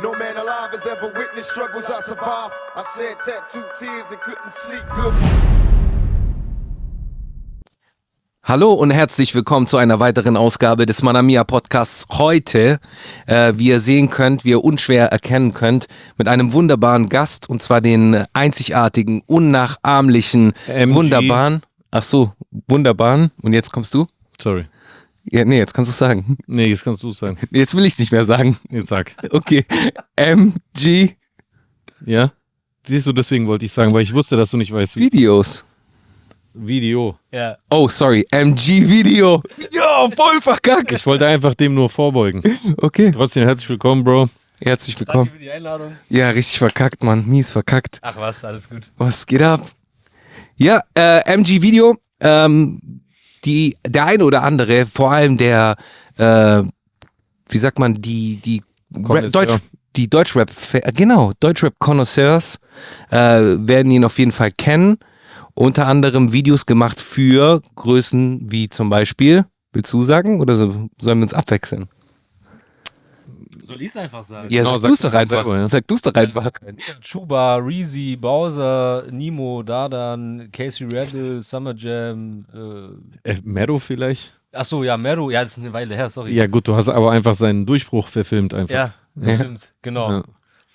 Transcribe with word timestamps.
No 0.00 0.12
man 0.12 0.36
alive 0.36 0.70
has 0.70 0.86
ever 0.86 1.12
witnessed 1.12 1.50
struggles 1.50 1.84
I 1.86 2.00
survived. 2.02 2.54
I 2.76 2.84
shed 2.94 3.16
tattooed 3.26 3.66
tears 3.80 4.06
and 4.12 4.20
couldn't 4.20 4.52
sleep 4.52 4.84
good. 4.94 5.12
Hallo 8.44 8.74
und 8.74 8.92
herzlich 8.92 9.34
willkommen 9.34 9.66
zu 9.66 9.76
einer 9.76 9.98
weiteren 9.98 10.36
Ausgabe 10.36 10.86
des 10.86 11.02
Manamia 11.02 11.42
Podcasts. 11.42 12.06
Heute, 12.16 12.78
äh, 13.26 13.54
wie 13.56 13.70
ihr 13.70 13.80
sehen 13.80 14.08
könnt, 14.08 14.44
wie 14.44 14.50
ihr 14.50 14.62
unschwer 14.62 15.06
erkennen 15.06 15.52
könnt, 15.52 15.88
mit 16.16 16.28
einem 16.28 16.52
wunderbaren 16.52 17.08
Gast 17.08 17.48
und 17.48 17.60
zwar 17.60 17.80
den 17.80 18.24
einzigartigen, 18.32 19.22
unnachahmlichen, 19.26 20.52
MG. 20.68 20.94
wunderbaren. 20.94 21.62
Ach 21.90 22.04
so, 22.04 22.32
wunderbaren. 22.68 23.32
Und 23.42 23.52
jetzt 23.52 23.72
kommst 23.72 23.94
du? 23.94 24.06
Sorry. 24.40 24.66
Ja, 25.30 25.44
nee, 25.44 25.58
jetzt 25.58 25.74
kannst 25.74 25.90
du 25.90 25.94
sagen. 25.94 26.38
Nee, 26.46 26.66
jetzt 26.66 26.84
kannst 26.84 27.02
du 27.02 27.10
es 27.10 27.18
sagen. 27.18 27.38
Jetzt 27.50 27.74
will 27.74 27.84
ich 27.84 27.92
es 27.94 27.98
nicht 27.98 28.12
mehr 28.12 28.24
sagen. 28.24 28.56
Jetzt 28.70 28.88
sag. 28.88 29.14
Okay. 29.30 29.64
MG 30.16 31.14
Ja? 32.04 32.32
Siehst 32.86 33.06
du, 33.06 33.12
deswegen 33.12 33.46
wollte 33.46 33.66
ich 33.66 33.72
sagen, 33.72 33.92
weil 33.92 34.02
ich 34.02 34.14
wusste, 34.14 34.36
dass 34.36 34.50
du 34.50 34.56
nicht 34.56 34.72
weißt, 34.72 34.96
wie. 34.96 35.00
Videos. 35.12 35.66
Video. 36.54 37.18
Ja. 37.30 37.58
Oh, 37.70 37.88
sorry. 37.88 38.26
MG 38.30 38.88
Video. 38.88 39.42
Ja, 39.72 40.08
voll 40.10 40.40
verkackt. 40.40 40.92
Ich 40.92 41.06
wollte 41.06 41.26
einfach 41.26 41.54
dem 41.54 41.74
nur 41.74 41.90
vorbeugen. 41.90 42.42
Okay. 42.78 43.10
Trotzdem 43.12 43.44
herzlich 43.44 43.68
willkommen, 43.68 44.02
Bro. 44.04 44.30
Herzlich 44.60 44.98
willkommen. 44.98 45.26
Danke 45.26 45.38
für 45.38 45.44
die 45.44 45.50
Einladung. 45.50 45.92
Ja, 46.08 46.30
richtig 46.30 46.58
verkackt, 46.58 47.02
Mann. 47.04 47.26
Mies 47.26 47.52
verkackt. 47.52 47.98
Ach 48.02 48.16
was, 48.16 48.44
alles 48.44 48.68
gut. 48.68 48.90
Was 48.96 49.26
geht 49.26 49.42
ab? 49.42 49.60
Ja, 50.56 50.82
äh, 50.96 51.20
MG 51.32 51.62
Video, 51.62 51.96
ähm, 52.20 52.97
die, 53.48 53.76
der 53.86 54.04
eine 54.04 54.24
oder 54.24 54.42
andere, 54.42 54.86
vor 54.86 55.10
allem 55.10 55.38
der, 55.38 55.76
äh, 56.16 56.62
wie 57.48 57.58
sagt 57.58 57.78
man, 57.78 57.94
die, 57.94 58.36
die 58.36 58.62
Rap. 58.94 59.32
Deutsch, 59.32 59.56
die 59.96 60.08
Deutschrap, 60.08 60.50
genau, 60.94 61.32
Deutschrap-Connoisseurs 61.40 62.58
äh, 63.10 63.16
werden 63.16 63.90
ihn 63.90 64.04
auf 64.04 64.18
jeden 64.18 64.32
Fall 64.32 64.52
kennen. 64.52 64.98
Unter 65.54 65.86
anderem 65.86 66.32
Videos 66.32 66.66
gemacht 66.66 67.00
für 67.00 67.62
Größen 67.74 68.52
wie 68.52 68.68
zum 68.68 68.90
Beispiel, 68.90 69.44
willst 69.72 69.92
du 69.92 70.02
sagen, 70.02 70.40
oder 70.40 70.56
so, 70.56 70.88
sollen 71.00 71.18
wir 71.18 71.24
uns 71.24 71.34
abwechseln? 71.34 71.88
Soll 73.68 73.82
ich 73.82 73.88
es 73.88 73.96
einfach 73.96 74.24
sagen? 74.24 74.48
Ja, 74.50 74.62
Genau, 74.62 74.78
sag 74.78 74.88
du 74.88 74.94
es 74.94 75.00
sag 75.00 75.12
doch 75.12 75.18
einfach. 75.18 75.44
selber, 75.44 75.58
ja. 75.58 75.68
Sag 75.68 75.86
du 75.86 75.94
es 75.94 76.02
doch 76.02 76.14
einfach. 76.14 76.50
Chuba, 77.00 77.56
Reezy, 77.56 78.16
Bowser, 78.16 79.04
Nemo, 79.10 79.62
Dardan, 79.62 80.48
Casey 80.52 80.86
Rebel, 80.86 81.40
Summer 81.42 81.74
Jam. 81.76 82.44
Äh, 83.24 83.30
Äh, 83.30 83.36
Mero 83.44 83.78
vielleicht? 83.78 84.32
Achso, 84.52 84.82
ja, 84.82 84.96
Mero. 84.96 85.30
Ja, 85.30 85.42
das 85.42 85.52
ist 85.52 85.58
eine 85.62 85.72
Weile 85.72 85.94
her, 85.94 86.08
sorry. 86.10 86.32
Ja, 86.34 86.46
gut, 86.46 86.66
du 86.66 86.74
hast 86.74 86.88
aber 86.88 87.12
einfach 87.12 87.34
seinen 87.34 87.66
Durchbruch 87.66 88.08
verfilmt 88.08 88.54
einfach. 88.54 88.74
Ja, 88.74 88.94
Ja. 89.20 89.34
stimmt. 89.34 89.74
Genau. 89.82 90.10
Ja. 90.10 90.22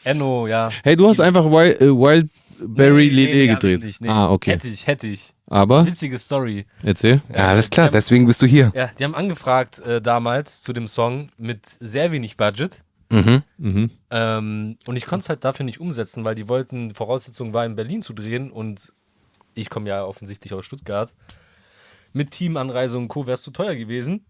Enno, 0.04 0.48
ja. 0.48 0.70
Hey, 0.84 0.96
du 0.96 1.08
hast 1.08 1.20
einfach 1.20 1.46
Wild, 1.46 1.80
äh, 1.82 1.88
Wildberry 1.88 3.08
Nee, 3.08 3.10
nee, 3.10 3.16
Lele 3.26 3.34
nee, 3.34 3.48
gedreht. 3.48 3.84
nicht, 3.84 4.02
nee. 4.02 4.10
Ah, 4.10 4.30
okay. 4.30 4.52
Hätte 4.52 4.68
ich, 4.68 4.86
hätte 4.86 5.08
ich. 5.08 5.33
Aber, 5.48 5.86
Witzige 5.86 6.18
Story. 6.20 6.66
erzähl. 6.84 7.22
Ja, 7.30 7.50
alles 7.50 7.70
klar, 7.70 7.88
haben- 7.88 7.94
deswegen 7.94 8.26
bist 8.26 8.42
du 8.42 8.46
hier. 8.46 8.72
Ja, 8.76 8.88
die 8.98 9.04
haben 9.04 9.16
angefragt 9.16 9.80
äh, 9.80 10.02
damals 10.02 10.62
zu 10.62 10.72
dem 10.74 10.88
Song 10.88 11.30
mit 11.38 11.66
sehr 11.80 12.12
wenig 12.12 12.38
Budget. 12.38 12.84
Mhm. 13.10 13.44
Mhm. 13.58 13.92
Ähm, 14.10 14.78
und 14.88 14.96
ich 14.96 15.06
konnte 15.06 15.24
es 15.24 15.30
halt 15.30 15.44
dafür 15.44 15.66
nicht 15.66 15.80
umsetzen, 15.80 16.26
weil 16.26 16.34
die 16.36 16.48
wollten, 16.48 16.94
Voraussetzung 16.94 17.54
war 17.54 17.66
in 17.66 17.76
Berlin 17.76 18.02
zu 18.02 18.14
drehen 18.14 18.52
und 18.52 18.94
ich 19.54 19.70
komme 19.70 19.90
ja 19.90 20.04
offensichtlich 20.06 20.54
aus 20.54 20.66
Stuttgart. 20.66 21.14
Mit 22.14 22.32
Teamanreise 22.32 22.98
und 22.98 23.08
Co. 23.10 23.26
wäre 23.28 23.34
es 23.36 23.42
zu 23.42 23.52
teuer 23.52 23.76
gewesen. 23.76 24.26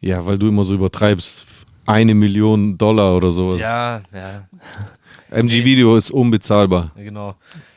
Ja, 0.00 0.24
weil 0.26 0.38
du 0.38 0.48
immer 0.48 0.64
so 0.64 0.74
übertreibst. 0.74 1.46
Eine 1.86 2.14
Million 2.14 2.78
Dollar 2.78 3.14
oder 3.16 3.30
sowas. 3.30 3.60
Ja, 3.60 4.00
ja, 4.12 4.48
MG 5.30 5.64
Video 5.64 5.96
ist 5.96 6.10
unbezahlbar. 6.10 6.92
genau. 6.96 7.36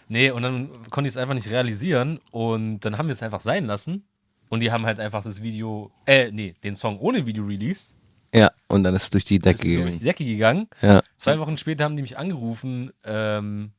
Nee, 0.10 0.32
und 0.32 0.42
dann 0.44 0.90
konnte 0.90 1.08
ich 1.08 1.14
es 1.14 1.18
einfach 1.18 1.34
nicht 1.34 1.50
realisieren 1.50 2.20
und 2.32 2.80
dann 2.82 2.98
haben 2.98 3.08
wir 3.08 3.14
es 3.14 3.24
einfach 3.24 3.42
sein 3.42 3.66
lassen. 3.66 4.08
Und 4.50 4.62
die 4.62 4.72
haben 4.72 4.86
halt 4.86 5.00
einfach 5.00 5.24
das 5.24 5.42
Video, 5.42 5.92
äh, 6.06 6.32
nee, 6.32 6.54
den 6.64 6.74
Song 6.74 7.00
ohne 7.00 7.26
Video-Release. 7.26 7.94
Ja, 8.34 8.52
und 8.68 8.84
dann 8.84 8.96
ist 8.96 9.04
es 9.04 9.10
durch 9.10 9.26
die 9.26 9.36
ist 9.36 9.46
Decke 9.46 9.64
durch 9.64 9.76
gegangen. 9.76 10.00
die 10.00 10.04
Decke 10.04 10.26
gegangen. 10.26 10.68
Ja. 10.82 11.04
Zwei 11.18 11.40
Wochen 11.40 11.58
später 11.58 11.84
haben 11.84 11.96
die 11.96 12.02
mich 12.02 12.18
angerufen 12.18 12.92
ähm, 13.04 13.72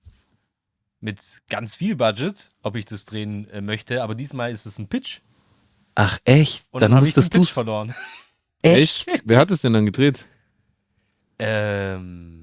mit 1.01 1.41
ganz 1.49 1.77
viel 1.77 1.97
Budget, 1.97 2.51
ob 2.63 2.77
ich 2.77 2.85
das 2.85 3.05
drehen 3.07 3.49
äh, 3.51 3.61
möchte. 3.61 4.03
Aber 4.03 4.15
diesmal 4.15 4.51
ist 4.51 4.67
es 4.67 4.79
ein 4.79 4.89
Pitch. 4.89 5.21
Ach 5.95 6.19
echt? 6.25 6.67
Und 6.71 6.83
dann 6.83 6.91
dann, 6.91 6.97
habe 6.99 7.07
ich 7.09 7.15
den 7.15 7.21
musstest 7.21 7.35
du 7.35 7.41
Pitch 7.41 7.53
verloren. 7.53 7.95
echt? 8.63 9.23
Wer 9.25 9.39
hat 9.39 9.51
es 9.51 9.63
denn 9.63 9.73
dann 9.73 9.87
gedreht? 9.87 10.27
Ähm, 11.39 12.38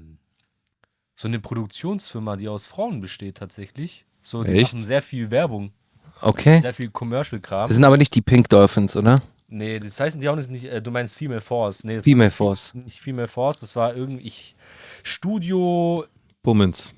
so 1.16 1.26
eine 1.26 1.40
Produktionsfirma, 1.40 2.36
die 2.36 2.48
aus 2.48 2.66
Frauen 2.66 3.00
besteht 3.00 3.38
tatsächlich. 3.38 4.06
So, 4.22 4.44
die 4.44 4.52
Echt? 4.52 4.74
machen 4.74 4.86
sehr 4.86 5.02
viel 5.02 5.30
Werbung, 5.30 5.72
Okay. 6.20 6.60
sehr 6.60 6.74
viel 6.74 6.90
Commercial-Kram. 6.90 7.68
Das 7.68 7.76
sind 7.76 7.84
aber 7.84 7.96
nicht 7.96 8.14
die 8.14 8.22
Pink 8.22 8.48
Dolphins, 8.48 8.96
oder? 8.96 9.20
Nee, 9.48 9.78
das 9.78 9.98
heißt, 10.00 10.16
die 10.20 10.26
das 10.26 10.48
nicht, 10.48 10.64
äh, 10.64 10.82
du 10.82 10.90
meinst 10.90 11.16
Female 11.16 11.40
Force. 11.40 11.84
Nee, 11.84 12.02
Female 12.02 12.30
Force. 12.30 12.74
nicht 12.74 13.00
Female 13.00 13.28
Force, 13.28 13.58
das 13.58 13.76
war 13.76 13.94
irgendwie 13.94 14.24
ich, 14.26 14.56
Studio 15.02 16.04
Bummens. 16.42 16.92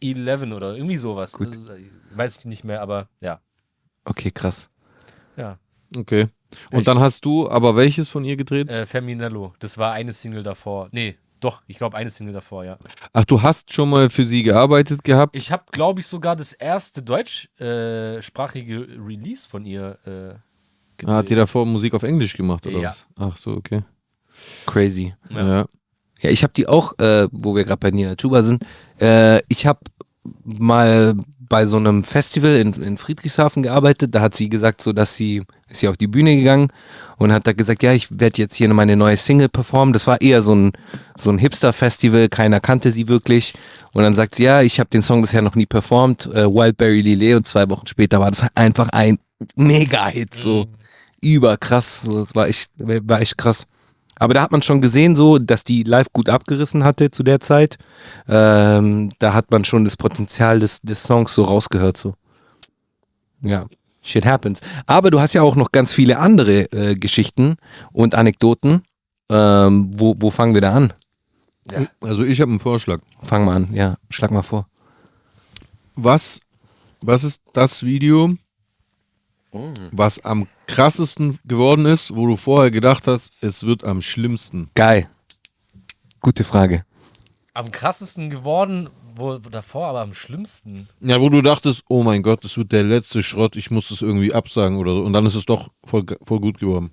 11 0.00 0.52
oder 0.52 0.74
irgendwie 0.76 0.96
sowas. 0.96 1.32
Gut. 1.32 1.48
Also, 1.48 1.72
äh, 1.72 1.90
weiß 2.12 2.38
ich 2.38 2.44
nicht 2.44 2.64
mehr, 2.64 2.80
aber 2.80 3.08
ja. 3.20 3.40
Okay, 4.04 4.30
krass. 4.30 4.70
Ja. 5.36 5.58
Okay. 5.96 6.28
Und 6.70 6.78
Echt? 6.78 6.88
dann 6.88 7.00
hast 7.00 7.24
du 7.24 7.50
aber 7.50 7.76
welches 7.76 8.08
von 8.08 8.24
ihr 8.24 8.36
gedreht? 8.36 8.70
Äh, 8.70 8.86
Feminello, 8.86 9.54
das 9.58 9.76
war 9.76 9.92
eine 9.92 10.12
Single 10.12 10.42
davor. 10.42 10.88
Nee, 10.92 11.18
doch, 11.40 11.62
ich 11.66 11.78
glaube 11.78 11.96
eine 11.96 12.10
Single 12.10 12.34
davor, 12.34 12.64
ja. 12.64 12.78
Ach, 13.12 13.24
du 13.24 13.40
hast 13.42 13.72
schon 13.72 13.90
mal 13.90 14.10
für 14.10 14.24
sie 14.24 14.42
gearbeitet 14.42 15.04
gehabt? 15.04 15.36
Ich 15.36 15.52
habe, 15.52 15.64
glaube 15.70 16.00
ich, 16.00 16.06
sogar 16.06 16.36
das 16.36 16.52
erste 16.52 17.02
deutschsprachige 17.02 18.88
Release 19.06 19.48
von 19.48 19.64
ihr 19.64 19.98
äh, 20.04 20.34
gedreht. 20.96 21.14
Ah, 21.14 21.16
hat 21.18 21.28
die 21.28 21.34
davor 21.34 21.66
Musik 21.66 21.94
auf 21.94 22.02
Englisch 22.02 22.36
gemacht 22.36 22.66
oder 22.66 22.78
Ja. 22.78 22.90
was? 22.90 23.06
Ach 23.16 23.36
so, 23.36 23.52
okay. 23.52 23.82
Crazy. 24.66 25.14
Ja. 25.30 25.46
Ja. 25.48 25.66
Ja, 26.20 26.30
ich 26.30 26.42
habe 26.42 26.52
die 26.52 26.66
auch, 26.66 26.98
äh, 26.98 27.28
wo 27.30 27.54
wir 27.54 27.62
gerade 27.64 27.78
bei 27.78 27.90
Nina 27.92 28.16
Chuba 28.16 28.42
sind, 28.42 28.64
äh, 29.00 29.40
ich 29.48 29.66
habe 29.66 29.78
mal 30.44 31.14
bei 31.48 31.66
so 31.66 31.76
einem 31.76 32.04
Festival 32.04 32.56
in, 32.56 32.72
in 32.74 32.96
Friedrichshafen 32.96 33.62
gearbeitet. 33.62 34.14
Da 34.14 34.20
hat 34.20 34.34
sie 34.34 34.48
gesagt, 34.48 34.80
so 34.80 34.92
dass 34.92 35.16
sie 35.16 35.42
ist 35.68 35.80
sie 35.80 35.88
auf 35.88 35.96
die 35.96 36.06
Bühne 36.06 36.34
gegangen 36.36 36.68
und 37.18 37.32
hat 37.32 37.46
da 37.46 37.52
gesagt, 37.52 37.82
ja, 37.82 37.92
ich 37.92 38.18
werde 38.18 38.40
jetzt 38.40 38.54
hier 38.54 38.72
meine 38.72 38.96
neue 38.96 39.16
Single 39.16 39.48
performen. 39.48 39.92
Das 39.92 40.06
war 40.06 40.20
eher 40.20 40.40
so 40.42 40.54
ein 40.54 40.72
so 41.16 41.30
ein 41.30 41.38
Hipster-Festival, 41.38 42.28
keiner 42.28 42.60
kannte 42.60 42.90
sie 42.90 43.08
wirklich. 43.08 43.54
Und 43.92 44.02
dann 44.02 44.14
sagt 44.14 44.34
sie, 44.36 44.44
ja, 44.44 44.62
ich 44.62 44.80
habe 44.80 44.90
den 44.90 45.02
Song 45.02 45.20
bisher 45.20 45.42
noch 45.42 45.54
nie 45.54 45.66
performt, 45.66 46.26
äh, 46.26 46.46
Wildberry 46.46 47.02
Lillet. 47.02 47.36
Und 47.36 47.46
zwei 47.46 47.68
Wochen 47.70 47.86
später 47.86 48.20
war 48.20 48.30
das 48.30 48.44
einfach 48.54 48.88
ein 48.90 49.18
Mega-Hit, 49.56 50.34
so 50.34 50.66
überkrass. 51.20 52.02
So, 52.02 52.20
das 52.20 52.34
war 52.34 52.48
echt, 52.48 52.70
war 52.78 53.20
echt 53.20 53.36
krass. 53.36 53.66
Aber 54.18 54.34
da 54.34 54.42
hat 54.42 54.52
man 54.52 54.62
schon 54.62 54.80
gesehen, 54.80 55.14
so, 55.16 55.38
dass 55.38 55.64
die 55.64 55.82
live 55.82 56.12
gut 56.12 56.28
abgerissen 56.28 56.84
hatte 56.84 57.10
zu 57.10 57.22
der 57.22 57.40
Zeit. 57.40 57.78
Ähm, 58.28 59.12
da 59.18 59.34
hat 59.34 59.50
man 59.50 59.64
schon 59.64 59.84
das 59.84 59.96
Potenzial 59.96 60.60
des, 60.60 60.80
des 60.80 61.02
Songs 61.02 61.34
so 61.34 61.44
rausgehört, 61.44 61.96
so. 61.96 62.14
Ja, 63.40 63.66
shit 64.02 64.26
happens. 64.26 64.60
Aber 64.86 65.10
du 65.10 65.20
hast 65.20 65.34
ja 65.34 65.42
auch 65.42 65.56
noch 65.56 65.72
ganz 65.72 65.92
viele 65.92 66.18
andere 66.18 66.72
äh, 66.72 66.94
Geschichten 66.94 67.56
und 67.92 68.14
Anekdoten. 68.14 68.82
Ähm, 69.30 69.90
wo, 69.94 70.16
wo 70.18 70.30
fangen 70.30 70.54
wir 70.54 70.62
da 70.62 70.72
an? 70.72 70.92
Also 72.00 72.24
ich 72.24 72.40
habe 72.40 72.50
einen 72.50 72.60
Vorschlag. 72.60 73.00
Fang 73.22 73.44
mal 73.44 73.56
an, 73.56 73.74
ja, 73.74 73.96
schlag 74.10 74.30
mal 74.30 74.42
vor. 74.42 74.66
Was, 75.94 76.40
was 77.00 77.24
ist 77.24 77.42
das 77.52 77.82
Video, 77.82 78.34
was 79.52 80.18
am 80.24 80.46
krassesten 80.66 81.38
geworden 81.44 81.86
ist, 81.86 82.14
wo 82.14 82.26
du 82.26 82.36
vorher 82.36 82.70
gedacht 82.70 83.06
hast, 83.06 83.32
es 83.40 83.64
wird 83.64 83.84
am 83.84 84.00
schlimmsten? 84.00 84.70
Geil. 84.74 85.08
Gute 86.20 86.44
Frage. 86.44 86.84
Am 87.54 87.70
krassesten 87.70 88.30
geworden, 88.30 88.90
wo, 89.14 89.38
wo 89.42 89.48
davor, 89.48 89.86
aber 89.86 90.00
am 90.00 90.14
schlimmsten. 90.14 90.88
Ja, 91.00 91.20
wo 91.20 91.28
du 91.28 91.42
dachtest, 91.42 91.82
oh 91.88 92.02
mein 92.02 92.22
Gott, 92.22 92.44
das 92.44 92.56
wird 92.56 92.72
der 92.72 92.82
letzte 92.82 93.22
Schrott, 93.22 93.56
ich 93.56 93.70
muss 93.70 93.88
das 93.88 94.02
irgendwie 94.02 94.34
absagen 94.34 94.76
oder 94.76 94.92
so. 94.92 95.02
Und 95.02 95.12
dann 95.12 95.26
ist 95.26 95.34
es 95.34 95.46
doch 95.46 95.70
voll, 95.84 96.04
voll 96.24 96.40
gut 96.40 96.58
geworden. 96.58 96.90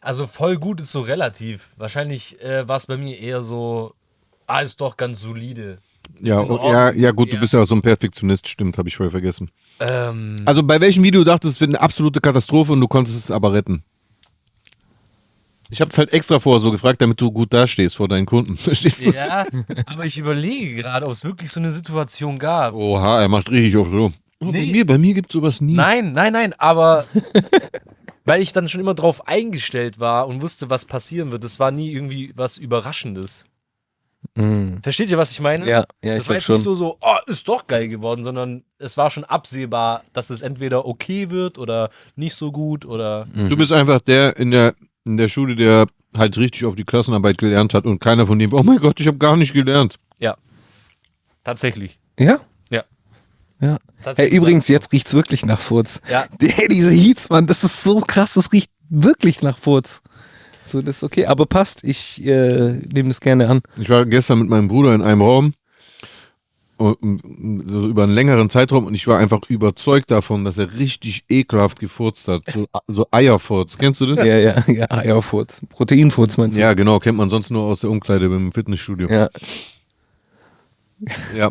Also 0.00 0.26
voll 0.26 0.56
gut 0.58 0.80
ist 0.80 0.92
so 0.92 1.00
relativ. 1.00 1.70
Wahrscheinlich 1.76 2.40
äh, 2.40 2.68
war 2.68 2.76
es 2.76 2.86
bei 2.86 2.96
mir 2.96 3.18
eher 3.18 3.42
so, 3.42 3.94
ah, 4.46 4.60
ist 4.60 4.80
doch 4.80 4.96
ganz 4.96 5.20
solide. 5.20 5.78
Ja, 6.20 6.40
oh, 6.40 6.72
ja, 6.72 6.90
ja 6.92 7.10
gut, 7.10 7.30
du 7.30 7.34
Ja. 7.34 7.40
bist 7.40 7.52
ja 7.52 7.64
so 7.64 7.74
ein 7.74 7.82
Perfektionist, 7.82 8.48
stimmt, 8.48 8.78
habe 8.78 8.88
ich 8.88 8.96
voll 8.96 9.10
vergessen. 9.10 9.50
Ähm, 9.80 10.36
Also 10.44 10.62
bei 10.62 10.80
welchem 10.80 11.02
Video 11.02 11.24
dachtest 11.24 11.44
du, 11.44 11.56
es 11.56 11.60
wird 11.60 11.70
eine 11.76 11.80
absolute 11.80 12.20
Katastrophe 12.20 12.72
und 12.72 12.80
du 12.80 12.88
konntest 12.88 13.16
es 13.18 13.30
aber 13.30 13.52
retten? 13.52 13.82
Ich 15.68 15.80
habe 15.80 15.90
es 15.90 15.98
halt 15.98 16.12
extra 16.12 16.38
vorher 16.38 16.60
so 16.60 16.70
gefragt, 16.70 17.00
damit 17.02 17.20
du 17.20 17.30
gut 17.32 17.52
dastehst 17.52 17.96
vor 17.96 18.06
deinen 18.08 18.26
Kunden. 18.26 18.56
Verstehst 18.56 19.04
du? 19.04 19.10
ja, 19.10 19.46
aber 19.86 20.04
ich 20.04 20.16
überlege 20.16 20.76
gerade, 20.76 21.06
ob 21.06 21.12
es 21.12 21.24
wirklich 21.24 21.50
so 21.50 21.58
eine 21.60 21.72
Situation 21.72 22.38
gab. 22.38 22.72
Oha, 22.74 23.20
er 23.20 23.28
macht 23.28 23.50
richtig 23.50 23.76
auf 23.76 23.88
so. 23.90 24.12
Oh, 24.40 24.46
bei 24.52 24.60
Nee. 24.60 24.70
mir, 24.72 24.86
bei 24.86 24.98
mir 24.98 25.14
gibt 25.14 25.30
es 25.30 25.32
sowas 25.34 25.60
nie. 25.60 25.74
Nein, 25.74 26.12
nein, 26.12 26.32
nein, 26.32 26.52
aber 26.58 27.06
weil 28.26 28.42
ich 28.42 28.52
dann 28.52 28.68
schon 28.68 28.80
immer 28.80 28.94
drauf 28.94 29.26
eingestellt 29.26 29.98
war 29.98 30.28
und 30.28 30.40
wusste, 30.42 30.70
was 30.70 30.84
passieren 30.84 31.32
wird. 31.32 31.42
Das 31.42 31.58
war 31.58 31.70
nie 31.70 31.90
irgendwie 31.90 32.32
was 32.36 32.58
Überraschendes. 32.58 33.44
Mhm. 34.34 34.82
Versteht 34.82 35.10
ihr, 35.10 35.18
was 35.18 35.30
ich 35.30 35.40
meine? 35.40 35.66
Ja, 35.66 35.84
ja, 36.04 36.16
ich 36.16 36.24
das 36.26 36.28
war 36.28 36.34
glaube 36.34 36.34
jetzt 36.34 36.44
schon. 36.44 36.54
nicht 36.56 36.64
so, 36.64 36.74
so, 36.74 36.98
oh, 37.00 37.16
ist 37.26 37.46
doch 37.48 37.66
geil 37.66 37.88
geworden, 37.88 38.24
sondern 38.24 38.64
es 38.78 38.96
war 38.96 39.10
schon 39.10 39.24
absehbar, 39.24 40.04
dass 40.12 40.30
es 40.30 40.42
entweder 40.42 40.86
okay 40.86 41.30
wird 41.30 41.58
oder 41.58 41.90
nicht 42.14 42.34
so 42.34 42.52
gut 42.52 42.84
oder. 42.84 43.26
Du 43.34 43.56
bist 43.56 43.72
einfach 43.72 44.00
der 44.00 44.36
in 44.36 44.50
der, 44.50 44.74
in 45.04 45.16
der 45.16 45.28
Schule, 45.28 45.54
der 45.56 45.86
halt 46.16 46.36
richtig 46.38 46.64
auf 46.64 46.74
die 46.74 46.84
Klassenarbeit 46.84 47.38
gelernt 47.38 47.74
hat 47.74 47.84
und 47.84 48.00
keiner 48.00 48.26
von 48.26 48.38
dem, 48.38 48.52
oh 48.52 48.62
mein 48.62 48.78
Gott, 48.78 49.00
ich 49.00 49.06
habe 49.06 49.18
gar 49.18 49.36
nicht 49.36 49.52
gelernt. 49.52 49.96
Ja. 50.18 50.36
Tatsächlich. 51.44 51.98
Ja? 52.18 52.40
Ja. 52.70 52.84
Ja. 53.60 53.78
Hey, 54.16 54.28
übrigens, 54.28 54.68
jetzt 54.68 54.92
riecht's 54.92 55.14
wirklich 55.14 55.44
nach 55.46 55.60
Furz. 55.60 56.00
Ja. 56.10 56.26
Hey, 56.40 56.68
diese 56.68 56.90
Heats, 56.90 57.28
Mann, 57.30 57.46
das 57.46 57.64
ist 57.64 57.82
so 57.82 58.00
krass, 58.00 58.34
das 58.34 58.52
riecht 58.52 58.70
wirklich 58.88 59.42
nach 59.42 59.58
Furz. 59.58 60.02
So, 60.66 60.82
das 60.82 60.98
ist 60.98 61.04
okay, 61.04 61.26
aber 61.26 61.46
passt, 61.46 61.84
ich 61.84 62.24
äh, 62.26 62.72
nehme 62.92 63.08
das 63.08 63.20
gerne 63.20 63.48
an. 63.48 63.60
Ich 63.76 63.88
war 63.88 64.04
gestern 64.04 64.40
mit 64.40 64.48
meinem 64.48 64.68
Bruder 64.68 64.94
in 64.94 65.02
einem 65.02 65.22
Raum, 65.22 65.52
so 66.78 67.88
über 67.88 68.02
einen 68.02 68.12
längeren 68.12 68.50
Zeitraum 68.50 68.86
und 68.86 68.94
ich 68.94 69.06
war 69.06 69.18
einfach 69.18 69.40
überzeugt 69.48 70.10
davon, 70.10 70.44
dass 70.44 70.58
er 70.58 70.78
richtig 70.78 71.24
ekelhaft 71.28 71.78
gefurzt 71.78 72.28
hat. 72.28 72.42
So, 72.52 72.66
so 72.86 73.06
Eierfurz. 73.10 73.78
Kennst 73.78 74.00
du 74.02 74.06
das? 74.06 74.18
Ja, 74.18 74.36
ja, 74.36 74.62
ja, 74.66 74.90
Eierfurz. 74.90 75.62
Proteinfurz 75.70 76.36
meinst 76.36 76.56
du? 76.56 76.60
Ja, 76.60 76.74
genau, 76.74 76.98
kennt 76.98 77.16
man 77.16 77.30
sonst 77.30 77.50
nur 77.50 77.62
aus 77.62 77.80
der 77.80 77.90
Umkleide 77.90 78.28
beim 78.28 78.52
Fitnessstudio. 78.52 79.08
Ja. 79.08 79.30
Ja. 81.36 81.50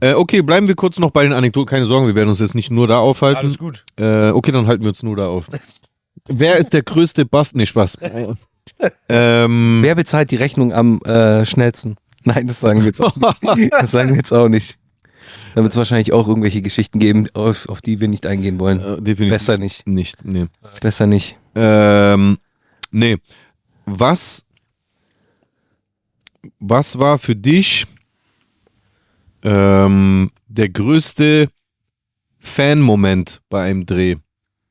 Äh, 0.00 0.14
okay, 0.14 0.42
bleiben 0.42 0.68
wir 0.68 0.74
kurz 0.74 0.98
noch 0.98 1.10
bei 1.10 1.22
den 1.22 1.32
Anekdoten. 1.32 1.68
Keine 1.68 1.86
Sorgen, 1.86 2.06
wir 2.06 2.14
werden 2.14 2.28
uns 2.28 2.40
jetzt 2.40 2.54
nicht 2.54 2.70
nur 2.70 2.86
da 2.86 2.98
aufhalten. 2.98 3.38
Alles 3.38 3.58
gut. 3.58 3.84
Äh, 3.96 4.30
okay, 4.30 4.52
dann 4.52 4.66
halten 4.66 4.82
wir 4.82 4.88
uns 4.88 5.02
nur 5.02 5.16
da 5.16 5.26
auf. 5.26 5.46
Wer 6.28 6.56
ist 6.58 6.72
der 6.72 6.82
größte 6.82 7.26
Bast? 7.26 7.56
Nee, 7.56 7.66
Spaß. 7.66 7.98
ähm, 9.08 9.78
Wer 9.82 9.94
bezahlt 9.94 10.30
die 10.30 10.36
Rechnung 10.36 10.72
am 10.72 11.00
äh, 11.02 11.44
schnellsten? 11.44 11.96
Nein, 12.24 12.46
das 12.46 12.60
sagen 12.60 12.80
wir 12.80 12.86
jetzt 12.86 13.00
auch 13.02 13.16
nicht. 13.16 13.72
Das 13.72 13.90
sagen 13.90 14.10
wir 14.10 14.16
jetzt 14.16 14.32
auch 14.32 14.48
nicht. 14.48 14.78
Da 15.54 15.62
wird 15.62 15.72
es 15.72 15.76
wahrscheinlich 15.76 16.12
auch 16.12 16.28
irgendwelche 16.28 16.62
Geschichten 16.62 16.98
geben, 16.98 17.26
auf, 17.34 17.68
auf 17.68 17.82
die 17.82 18.00
wir 18.00 18.08
nicht 18.08 18.26
eingehen 18.26 18.58
wollen. 18.58 18.80
äh, 18.80 19.02
definitiv 19.02 19.30
Besser 19.30 19.58
nicht. 19.58 19.86
nicht. 19.86 20.24
Nee. 20.24 20.46
Besser 20.80 21.06
nicht. 21.06 21.36
Ähm, 21.54 22.38
nee. 22.90 23.18
Was, 23.84 24.44
was 26.58 26.98
war 26.98 27.18
für 27.18 27.36
dich 27.36 27.86
ähm, 29.42 30.30
der 30.48 30.68
größte 30.68 31.48
Fan-Moment 32.38 33.42
bei 33.48 33.64
einem 33.64 33.84
Dreh? 33.84 34.16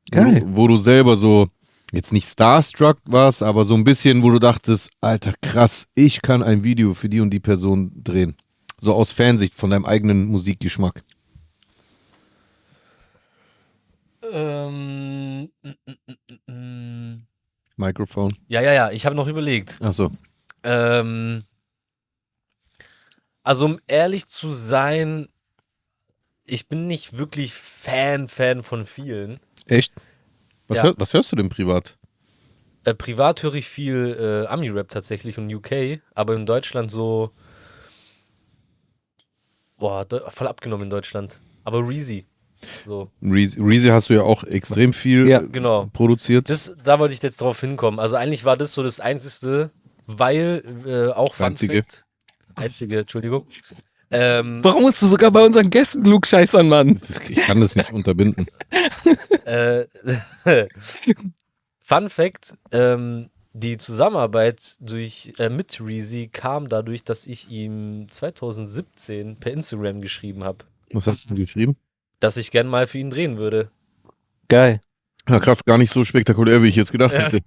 Geil. 0.10 0.44
Wo, 0.46 0.64
wo 0.64 0.68
du 0.70 0.78
selber 0.78 1.16
so, 1.16 1.50
jetzt 1.92 2.14
nicht 2.14 2.28
starstruck 2.28 2.98
warst, 3.06 3.44
aber 3.44 3.64
so 3.64 3.76
ein 3.76 3.84
bisschen, 3.84 4.24
wo 4.24 4.32
du 4.32 4.40
dachtest, 4.40 4.90
Alter, 5.02 5.34
krass, 5.42 5.88
ich 5.94 6.22
kann 6.22 6.42
ein 6.42 6.64
Video 6.64 6.94
für 6.94 7.10
die 7.10 7.20
und 7.20 7.30
die 7.30 7.40
Person 7.40 7.92
drehen. 7.96 8.36
So 8.80 8.94
aus 8.94 9.12
Fansicht 9.12 9.54
von 9.54 9.70
deinem 9.70 9.86
eigenen 9.86 10.26
Musikgeschmack. 10.26 11.04
Ähm. 14.32 15.50
Mikrofon. 17.76 18.34
ja, 18.48 18.62
ja, 18.62 18.74
ja, 18.74 18.92
ich 18.92 19.06
habe 19.06 19.16
noch 19.16 19.28
überlegt. 19.28 19.82
Achso. 19.82 20.12
Ähm, 20.64 21.44
also 23.44 23.66
um 23.66 23.80
ehrlich 23.88 24.28
zu 24.28 24.52
sein, 24.52 25.28
ich 26.46 26.68
bin 26.68 26.88
nicht 26.88 27.18
wirklich 27.18 27.54
Fan, 27.54 28.28
Fan 28.28 28.64
von 28.64 28.86
vielen. 28.86 29.40
Echt? 29.68 29.94
Was, 30.72 30.78
Ja. 30.78 30.84
hör, 30.86 30.94
was 30.98 31.14
hörst 31.14 31.32
du 31.32 31.36
denn 31.36 31.50
privat? 31.50 31.98
Äh, 32.84 32.94
privat 32.96 33.44
höre 33.44 33.56
ich 33.56 33.68
viel 33.68 34.18
äh, 34.20 34.48
Ami-Rap 34.48 34.90
tatsächlich 34.90 35.38
und 35.38 35.54
UK, 35.54 36.00
aber 36.16 36.34
in 36.36 36.46
Deutschland 36.46 36.90
so. 36.90 37.32
Boah, 39.78 40.06
voll 40.30 40.48
abgenommen 40.48 40.84
in 40.86 40.90
Deutschland. 40.90 41.42
Aber 41.64 41.88
Reezy. 41.88 42.26
So, 42.86 43.10
Reezy 43.24 43.88
hast 43.88 44.10
du 44.10 44.14
ja 44.14 44.22
auch 44.22 44.44
extrem 44.44 44.94
viel 44.94 45.28
Ja. 45.28 45.40
genau. 45.40 45.88
produziert. 45.94 46.48
Das, 46.50 46.76
da 46.84 47.00
wollte 47.00 47.14
ich 47.16 47.22
jetzt 47.24 47.42
drauf 47.42 47.60
hinkommen. 47.60 48.00
Also 48.00 48.16
eigentlich 48.16 48.46
war 48.46 48.56
das 48.56 48.74
so 48.74 48.84
das 48.84 49.00
Einzige, 49.00 49.72
weil 50.06 50.64
äh, 50.86 51.08
auch 51.12 51.40
Einzige. 51.40 51.74
Fact- 51.78 52.06
Einzige, 52.56 53.00
Entschuldigung. 53.00 53.48
Ähm, 54.12 54.60
Warum 54.64 54.82
musst 54.84 55.02
du 55.02 55.08
sogar 55.08 55.32
bei 55.32 55.44
unseren 55.46 55.70
Gästen 55.70 56.04
klugscheißern, 56.04 56.68
Mann? 56.68 57.00
Ich 57.30 57.40
kann 57.46 57.62
das 57.62 57.76
nicht 57.76 57.94
unterbinden. 57.94 58.46
Äh, 59.46 59.86
Fun 61.80 62.10
Fact: 62.10 62.54
ähm, 62.72 63.30
Die 63.54 63.78
Zusammenarbeit 63.78 64.76
durch, 64.80 65.34
äh, 65.40 65.50
mit 65.50 65.80
Reezy 65.82 66.30
kam 66.32 66.70
dadurch, 66.70 67.04
dass 67.04 67.26
ich 67.26 67.50
ihm 67.50 68.08
2017 68.10 69.38
per 69.38 69.52
Instagram 69.52 70.02
geschrieben 70.02 70.44
habe, 70.44 70.66
Was 70.94 71.08
hast 71.08 71.30
du 71.30 71.36
geschrieben? 71.36 71.76
dass 72.20 72.38
ich 72.38 72.52
gern 72.52 72.68
mal 72.68 72.86
für 72.88 73.00
ihn 73.00 73.10
drehen 73.10 73.38
würde. 73.38 73.72
Geil. 74.48 74.80
Ja, 75.28 75.40
krass, 75.40 75.64
gar 75.66 75.78
nicht 75.78 75.92
so 75.92 76.04
spektakulär, 76.04 76.62
wie 76.62 76.68
ich 76.68 76.76
jetzt 76.76 76.92
gedacht 76.92 77.14
Ja. 77.14 77.22
hätte. 77.26 77.40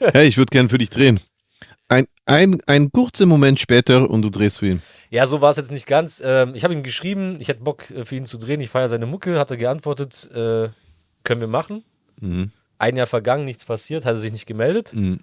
Hey, 0.00 0.26
ich 0.26 0.36
würde 0.36 0.50
gern 0.50 0.68
für 0.68 0.78
dich 0.78 0.90
drehen. 0.90 1.20
Ein, 1.90 2.06
ein, 2.24 2.60
ein 2.68 2.92
kurzer 2.92 3.26
Moment 3.26 3.58
später 3.58 4.08
und 4.08 4.22
du 4.22 4.30
drehst 4.30 4.60
für 4.60 4.68
ihn. 4.68 4.82
Ja, 5.10 5.26
so 5.26 5.40
war 5.40 5.50
es 5.50 5.56
jetzt 5.56 5.72
nicht 5.72 5.88
ganz. 5.88 6.22
Ähm, 6.24 6.54
ich 6.54 6.62
habe 6.62 6.72
ihm 6.72 6.84
geschrieben, 6.84 7.38
ich 7.40 7.48
hätte 7.48 7.64
Bock 7.64 7.90
äh, 7.90 8.04
für 8.04 8.14
ihn 8.14 8.26
zu 8.26 8.38
drehen. 8.38 8.60
Ich 8.60 8.70
feiere 8.70 8.88
seine 8.88 9.06
Mucke, 9.06 9.40
hat 9.40 9.50
er 9.50 9.56
geantwortet, 9.56 10.30
äh, 10.32 10.68
können 11.24 11.40
wir 11.40 11.48
machen. 11.48 11.82
Mhm. 12.20 12.52
Ein 12.78 12.96
Jahr 12.96 13.08
vergangen, 13.08 13.44
nichts 13.44 13.64
passiert, 13.64 14.04
hat 14.04 14.14
er 14.14 14.18
sich 14.18 14.30
nicht 14.30 14.46
gemeldet. 14.46 14.94
Mhm. 14.94 15.18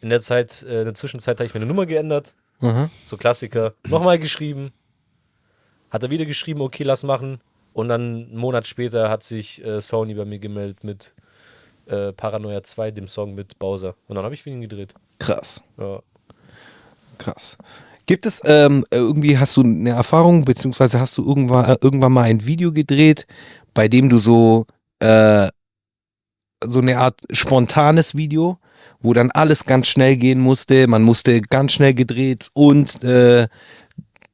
In 0.00 0.10
der 0.10 0.20
Zeit, 0.20 0.64
äh, 0.64 0.80
in 0.80 0.86
der 0.86 0.94
Zwischenzeit 0.94 1.38
habe 1.38 1.46
ich 1.46 1.54
meine 1.54 1.66
Nummer 1.66 1.86
geändert. 1.86 2.34
Mhm. 2.58 2.90
So 3.04 3.16
Klassiker. 3.16 3.74
Nochmal 3.86 4.18
geschrieben. 4.18 4.72
Hat 5.90 6.02
er 6.02 6.10
wieder 6.10 6.26
geschrieben, 6.26 6.60
okay, 6.60 6.82
lass 6.82 7.04
machen. 7.04 7.40
Und 7.72 7.88
dann 7.88 8.00
einen 8.00 8.36
Monat 8.36 8.66
später 8.66 9.08
hat 9.10 9.22
sich 9.22 9.64
äh, 9.64 9.80
Sony 9.80 10.14
bei 10.14 10.24
mir 10.24 10.40
gemeldet 10.40 10.82
mit 10.82 11.14
äh, 11.90 12.12
Paranoia 12.12 12.62
2, 12.62 12.90
dem 12.92 13.08
Song 13.08 13.34
mit 13.34 13.58
Bowser. 13.58 13.94
Und 14.08 14.16
dann 14.16 14.24
habe 14.24 14.34
ich 14.34 14.42
für 14.42 14.50
ihn 14.50 14.60
gedreht. 14.60 14.94
Krass. 15.18 15.62
Ja. 15.78 16.00
Krass. 17.18 17.58
Gibt 18.06 18.26
es 18.26 18.40
ähm, 18.44 18.84
irgendwie, 18.90 19.38
hast 19.38 19.56
du 19.56 19.62
eine 19.62 19.90
Erfahrung, 19.90 20.44
beziehungsweise 20.44 20.98
hast 20.98 21.16
du 21.18 21.24
irgendwann, 21.24 21.66
äh, 21.66 21.76
irgendwann 21.80 22.12
mal 22.12 22.22
ein 22.22 22.44
Video 22.44 22.72
gedreht, 22.72 23.26
bei 23.74 23.88
dem 23.88 24.08
du 24.08 24.18
so, 24.18 24.66
äh, 24.98 25.48
so 26.64 26.80
eine 26.80 26.98
Art 26.98 27.20
spontanes 27.30 28.16
Video, 28.16 28.58
wo 29.00 29.12
dann 29.14 29.30
alles 29.30 29.64
ganz 29.64 29.86
schnell 29.86 30.16
gehen 30.16 30.40
musste, 30.40 30.88
man 30.88 31.02
musste 31.02 31.40
ganz 31.40 31.72
schnell 31.72 31.94
gedreht 31.94 32.48
und 32.52 33.02
äh, 33.04 33.48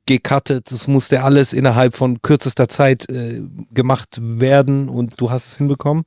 gecuttet, 0.06 0.70
das 0.70 0.86
musste 0.86 1.22
alles 1.22 1.52
innerhalb 1.52 1.94
von 1.94 2.22
kürzester 2.22 2.68
Zeit 2.68 3.08
äh, 3.10 3.42
gemacht 3.72 4.18
werden 4.20 4.88
und 4.88 5.20
du 5.20 5.30
hast 5.30 5.46
es 5.48 5.56
hinbekommen? 5.58 6.04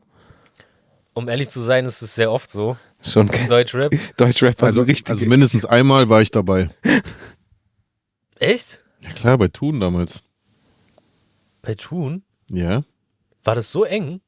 Um 1.19 1.27
ehrlich 1.27 1.49
zu 1.49 1.59
sein, 1.59 1.85
ist 1.85 2.01
es 2.01 2.15
sehr 2.15 2.31
oft 2.31 2.49
so. 2.49 2.77
Schon 3.03 3.29
Deutschrap. 3.49 3.93
Deutschrap 4.17 4.53
Also, 4.63 4.79
also 4.79 4.81
richtig. 4.83 5.09
also 5.09 5.25
mindestens 5.25 5.65
einmal 5.65 6.07
war 6.07 6.21
ich 6.21 6.31
dabei. 6.31 6.69
Echt? 8.39 8.81
Ja 9.01 9.09
klar, 9.09 9.38
bei 9.38 9.49
Thun 9.49 9.81
damals. 9.81 10.23
Bei 11.61 11.75
Tun? 11.75 12.23
Ja. 12.49 12.83
War 13.43 13.55
das 13.55 13.69
so 13.69 13.83
eng? 13.83 14.21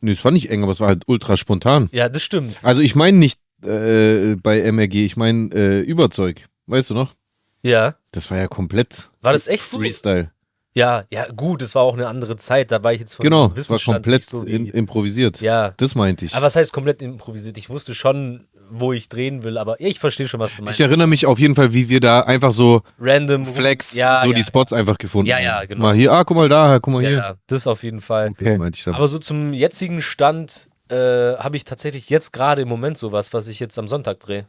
Nee, 0.00 0.12
es 0.12 0.24
war 0.24 0.30
nicht 0.30 0.50
eng, 0.50 0.62
aber 0.62 0.70
es 0.70 0.78
war 0.78 0.86
halt 0.86 1.02
ultra 1.08 1.36
spontan. 1.36 1.88
Ja, 1.90 2.08
das 2.08 2.22
stimmt. 2.22 2.64
Also 2.64 2.80
ich 2.80 2.94
meine 2.94 3.18
nicht 3.18 3.40
äh, 3.64 4.36
bei 4.36 4.70
MRG, 4.70 5.04
ich 5.04 5.16
meine 5.16 5.52
äh, 5.52 5.80
Überzeug. 5.80 6.46
Weißt 6.66 6.90
du 6.90 6.94
noch? 6.94 7.16
Ja. 7.62 7.96
Das 8.12 8.30
war 8.30 8.38
ja 8.38 8.46
komplett 8.46 9.10
War 9.20 9.32
das 9.32 9.48
echt 9.48 9.68
so? 9.68 9.78
Freestyle. 9.78 10.30
Ja, 10.74 11.02
ja, 11.10 11.26
gut, 11.34 11.62
es 11.62 11.74
war 11.74 11.82
auch 11.82 11.94
eine 11.94 12.06
andere 12.06 12.36
Zeit. 12.36 12.70
Da 12.70 12.82
war 12.84 12.92
ich 12.92 13.00
jetzt 13.00 13.16
von 13.16 13.24
Genau, 13.24 13.52
es 13.56 13.68
war 13.70 13.78
komplett 13.78 14.22
so 14.24 14.42
in, 14.42 14.66
improvisiert. 14.66 15.40
Ja. 15.40 15.74
Das 15.76 15.94
meinte 15.96 16.24
ich. 16.24 16.34
Aber 16.34 16.46
was 16.46 16.54
heißt 16.54 16.72
komplett 16.72 17.02
improvisiert? 17.02 17.58
Ich 17.58 17.68
wusste 17.70 17.92
schon, 17.94 18.46
wo 18.70 18.92
ich 18.92 19.08
drehen 19.08 19.42
will, 19.42 19.58
aber 19.58 19.80
ich 19.80 19.98
verstehe 19.98 20.28
schon, 20.28 20.38
was 20.38 20.54
du 20.56 20.62
meinst. 20.62 20.78
ich 20.78 20.86
erinnere 20.86 21.08
mich 21.08 21.26
auf 21.26 21.40
jeden 21.40 21.56
Fall, 21.56 21.72
wie 21.72 21.88
wir 21.88 21.98
da 21.98 22.20
einfach 22.20 22.52
so 22.52 22.82
Random 23.00 23.44
Flex, 23.46 23.94
ja, 23.94 24.20
so 24.22 24.28
ja, 24.28 24.32
die 24.34 24.44
Spots 24.44 24.72
einfach 24.72 24.96
gefunden 24.96 25.28
Ja, 25.28 25.36
haben. 25.38 25.42
ja, 25.44 25.64
genau. 25.64 25.82
Mal 25.82 25.94
hier, 25.96 26.12
ah, 26.12 26.22
guck 26.22 26.36
mal 26.36 26.48
da, 26.48 26.78
guck 26.80 26.92
mal 26.94 27.02
Ja, 27.02 27.08
hier. 27.08 27.18
ja, 27.18 27.34
das 27.48 27.66
auf 27.66 27.82
jeden 27.82 28.00
Fall. 28.00 28.30
Das 28.38 28.58
meinte 28.58 28.78
ich 28.78 28.84
dann. 28.84 28.94
Aber 28.94 29.08
so 29.08 29.18
zum 29.18 29.52
jetzigen 29.52 30.00
Stand 30.00 30.68
äh, 30.88 30.94
habe 31.36 31.56
ich 31.56 31.64
tatsächlich 31.64 32.10
jetzt 32.10 32.32
gerade 32.32 32.62
im 32.62 32.68
Moment 32.68 32.96
sowas, 32.96 33.32
was 33.32 33.48
ich 33.48 33.58
jetzt 33.58 33.76
am 33.76 33.88
Sonntag 33.88 34.20
drehe. 34.20 34.46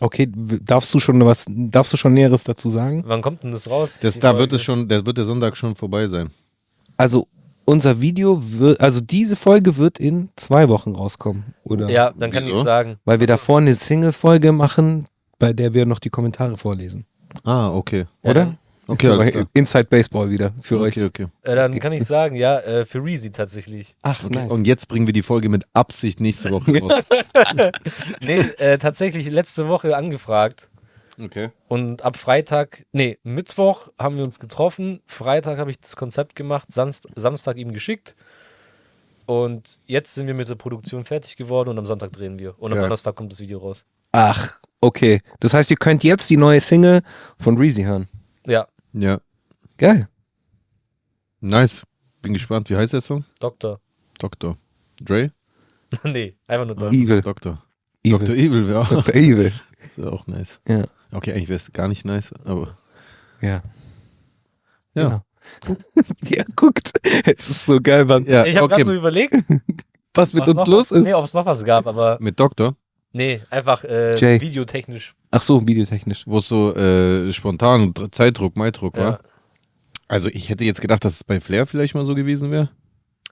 Okay, 0.00 0.30
darfst 0.62 0.92
du 0.92 0.98
schon 0.98 1.24
was, 1.24 1.46
darfst 1.48 1.92
du 1.92 1.96
schon 1.96 2.12
Näheres 2.12 2.44
dazu 2.44 2.68
sagen? 2.68 3.02
Wann 3.06 3.22
kommt 3.22 3.42
denn 3.42 3.52
das 3.52 3.68
raus? 3.70 3.98
das, 4.00 4.18
da 4.18 4.36
wird 4.36 4.52
es 4.52 4.62
schon, 4.62 4.88
da 4.88 5.04
wird 5.04 5.16
der 5.16 5.24
Sonntag 5.24 5.56
schon 5.56 5.74
vorbei 5.74 6.06
sein. 6.08 6.30
Also 6.98 7.28
unser 7.64 8.00
Video 8.00 8.38
wird, 8.42 8.80
also 8.80 9.00
diese 9.00 9.36
Folge 9.36 9.76
wird 9.76 9.98
in 9.98 10.28
zwei 10.36 10.68
Wochen 10.68 10.94
rauskommen, 10.94 11.54
oder? 11.64 11.88
Ja, 11.88 12.12
dann 12.16 12.30
kann 12.30 12.44
Wieso? 12.44 12.60
ich 12.60 12.64
sagen. 12.64 12.96
Weil 13.04 13.20
wir 13.20 13.26
davor 13.26 13.58
eine 13.58 13.74
Single-Folge 13.74 14.52
machen, 14.52 15.06
bei 15.38 15.52
der 15.52 15.72
wir 15.74 15.86
noch 15.86 15.98
die 15.98 16.10
Kommentare 16.10 16.56
vorlesen. 16.56 17.06
Ah, 17.44 17.70
okay. 17.70 18.06
Ja, 18.22 18.30
Oder? 18.30 18.44
dann- 18.44 18.58
Okay, 18.88 19.08
alles 19.08 19.30
klar. 19.32 19.46
Inside 19.52 19.84
Baseball 19.84 20.30
wieder 20.30 20.52
für 20.60 20.76
Okay, 20.80 21.00
euch. 21.00 21.04
okay. 21.04 21.26
Äh, 21.42 21.54
dann 21.56 21.78
kann 21.80 21.92
ich 21.92 22.04
sagen, 22.06 22.36
ja, 22.36 22.58
äh, 22.60 22.84
für 22.84 23.02
Reezy 23.02 23.30
tatsächlich. 23.30 23.96
Ach, 24.02 24.24
okay. 24.24 24.46
Und 24.48 24.66
jetzt 24.66 24.86
bringen 24.88 25.06
wir 25.06 25.12
die 25.12 25.22
Folge 25.22 25.48
mit 25.48 25.64
Absicht 25.72 26.20
nächste 26.20 26.50
Woche 26.50 26.80
raus. 26.80 27.02
Nee, 28.20 28.40
äh, 28.58 28.78
tatsächlich 28.78 29.28
letzte 29.28 29.68
Woche 29.68 29.96
angefragt. 29.96 30.70
Okay. 31.22 31.50
Und 31.68 32.02
ab 32.02 32.16
Freitag, 32.16 32.84
nee, 32.92 33.18
Mittwoch 33.22 33.88
haben 33.98 34.16
wir 34.16 34.24
uns 34.24 34.38
getroffen. 34.38 35.00
Freitag 35.06 35.58
habe 35.58 35.70
ich 35.70 35.80
das 35.80 35.96
Konzept 35.96 36.36
gemacht, 36.36 36.68
Samst, 36.70 37.08
Samstag 37.16 37.56
ihm 37.56 37.72
geschickt. 37.72 38.14
Und 39.24 39.80
jetzt 39.86 40.14
sind 40.14 40.26
wir 40.26 40.34
mit 40.34 40.48
der 40.48 40.54
Produktion 40.54 41.04
fertig 41.04 41.36
geworden 41.36 41.70
und 41.70 41.78
am 41.78 41.86
Sonntag 41.86 42.12
drehen 42.12 42.38
wir. 42.38 42.54
Und 42.60 42.70
am 42.72 42.76
Geil. 42.76 42.82
Donnerstag 42.84 43.16
kommt 43.16 43.32
das 43.32 43.40
Video 43.40 43.58
raus. 43.58 43.84
Ach, 44.12 44.60
okay. 44.80 45.20
Das 45.40 45.52
heißt, 45.54 45.70
ihr 45.70 45.76
könnt 45.76 46.04
jetzt 46.04 46.30
die 46.30 46.36
neue 46.36 46.60
Single 46.60 47.02
von 47.38 47.56
Reezy 47.56 47.82
hören. 47.82 48.08
Ja, 48.46 48.68
Ja. 48.98 49.20
Geil. 49.76 50.08
Nice. 51.40 51.82
Bin 52.22 52.32
gespannt. 52.32 52.70
Wie 52.70 52.76
heißt 52.76 52.94
der 52.94 53.02
Song? 53.02 53.24
Doktor. 53.40 53.78
Doktor. 54.18 54.56
Dre? 55.00 55.30
nee, 56.04 56.34
einfach 56.46 56.64
nur 56.66 56.74
Doktor. 56.76 56.92
Evil. 56.92 57.20
Doktor. 57.20 57.62
Evil. 58.02 58.18
Dr. 58.18 58.34
Evil 58.36 58.68
wäre 58.68 58.80
auch. 58.80 58.88
Dr. 58.88 59.14
Evil. 59.14 59.52
Das 59.82 59.98
wäre 59.98 60.10
auch 60.10 60.26
nice. 60.26 60.58
Ja. 60.66 60.84
Okay, 61.12 61.32
eigentlich 61.32 61.48
wäre 61.48 61.58
es 61.58 61.72
gar 61.72 61.86
nicht 61.86 62.04
nice, 62.04 62.32
aber. 62.44 62.76
Ja. 63.40 63.62
Ja. 64.94 65.22
Genau. 65.64 65.76
Wie 66.22 66.34
er 66.34 66.46
guckt. 66.56 66.90
Es 67.24 67.48
ist 67.48 67.66
so 67.66 67.78
geil, 67.80 68.04
Mann. 68.04 68.24
Ja, 68.24 68.44
Ich 68.46 68.56
habe 68.56 68.64
okay. 68.64 68.76
gerade 68.76 68.86
nur 68.86 68.94
überlegt, 68.94 69.34
Was 70.12 70.32
mit 70.32 70.44
was 70.44 70.56
uns 70.56 70.66
los 70.66 70.90
was, 70.90 70.98
ist. 70.98 71.04
nee, 71.04 71.14
ob 71.14 71.24
es 71.24 71.34
noch 71.34 71.46
was 71.46 71.62
gab, 71.62 71.86
aber 71.86 72.16
Mit 72.20 72.40
Doktor, 72.40 72.74
nee, 73.12 73.40
einfach 73.48 73.84
äh, 73.84 74.40
videotechnisch. 74.40 75.14
Ach 75.36 75.42
so, 75.42 75.66
videotechnisch. 75.66 76.24
wo 76.26 76.38
es 76.38 76.48
so 76.48 76.74
äh, 76.74 77.32
spontan 77.32 77.92
Dr- 77.94 78.10
Zeitdruck, 78.12 78.56
Maidruck 78.56 78.96
Ja. 78.96 79.02
war. 79.04 79.20
Also 80.08 80.28
ich 80.28 80.48
hätte 80.48 80.64
jetzt 80.64 80.80
gedacht, 80.80 81.04
dass 81.04 81.14
es 81.14 81.24
bei 81.24 81.40
Flair 81.40 81.66
vielleicht 81.66 81.94
mal 81.94 82.04
so 82.04 82.14
gewesen 82.14 82.50
wäre. 82.50 82.70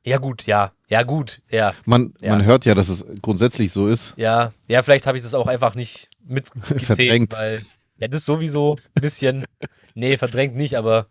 ja, 0.05 0.19
gut, 0.19 0.45
ja. 0.47 0.73
Ja, 0.89 1.03
gut, 1.03 1.41
ja. 1.51 1.73
Man, 1.87 2.15
Ja. 2.21 2.31
man 2.33 2.45
hört 2.45 2.65
ja, 2.67 2.75
dass 2.75 2.89
es 2.89 3.05
grundsätzlich 3.23 3.73
so 3.73 3.89
ist. 3.89 4.13
Ja, 4.17 4.53
ja, 4.69 4.83
vielleicht 4.83 5.07
habe 5.07 5.17
ich 5.17 5.25
das 5.25 5.35
auch 5.35 5.47
einfach 5.47 5.75
nicht 5.75 6.09
mitgezählt, 6.27 6.83
Verdrängt. 6.85 7.33
weil 7.33 7.63
ja, 7.99 8.09
das 8.09 8.25
sowieso 8.25 8.77
ein 8.95 9.03
bisschen, 9.03 9.45
nee, 9.95 10.17
verdrängt 10.17 10.57
nicht, 10.57 10.77
aber 10.77 11.07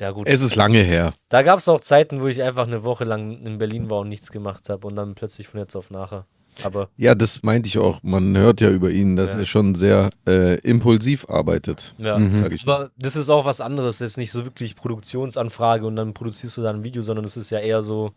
ja 0.00 0.10
gut. 0.10 0.28
Es 0.28 0.42
ist 0.42 0.54
lange 0.54 0.80
her. 0.82 1.14
Da 1.30 1.42
gab 1.42 1.58
es 1.58 1.68
auch 1.68 1.80
Zeiten, 1.80 2.20
wo 2.20 2.26
ich 2.26 2.42
einfach 2.42 2.66
eine 2.66 2.84
Woche 2.84 3.04
lang 3.04 3.44
in 3.44 3.56
Berlin 3.58 3.88
war 3.90 4.00
und 4.00 4.10
nichts 4.10 4.30
gemacht 4.30 4.68
habe 4.68 4.86
und 4.86 4.94
dann 4.96 5.14
plötzlich 5.14 5.48
von 5.48 5.58
jetzt 5.58 5.74
auf 5.74 5.90
nachher. 5.90 6.26
Aber 6.64 6.88
Ja, 6.96 7.14
das 7.14 7.42
meinte 7.42 7.66
ich 7.68 7.78
auch. 7.78 8.02
Man 8.02 8.36
hört 8.36 8.60
ja 8.60 8.70
über 8.70 8.90
ihn, 8.90 9.16
dass 9.16 9.32
Ja. 9.32 9.40
er 9.40 9.44
schon 9.44 9.74
sehr 9.74 10.10
äh, 10.26 10.58
impulsiv 10.60 11.28
arbeitet. 11.28 11.94
ja. 11.98 12.18
Mhm. 12.18 12.42
Sag 12.42 12.52
ich. 12.52 12.62
Aber 12.62 12.90
das 12.98 13.16
ist 13.16 13.28
auch 13.30 13.44
was 13.44 13.60
anderes, 13.60 13.98
jetzt 13.98 14.16
nicht 14.18 14.32
so 14.32 14.44
wirklich 14.44 14.76
Produktionsanfrage 14.76 15.86
und 15.86 15.96
dann 15.96 16.14
produzierst 16.14 16.56
du 16.56 16.62
da 16.62 16.70
ein 16.70 16.84
Video, 16.84 17.02
sondern 17.02 17.24
es 17.24 17.36
ist 17.36 17.50
ja 17.50 17.58
eher 17.58 17.82
so, 17.82 18.12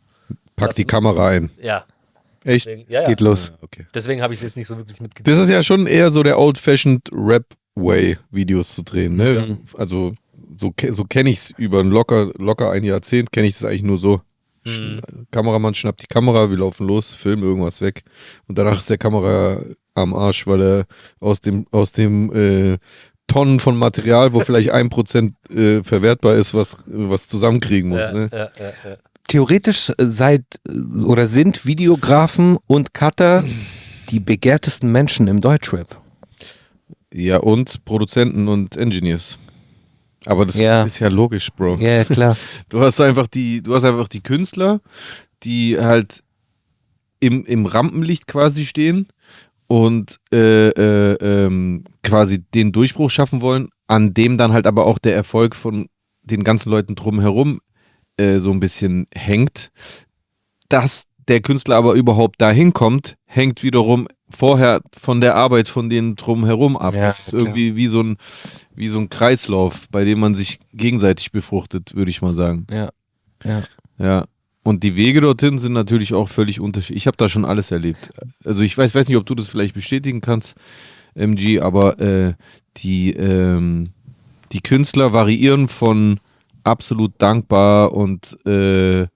Pack 0.56 0.76
die 0.76 0.86
Kamera 0.86 1.30
ein. 1.30 1.50
ja. 1.62 1.86
Echt? 2.46 2.68
Deswegen, 2.68 2.86
Es 2.88 2.96
ja, 2.96 3.06
geht 3.08 3.20
ja. 3.20 3.28
los. 3.28 3.54
Okay. 3.62 3.86
deswegen 3.94 4.22
habe 4.22 4.34
ich 4.34 4.40
es 4.40 4.44
jetzt 4.44 4.56
nicht 4.56 4.68
so 4.68 4.78
wirklich 4.78 5.02
mitgezählt. 5.02 5.28
Das 5.38 5.44
ist 5.44 5.50
ja 5.52 5.62
schon 5.62 5.88
eher 5.88 6.10
so 6.10 6.24
der 6.24 6.40
old-fashioned 6.40 7.10
Rap-Way, 7.12 8.18
Videos 8.32 8.74
zu 8.76 8.82
drehen. 8.84 9.18
Ne? 9.18 9.58
Also 9.78 10.14
so, 10.58 10.74
so 10.92 11.04
kenne 11.04 11.32
ich 11.32 11.38
es 11.40 11.50
über 11.58 11.82
ein 11.82 11.90
locker, 11.90 12.32
locker 12.38 12.72
ein 12.72 12.84
Jahrzehnt, 12.86 13.32
kenne 13.34 13.48
ich 13.48 13.54
das 13.56 13.66
eigentlich 13.66 13.84
nur 13.84 13.98
so. 13.98 14.22
Sch- 14.66 15.02
Kameramann 15.32 15.74
schnappt 15.74 16.02
die 16.02 16.08
Kamera, 16.08 16.50
wir 16.50 16.58
laufen 16.58 16.88
los, 16.88 17.14
filmen 17.14 17.44
irgendwas 17.44 17.82
weg 17.82 18.04
und 18.48 18.58
danach 18.58 18.78
ist 18.80 18.90
der 18.90 18.98
Kamera 18.98 19.62
am 19.96 20.14
Arsch, 20.14 20.46
weil 20.48 20.62
er 20.62 20.86
aus 21.20 21.42
dem, 21.42 21.66
aus 21.72 21.92
dem 21.92 22.34
äh, 22.34 22.78
Tonnen 23.28 23.60
von 23.60 23.78
Material, 23.78 24.34
wo 24.34 24.40
vielleicht 24.40 24.72
ein 24.72 24.90
Prozent 24.90 25.36
äh, 25.50 25.84
verwertbar 25.84 26.36
ist, 26.36 26.54
was, 26.54 26.78
was 26.86 27.28
zusammenkriegen 27.28 27.90
muss. 27.90 28.02
ja, 28.02 28.12
Ne? 28.14 28.30
ja, 28.32 28.50
ja, 28.60 28.74
ja. 28.90 28.98
Theoretisch 29.28 29.92
seid 30.00 30.44
oder 31.06 31.28
sind 31.28 31.66
Videografen 31.66 32.58
und 32.66 32.96
Cutter 32.96 33.44
die 34.10 34.20
begehrtesten 34.20 34.92
Menschen 34.92 35.28
im 35.28 35.40
Deutschrap. 35.40 36.02
Ja, 37.14 37.38
und 37.38 37.86
Produzenten 37.86 38.48
und 38.48 38.76
Engineers. 38.78 39.38
Aber 40.26 40.46
das 40.46 40.60
Ja. 40.60 40.84
ist 40.84 41.00
ja 41.00 41.08
logisch, 41.08 41.50
Bro. 41.56 41.78
Ja, 41.78 41.90
ja, 41.98 42.04
klar. 42.06 42.38
Du 42.70 42.82
hast 42.82 43.00
einfach 43.02 43.28
die, 43.28 43.62
du 43.62 43.74
hast 43.76 43.84
einfach 43.84 44.10
die 44.10 44.22
Künstler, 44.22 44.82
die 45.44 45.78
halt 45.80 46.24
im, 47.20 47.46
im 47.46 47.66
Rampenlicht 47.66 48.28
quasi 48.28 48.66
stehen 48.66 49.08
und 49.68 50.18
äh, 50.34 50.70
äh, 50.70 51.14
ähm, 51.22 51.84
quasi 52.04 52.40
den 52.54 52.72
Durchbruch 52.72 53.10
schaffen 53.10 53.42
wollen, 53.42 53.70
an 53.88 54.14
dem 54.14 54.38
dann 54.38 54.52
halt 54.54 54.68
aber 54.68 54.86
auch 54.86 55.00
der 55.00 55.16
Erfolg 55.16 55.56
von 55.56 55.88
den 56.22 56.44
ganzen 56.44 56.70
Leuten 56.70 56.96
drumherum 56.96 57.60
äh, 58.18 58.40
so 58.40 58.52
ein 58.52 58.60
bisschen 58.60 59.06
hängt. 59.14 59.72
Dass 60.70 61.04
der 61.28 61.42
Künstler 61.42 61.76
aber 61.76 61.94
überhaupt 61.94 62.42
dahin 62.42 62.74
kommt, 62.74 63.16
hängt 63.26 63.64
wiederum 63.64 64.08
vorher 64.30 64.82
von 64.98 65.22
der 65.22 65.36
Arbeit 65.36 65.68
von 65.68 65.90
denen 65.90 66.16
drumherum 66.16 66.78
ab. 66.78 66.94
Ja, 66.94 67.08
das 67.08 67.20
ist 67.20 67.30
klar. 67.30 67.42
irgendwie 67.42 67.76
wie 67.76 67.88
so 67.88 68.02
ein 68.02 68.18
wie 68.76 68.88
so 68.88 69.00
ein 69.00 69.10
Kreislauf, 69.10 69.90
bei 69.90 70.06
dem 70.06 70.20
man 70.20 70.36
sich 70.36 70.60
gegenseitig 70.74 71.32
befruchtet, 71.32 71.96
würde 71.96 72.12
ich 72.12 72.22
mal 72.22 72.34
sagen. 72.34 72.66
Ja. 72.72 72.90
Ja. 73.44 73.64
Ja. 73.98 74.26
Und 74.64 74.84
die 74.84 74.96
Wege 74.96 75.22
dorthin 75.22 75.58
sind 75.58 75.74
natürlich 75.74 76.14
auch 76.14 76.30
völlig 76.30 76.60
unterschiedlich. 76.60 77.04
Ich 77.04 77.08
habe 77.08 77.18
da 77.18 77.28
schon 77.28 77.44
alles 77.44 77.72
erlebt. 77.72 78.10
Also 78.46 78.62
ich 78.62 78.78
weiß, 78.78 78.94
weiß 78.96 79.08
nicht, 79.08 79.18
ob 79.18 79.26
du 79.26 79.36
das 79.36 79.48
vielleicht 79.48 79.74
bestätigen 79.74 80.22
kannst, 80.22 80.56
MG, 81.16 81.60
aber 81.60 82.00
äh, 82.00 82.34
die, 82.78 83.12
ähm, 83.12 83.90
die 84.52 84.62
Künstler 84.62 85.12
variieren 85.12 85.68
von 85.68 86.20
absolut 86.64 87.14
dankbar 87.18 87.94
und 87.94 88.38
äh, 88.46 89.08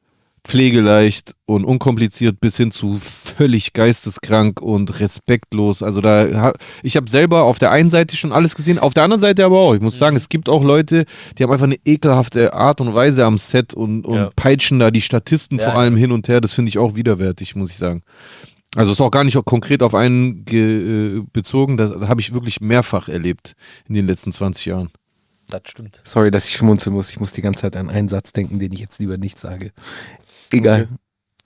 pflegeleicht 0.46 1.34
und 1.46 1.64
unkompliziert 1.64 2.40
bis 2.42 2.58
hin 2.58 2.72
zu 2.72 2.98
völlig 2.98 3.74
geisteskrank 3.74 4.62
und 4.62 5.00
respektlos. 5.00 5.82
Also 5.82 6.02
da, 6.02 6.54
ich 6.84 6.98
habe 6.98 7.10
selber 7.10 7.44
auf 7.44 7.60
der 7.60 7.72
einen 7.72 7.90
Seite 7.90 8.18
schon 8.18 8.32
alles 8.32 8.56
gesehen, 8.56 8.78
auf 8.78 8.94
der 8.94 9.04
anderen 9.04 9.22
Seite 9.22 9.46
aber 9.46 9.58
auch. 9.58 9.74
Ich 9.74 9.82
muss 9.82 9.98
sagen, 9.98 10.16
es 10.16 10.30
gibt 10.30 10.50
auch 10.50 10.64
Leute, 10.64 11.06
die 11.38 11.44
haben 11.44 11.52
einfach 11.52 11.66
eine 11.66 11.80
ekelhafte 11.86 12.54
Art 12.54 12.82
und 12.82 12.94
Weise 12.94 13.26
am 13.26 13.38
Set 13.38 13.74
und, 13.74 14.06
und 14.06 14.16
Ja. 14.16 14.30
peitschen 14.36 14.80
da 14.80 14.92
die 14.92 15.02
Statisten 15.02 15.60
Ja, 15.60 15.66
vor 15.72 15.80
allem 15.80 15.96
hin 15.96 16.12
und 16.12 16.28
her. 16.28 16.42
Das 16.42 16.54
finde 16.54 16.70
ich 16.70 16.78
auch 16.78 16.96
widerwärtig, 16.96 17.56
muss 17.56 17.72
ich 17.72 17.78
sagen. 17.78 18.04
Also 18.76 18.92
ist 18.92 19.02
auch 19.02 19.12
gar 19.12 19.24
nicht 19.24 19.38
konkret 19.46 19.84
auf 19.84 19.94
einen 19.96 20.46
ge, 20.46 21.18
äh, 21.18 21.22
bezogen, 21.32 21.78
das 21.78 21.92
habe 21.92 22.22
ich 22.22 22.34
wirklich 22.34 22.60
mehrfach 22.60 23.08
erlebt 23.08 23.56
in 23.88 23.94
den 23.94 24.08
letzten 24.08 24.32
20 24.32 24.66
Jahren. 24.66 24.90
Das 25.50 25.62
stimmt. 25.66 26.02
Sorry, 26.04 26.32
dass 26.32 26.48
ich 26.48 26.56
schmunzeln 26.56 26.96
muss. 26.96 27.12
Ich 27.12 27.20
muss 27.20 27.34
die 27.34 27.42
ganze 27.42 27.62
Zeit 27.62 27.78
an 27.78 27.90
einen 27.90 28.08
Satz 28.08 28.34
denken, 28.34 28.60
den 28.60 28.72
ich 28.72 28.80
jetzt 28.80 29.00
lieber 29.00 29.18
nicht 29.18 29.38
sage. 29.38 29.72
Egal. 30.54 30.88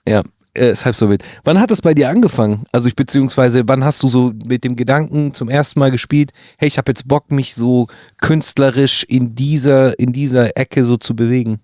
Ja, 0.06 0.22
äh, 0.54 0.70
ist 0.70 0.84
halb 0.84 0.94
so 0.94 1.08
wild. 1.08 1.22
Wann 1.44 1.58
hat 1.58 1.70
es 1.70 1.80
bei 1.80 1.94
dir 1.94 2.10
angefangen? 2.10 2.64
Also 2.72 2.88
ich 2.88 2.96
beziehungsweise 2.96 3.62
wann 3.66 3.84
hast 3.84 4.02
du 4.02 4.08
so 4.08 4.32
mit 4.44 4.64
dem 4.64 4.76
Gedanken 4.76 5.32
zum 5.34 5.48
ersten 5.48 5.80
Mal 5.80 5.90
gespielt, 5.90 6.32
hey, 6.58 6.68
ich 6.68 6.78
habe 6.78 6.90
jetzt 6.90 7.08
Bock, 7.08 7.32
mich 7.32 7.54
so 7.54 7.86
künstlerisch 8.18 9.04
in 9.04 9.34
dieser, 9.34 9.98
in 9.98 10.12
dieser 10.12 10.56
Ecke 10.56 10.84
so 10.84 10.96
zu 10.96 11.16
bewegen? 11.16 11.60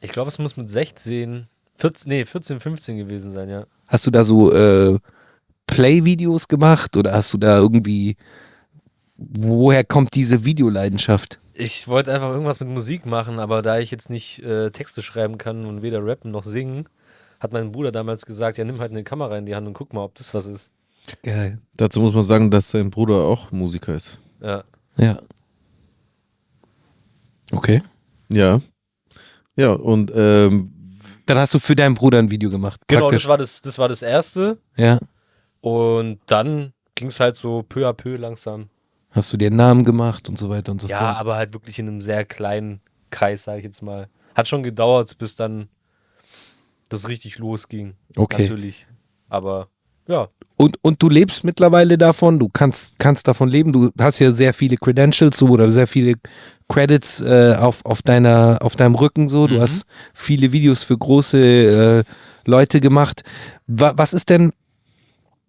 Ich 0.00 0.12
glaube, 0.12 0.28
es 0.28 0.38
muss 0.38 0.56
mit 0.56 0.70
16, 0.70 1.46
14, 1.76 2.08
nee, 2.08 2.24
14, 2.24 2.60
15 2.60 2.96
gewesen 2.96 3.32
sein, 3.32 3.48
ja. 3.48 3.66
Hast 3.86 4.06
du 4.06 4.10
da 4.10 4.24
so 4.24 4.52
äh, 4.52 4.98
Play-Videos 5.66 6.48
gemacht 6.48 6.96
oder 6.96 7.12
hast 7.12 7.32
du 7.34 7.38
da 7.38 7.58
irgendwie, 7.58 8.16
woher 9.16 9.84
kommt 9.84 10.14
diese 10.14 10.44
Videoleidenschaft? 10.44 11.38
Ich 11.58 11.88
wollte 11.88 12.12
einfach 12.12 12.28
irgendwas 12.30 12.60
mit 12.60 12.68
Musik 12.68 13.06
machen, 13.06 13.38
aber 13.38 13.62
da 13.62 13.78
ich 13.78 13.90
jetzt 13.90 14.10
nicht 14.10 14.40
äh, 14.42 14.70
Texte 14.70 15.02
schreiben 15.02 15.38
kann 15.38 15.64
und 15.66 15.82
weder 15.82 16.04
rappen 16.04 16.30
noch 16.30 16.44
singen, 16.44 16.88
hat 17.40 17.52
mein 17.52 17.72
Bruder 17.72 17.92
damals 17.92 18.26
gesagt, 18.26 18.58
ja, 18.58 18.64
nimm 18.64 18.80
halt 18.80 18.90
eine 18.92 19.04
Kamera 19.04 19.36
in 19.38 19.46
die 19.46 19.54
Hand 19.54 19.66
und 19.66 19.74
guck 19.74 19.92
mal, 19.92 20.02
ob 20.04 20.14
das 20.14 20.34
was 20.34 20.46
ist. 20.46 20.70
Geil. 21.22 21.58
Dazu 21.74 22.00
muss 22.00 22.14
man 22.14 22.22
sagen, 22.24 22.50
dass 22.50 22.70
sein 22.70 22.90
Bruder 22.90 23.24
auch 23.24 23.52
Musiker 23.52 23.94
ist. 23.94 24.18
Ja. 24.40 24.64
Ja. 24.96 25.20
Okay. 27.52 27.82
Ja. 28.30 28.60
Ja, 29.56 29.70
und 29.72 30.12
ähm, 30.14 30.70
Dann 31.26 31.38
hast 31.38 31.54
du 31.54 31.58
für 31.58 31.76
deinen 31.76 31.94
Bruder 31.94 32.18
ein 32.18 32.30
Video 32.30 32.50
gemacht. 32.50 32.80
Genau, 32.88 33.02
Praktisch. 33.02 33.22
das 33.22 33.28
war 33.30 33.38
das, 33.38 33.62
das 33.62 33.78
war 33.78 33.88
das 33.88 34.02
erste. 34.02 34.58
Ja. 34.76 34.98
Und 35.60 36.18
dann 36.26 36.72
ging 36.94 37.08
es 37.08 37.20
halt 37.20 37.36
so 37.36 37.62
peu 37.62 37.88
à 37.88 37.92
peu 37.92 38.16
langsam. 38.16 38.68
Hast 39.16 39.32
du 39.32 39.36
dir 39.36 39.46
einen 39.46 39.56
Namen 39.56 39.84
gemacht 39.84 40.28
und 40.28 40.38
so 40.38 40.48
weiter 40.50 40.70
und 40.72 40.80
so 40.80 40.88
Ja, 40.88 40.98
fort. 40.98 41.16
aber 41.16 41.36
halt 41.36 41.54
wirklich 41.54 41.78
in 41.78 41.88
einem 41.88 42.00
sehr 42.02 42.24
kleinen 42.24 42.80
Kreis, 43.10 43.44
sage 43.44 43.58
ich 43.58 43.64
jetzt 43.64 43.82
mal. 43.82 44.08
Hat 44.34 44.46
schon 44.46 44.62
gedauert, 44.62 45.16
bis 45.18 45.34
dann 45.36 45.68
das 46.90 47.08
richtig 47.08 47.38
losging. 47.38 47.94
Okay. 48.14 48.42
Natürlich. 48.42 48.86
Aber 49.28 49.68
ja, 50.06 50.28
Und, 50.56 50.76
und 50.82 51.02
du 51.02 51.08
lebst 51.08 51.42
mittlerweile 51.44 51.98
davon, 51.98 52.38
du 52.38 52.48
kannst, 52.48 52.98
kannst 52.98 53.26
davon 53.26 53.48
leben, 53.48 53.72
du 53.72 53.90
hast 53.98 54.18
ja 54.20 54.30
sehr 54.30 54.52
viele 54.54 54.76
Credentials 54.76 55.36
so 55.38 55.48
oder 55.48 55.70
sehr 55.70 55.86
viele 55.86 56.14
Credits 56.68 57.20
äh, 57.22 57.54
auf, 57.58 57.84
auf, 57.84 58.02
deiner, 58.02 58.58
auf 58.60 58.76
deinem 58.76 58.94
Rücken 58.94 59.28
so, 59.28 59.46
du 59.46 59.56
Mhm. 59.56 59.60
hast 59.62 59.86
viele 60.14 60.52
Videos 60.52 60.84
für 60.84 60.96
große 60.96 61.38
äh, 61.38 62.04
Leute 62.48 62.80
gemacht. 62.80 63.22
Wa, 63.66 63.94
was 63.96 64.12
ist 64.14 64.28
denn, 64.30 64.52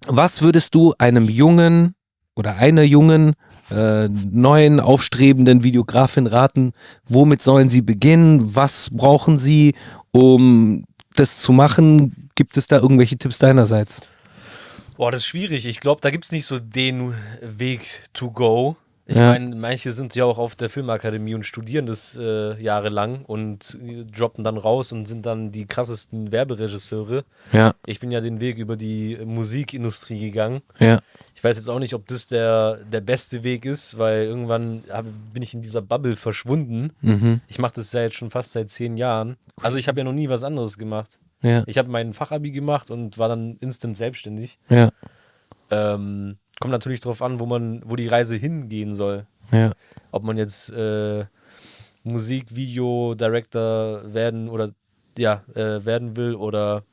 was 0.08 0.42
würdest 0.42 0.74
du 0.74 0.94
einem 0.98 1.28
Jungen 1.30 1.94
oder 2.36 2.56
einer 2.56 2.84
Jungen 2.84 3.34
äh, 3.70 4.08
neuen 4.10 4.80
aufstrebenden 4.80 5.64
Videografinnen 5.64 6.32
raten, 6.32 6.74
womit 7.08 7.42
sollen 7.42 7.70
sie 7.70 7.82
beginnen, 7.82 8.56
was 8.56 8.90
brauchen 8.92 9.38
sie, 9.38 9.76
um 10.12 10.86
das 11.16 11.40
zu 11.40 11.52
machen? 11.52 12.30
Gibt 12.36 12.58
es 12.58 12.68
da 12.68 12.78
irgendwelche 12.78 13.18
Tipps 13.18 13.40
deinerseits? 13.40 14.02
Boah, 14.96 15.12
das 15.12 15.22
ist 15.22 15.28
schwierig. 15.28 15.66
Ich 15.66 15.80
glaube, 15.80 16.02
da 16.02 16.10
gibt 16.10 16.26
es 16.26 16.32
nicht 16.32 16.46
so 16.46 16.60
den 16.60 17.14
Weg 17.42 18.04
to 18.14 18.32
go. 18.32 18.76
Ich 19.10 19.16
Ja. 19.16 19.32
meine, 19.32 19.56
manche 19.56 19.94
sind 19.94 20.16
ja 20.16 20.26
auch 20.26 20.38
auf 20.38 20.56
der 20.58 20.70
Filmakademie 20.70 21.34
und 21.34 21.46
studieren 21.46 21.86
das 21.86 22.18
äh, 22.22 22.62
jahrelang 22.62 23.24
und 23.24 23.80
äh, 23.82 24.04
droppen 24.04 24.44
dann 24.44 24.58
raus 24.58 24.92
und 24.92 25.06
sind 25.08 25.26
dann 25.26 25.52
die 25.54 25.66
krassesten 25.66 26.34
Werberegisseure. 26.34 27.24
Ja, 27.54 27.74
Ich 27.86 28.02
bin 28.02 28.12
ja 28.12 28.20
den 28.20 28.42
Weg 28.42 28.58
über 28.58 28.76
die 28.76 29.18
Musikindustrie 29.24 30.20
gegangen. 30.20 30.62
ja, 30.80 31.00
Ich 31.36 31.42
weiß 31.44 31.56
jetzt 31.56 31.70
auch 31.70 31.80
nicht, 31.80 31.94
ob 31.94 32.06
das 32.08 32.28
der, 32.28 32.80
der 32.92 33.00
beste 33.00 33.44
Weg 33.44 33.64
ist, 33.66 33.98
weil 33.98 34.24
irgendwann 34.26 34.84
hab, 34.90 35.06
bin 35.34 35.42
ich 35.42 35.54
in 35.54 35.62
dieser 35.62 35.82
Bubble 35.82 36.18
verschwunden. 36.18 36.92
mhm. 37.02 37.40
Ich 37.48 37.60
mache 37.60 37.76
das 37.76 37.94
ja 37.94 38.02
jetzt 38.02 38.18
schon 38.18 38.30
fast 38.30 38.52
seit 38.52 38.70
zehn 38.70 38.98
Jahren. 38.98 39.38
Also 39.62 39.78
ich 39.78 39.88
habe 39.88 40.00
ja 40.00 40.04
noch 40.04 40.12
nie 40.12 40.28
was 40.28 40.44
anderes 40.44 40.78
gemacht. 40.78 41.18
ja, 41.42 41.64
Ich 41.66 41.78
habe 41.78 41.88
mein 41.90 42.14
Fachabi 42.14 42.52
gemacht 42.52 42.92
und 42.92 43.18
war 43.18 43.30
dann 43.30 43.56
instant 43.62 43.96
selbstständig. 43.96 44.60
ja, 44.70 44.90
Ähm, 45.70 46.38
kommt 46.60 46.72
natürlich 46.72 47.02
darauf 47.02 47.22
an, 47.22 47.40
wo 47.40 47.46
man, 47.46 47.82
wo 47.86 47.96
die 47.96 48.08
Reise 48.08 48.36
hingehen 48.36 48.94
soll. 48.94 49.26
ja. 49.52 49.72
Ob 50.12 50.24
man 50.24 50.38
jetzt 50.38 50.72
äh, 50.72 51.26
Musik, 52.04 52.56
Video, 52.56 53.14
Director 53.16 54.14
werden 54.14 54.50
oder 54.50 54.72
ja, 55.18 55.44
äh, 55.54 55.84
werden 55.86 56.16
will 56.16 56.36
oder 56.36 56.84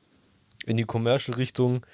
in 0.66 0.76
die 0.76 0.84
Commercial-Richtung. 0.84 1.86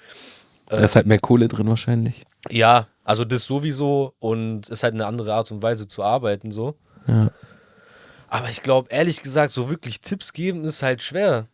Da 0.67 0.77
ist 0.77 0.95
halt 0.95 1.05
mehr 1.05 1.19
Kohle 1.19 1.47
drin 1.47 1.67
wahrscheinlich. 1.67 2.25
Ja, 2.49 2.87
also 3.03 3.25
das 3.25 3.45
sowieso 3.45 4.13
und 4.19 4.69
ist 4.69 4.83
halt 4.83 4.93
eine 4.93 5.05
andere 5.05 5.33
Art 5.33 5.51
und 5.51 5.61
Weise 5.61 5.87
zu 5.87 6.03
arbeiten 6.03 6.51
so. 6.51 6.75
Ja. 7.07 7.31
Aber 8.27 8.49
ich 8.49 8.61
glaube, 8.61 8.89
ehrlich 8.89 9.21
gesagt, 9.21 9.51
so 9.51 9.69
wirklich 9.69 9.99
Tipps 10.01 10.31
geben 10.33 10.63
ist 10.63 10.81
halt 10.83 11.01
schwer. 11.03 11.47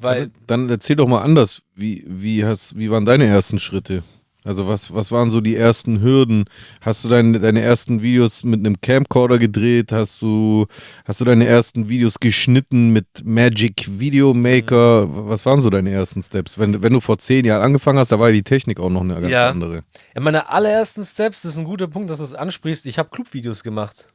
Weil, 0.00 0.30
Dann 0.46 0.68
erzähl 0.68 0.96
doch 0.96 1.06
mal 1.06 1.22
anders. 1.22 1.62
Wie, 1.74 2.04
wie, 2.06 2.44
hast, 2.44 2.76
wie 2.76 2.90
waren 2.90 3.06
deine 3.06 3.26
ersten 3.26 3.58
Schritte? 3.58 4.02
Also 4.48 4.66
was, 4.66 4.94
was 4.94 5.12
waren 5.12 5.28
so 5.28 5.42
die 5.42 5.56
ersten 5.56 6.00
Hürden? 6.00 6.46
Hast 6.80 7.04
du 7.04 7.10
deine, 7.10 7.38
deine 7.38 7.60
ersten 7.60 8.00
Videos 8.00 8.44
mit 8.44 8.60
einem 8.60 8.80
Camcorder 8.80 9.36
gedreht? 9.38 9.92
Hast 9.92 10.22
du, 10.22 10.64
hast 11.04 11.20
du 11.20 11.26
deine 11.26 11.46
ersten 11.46 11.90
Videos 11.90 12.18
geschnitten 12.18 12.88
mit 12.94 13.04
Magic 13.24 13.86
Video 14.00 14.32
Maker? 14.32 15.04
Mhm. 15.04 15.28
Was 15.28 15.44
waren 15.44 15.60
so 15.60 15.68
deine 15.68 15.90
ersten 15.90 16.22
Steps? 16.22 16.58
Wenn, 16.58 16.82
wenn 16.82 16.94
du 16.94 17.00
vor 17.00 17.18
zehn 17.18 17.44
Jahren 17.44 17.60
angefangen 17.62 17.98
hast, 17.98 18.10
da 18.10 18.18
war 18.18 18.28
ja 18.28 18.32
die 18.36 18.42
Technik 18.42 18.80
auch 18.80 18.88
noch 18.88 19.02
eine 19.02 19.16
ganz 19.20 19.28
Ja. 19.28 19.50
andere. 19.50 19.82
ja, 20.14 20.20
meine 20.22 20.48
allerersten 20.48 21.04
Steps, 21.04 21.42
das 21.42 21.52
ist 21.52 21.58
ein 21.58 21.64
guter 21.66 21.86
Punkt, 21.86 22.08
dass 22.08 22.16
du 22.16 22.24
es 22.24 22.32
ansprichst. 22.32 22.86
Ich 22.86 22.98
habe 22.98 23.10
Clubvideos 23.10 23.62
gemacht. 23.62 24.08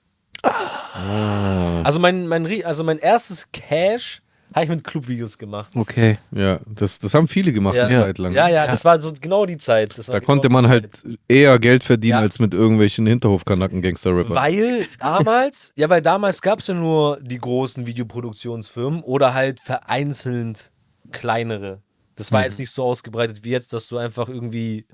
Also 1.84 2.00
mein, 2.00 2.28
mein, 2.28 2.48
also 2.66 2.84
mein 2.84 2.98
erstes 2.98 3.52
Cash 3.52 4.23
habe 4.54 4.64
ich 4.66 4.70
mit 4.70 4.84
Clubvideos 4.84 5.38
gemacht. 5.38 5.72
Okay. 5.76 6.18
Ja, 6.32 6.60
das, 6.68 7.00
das 7.00 7.14
haben 7.14 7.28
viele 7.28 7.52
gemacht 7.54 7.76
Ja. 7.76 7.88
eine 7.88 7.96
Zeit 7.98 8.18
lang. 8.18 8.34
Ja, 8.34 8.48
ja, 8.48 8.68
das 8.68 8.86
war 8.86 9.00
so 9.00 9.12
genau 9.20 9.46
die 9.46 9.58
Zeit. 9.58 9.98
Da 9.98 10.02
genau 10.20 10.26
konnte 10.26 10.50
man 10.50 10.68
halt 10.68 10.90
eher 11.28 11.58
Geld 11.60 11.84
verdienen 11.84 12.12
Ja. 12.14 12.20
als 12.20 12.40
mit 12.40 12.54
irgendwelchen 12.54 13.06
Hinterhofkanacken 13.08 13.82
Gangster-Rapper. 13.82 14.36
Weil 14.36 14.86
damals, 15.00 15.74
ja, 15.76 15.90
weil 15.90 16.02
damals 16.02 16.42
gab 16.42 16.60
es 16.60 16.68
ja 16.68 16.74
nur 16.74 17.20
die 17.22 17.38
großen 17.40 17.86
Videoproduktionsfirmen 17.88 19.02
oder 19.02 19.34
halt 19.34 19.60
vereinzelt 19.60 20.72
kleinere. 21.12 21.82
Das 22.16 22.32
war 22.32 22.44
jetzt 22.44 22.60
nicht 22.60 22.70
so 22.70 22.84
ausgebreitet 22.84 23.44
wie 23.44 23.50
jetzt, 23.50 23.74
dass 23.74 23.88
du 23.88 23.98
einfach 23.98 24.30
irgendwie 24.30 24.86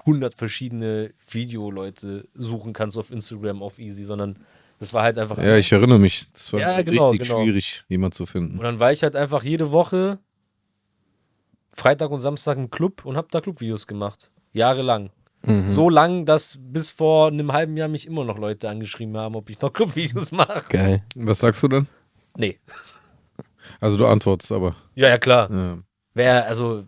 100 0.00 0.34
verschiedene 0.34 1.12
Videoleute 1.30 2.28
suchen 2.34 2.72
kannst 2.72 2.98
auf 2.98 3.10
Instagram 3.10 3.62
auf 3.62 3.78
Easy, 3.78 4.04
sondern 4.04 4.38
das 4.78 4.92
war 4.92 5.02
halt 5.02 5.18
einfach. 5.18 5.38
Ja, 5.38 5.56
ich 5.56 5.70
erinnere 5.72 5.98
mich. 5.98 6.30
Das 6.32 6.52
war 6.52 6.60
Ja, 6.60 6.82
genau, 6.82 7.10
richtig 7.10 7.28
genau. 7.28 7.42
schwierig, 7.42 7.84
jemand 7.88 8.14
zu 8.14 8.26
finden. 8.26 8.58
Und 8.58 8.64
dann 8.64 8.80
war 8.80 8.92
ich 8.92 9.02
halt 9.02 9.16
einfach 9.16 9.42
jede 9.42 9.70
Woche 9.72 10.18
Freitag 11.72 12.10
und 12.10 12.20
Samstag 12.20 12.56
im 12.56 12.70
Club 12.70 13.04
und 13.04 13.16
hab 13.16 13.30
da 13.30 13.40
Clubvideos 13.40 13.86
gemacht. 13.86 14.30
Jahrelang. 14.52 15.10
Mhm. 15.42 15.74
So 15.74 15.90
lang, 15.90 16.24
dass 16.24 16.58
bis 16.60 16.90
vor 16.90 17.28
einem 17.28 17.52
halben 17.52 17.76
Jahr 17.76 17.88
mich 17.88 18.06
immer 18.06 18.24
noch 18.24 18.38
Leute 18.38 18.68
angeschrieben 18.68 19.16
haben, 19.16 19.34
ob 19.34 19.50
ich 19.50 19.60
noch 19.60 19.72
Clubvideos 19.72 20.32
mache. 20.32 20.64
Geil. 20.70 21.02
Was 21.16 21.40
sagst 21.40 21.62
du 21.62 21.68
dann? 21.68 21.88
Nee. 22.36 22.58
Also 23.80 23.96
du 23.98 24.06
antwortest 24.06 24.52
aber. 24.52 24.76
Ja, 24.94 25.08
ja, 25.08 25.18
klar. 25.18 25.50
Ja, 25.50 25.78
Wäre, 26.14 26.44
also, 26.44 26.84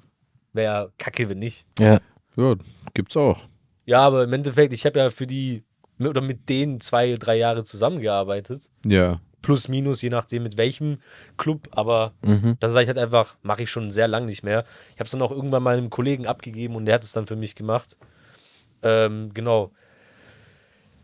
wäre 0.53 0.93
kacke, 0.99 1.29
wenn 1.29 1.41
nicht. 1.41 1.67
Ja. 1.79 1.99
ja 2.37 2.55
gibt's 2.95 3.17
auch. 3.17 3.43
Ja, 3.85 4.01
aber 4.01 4.25
im 4.25 4.33
Endeffekt, 4.33 4.73
ich 4.73 4.87
habe 4.87 4.99
ja 5.01 5.11
für 5.11 5.27
die, 5.27 5.65
oder 5.99 6.21
mit 6.21 6.49
denen 6.49 6.81
zwei, 6.81 7.15
drei 7.15 7.37
Jahre 7.37 7.65
zusammengearbeitet. 7.65 8.69
Ja. 8.85 9.21
Plus, 9.43 9.69
minus, 9.69 10.03
je 10.03 10.11
nachdem 10.11 10.43
mit 10.43 10.57
welchem 10.57 10.99
Club. 11.37 11.69
Aber 11.71 12.13
Mhm. 12.23 12.57
dann 12.59 12.71
sage 12.73 12.83
ich 12.83 12.89
halt 12.89 12.99
einfach, 12.99 13.37
mache 13.43 13.63
ich 13.63 13.71
schon 13.71 13.91
sehr 13.91 14.09
lang 14.09 14.27
nicht 14.27 14.43
mehr. 14.43 14.65
Ich 14.91 14.97
habe 14.97 15.05
es 15.05 15.11
dann 15.13 15.23
auch 15.23 15.31
irgendwann 15.31 15.63
mal 15.63 15.77
einem 15.79 15.91
Kollegen 15.91 16.27
abgegeben 16.27 16.75
und 16.75 16.85
der 16.87 16.97
hat 16.97 17.05
es 17.05 17.13
dann 17.13 17.27
für 17.27 17.37
mich 17.37 17.55
gemacht. 17.55 17.97
Ähm, 18.83 19.31
genau. 19.35 19.73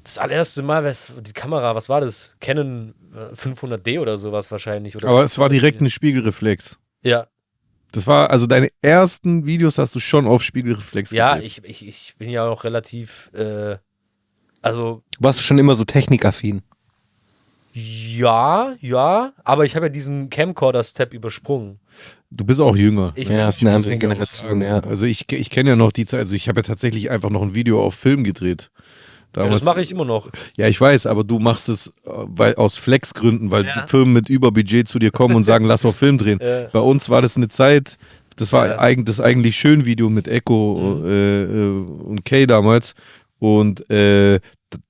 Das 0.04 0.18
allererste 0.18 0.62
Mal, 0.62 0.82
was, 0.84 1.12
die 1.20 1.32
Kamera, 1.32 1.76
was 1.76 1.88
war 1.88 2.00
das? 2.00 2.34
Canon 2.40 2.94
äh, 3.14 3.32
500D 3.34 4.00
oder 4.00 4.18
sowas 4.18 4.50
wahrscheinlich. 4.50 4.96
Oder 4.96 5.08
Aber 5.08 5.22
es 5.22 5.38
war 5.38 5.48
direkt 5.48 5.78
eine 5.78 5.90
Spiegelreflex. 5.90 6.76
Ja, 7.04 7.28
Das 7.92 8.06
war, 8.08 8.30
also 8.30 8.46
deine 8.46 8.68
ersten 8.80 9.46
Videos 9.46 9.78
hast 9.78 9.94
du 9.94 10.00
schon 10.00 10.26
auf 10.26 10.42
Spiegelreflex 10.42 11.12
ja 11.12 11.34
gedreht. 11.36 11.62
ich, 11.64 11.82
ich, 11.82 11.86
ich 11.86 12.16
bin 12.18 12.30
ja 12.30 12.44
auch 12.48 12.64
relativ, 12.64 13.30
äh, 13.34 13.76
also 14.62 15.02
Warst 15.18 15.38
du 15.38 15.42
schon 15.42 15.58
immer 15.58 15.74
so 15.74 15.84
technikaffin? 15.84 16.62
Ja, 17.74 18.74
ja, 18.80 19.32
aber 19.44 19.64
ich 19.64 19.76
habe 19.76 19.86
ja 19.86 19.90
diesen 19.90 20.28
Camcorder-Step 20.28 21.14
übersprungen. 21.14 21.78
Du 22.30 22.44
bist 22.44 22.60
auch 22.60 22.76
jünger. 22.76 23.12
Ich 23.14 23.28
Ja, 23.28 23.48
ist 23.48 23.62
eine 23.62 23.74
andere 23.74 23.96
Generation, 23.96 24.60
ja. 24.60 24.80
Also 24.80 25.06
ich, 25.06 25.30
ich 25.32 25.48
kenne 25.48 25.70
ja 25.70 25.76
noch 25.76 25.90
die 25.92 26.04
Zeit, 26.04 26.20
also 26.20 26.34
ich 26.36 26.48
habe 26.48 26.60
ja 26.60 26.64
tatsächlich 26.64 27.10
einfach 27.10 27.30
noch 27.30 27.40
ein 27.42 27.54
Video 27.54 27.82
auf 27.82 27.94
Film 27.94 28.24
gedreht. 28.24 28.70
ja, 29.34 29.48
das 29.48 29.62
mache 29.64 29.80
ich 29.80 29.90
immer 29.90 30.04
noch. 30.04 30.28
Ja, 30.58 30.68
ich 30.68 30.78
weiß, 30.78 31.06
aber 31.06 31.24
du 31.24 31.38
machst 31.38 31.70
es 31.70 31.86
äh, 31.86 31.90
weil, 32.04 32.54
aus 32.56 32.76
Flexgründen, 32.76 33.50
weil 33.50 33.64
Ja. 33.64 33.72
die 33.82 33.88
Firmen 33.88 34.12
mit 34.12 34.28
Überbudget 34.28 34.86
zu 34.86 34.98
dir 34.98 35.10
kommen 35.10 35.34
und 35.34 35.44
sagen, 35.44 35.64
lass 35.64 35.86
auf 35.86 35.96
Film 35.96 36.18
drehen. 36.18 36.40
Ja. 36.42 36.66
Bei 36.72 36.80
uns 36.80 37.08
war 37.08 37.22
das 37.22 37.38
eine 37.38 37.48
Zeit, 37.48 37.96
das 38.36 38.52
war 38.52 38.66
Ja. 38.90 38.94
das 39.02 39.18
eigentlich 39.20 39.56
schön 39.56 39.86
Video 39.86 40.10
mit 40.10 40.28
Echo 40.28 40.98
Mhm. 41.00 41.06
äh, 41.06 41.42
äh, 41.44 41.70
und 42.04 42.24
Kay 42.26 42.46
damals. 42.46 42.94
Und 43.42 43.90
äh, 43.90 44.38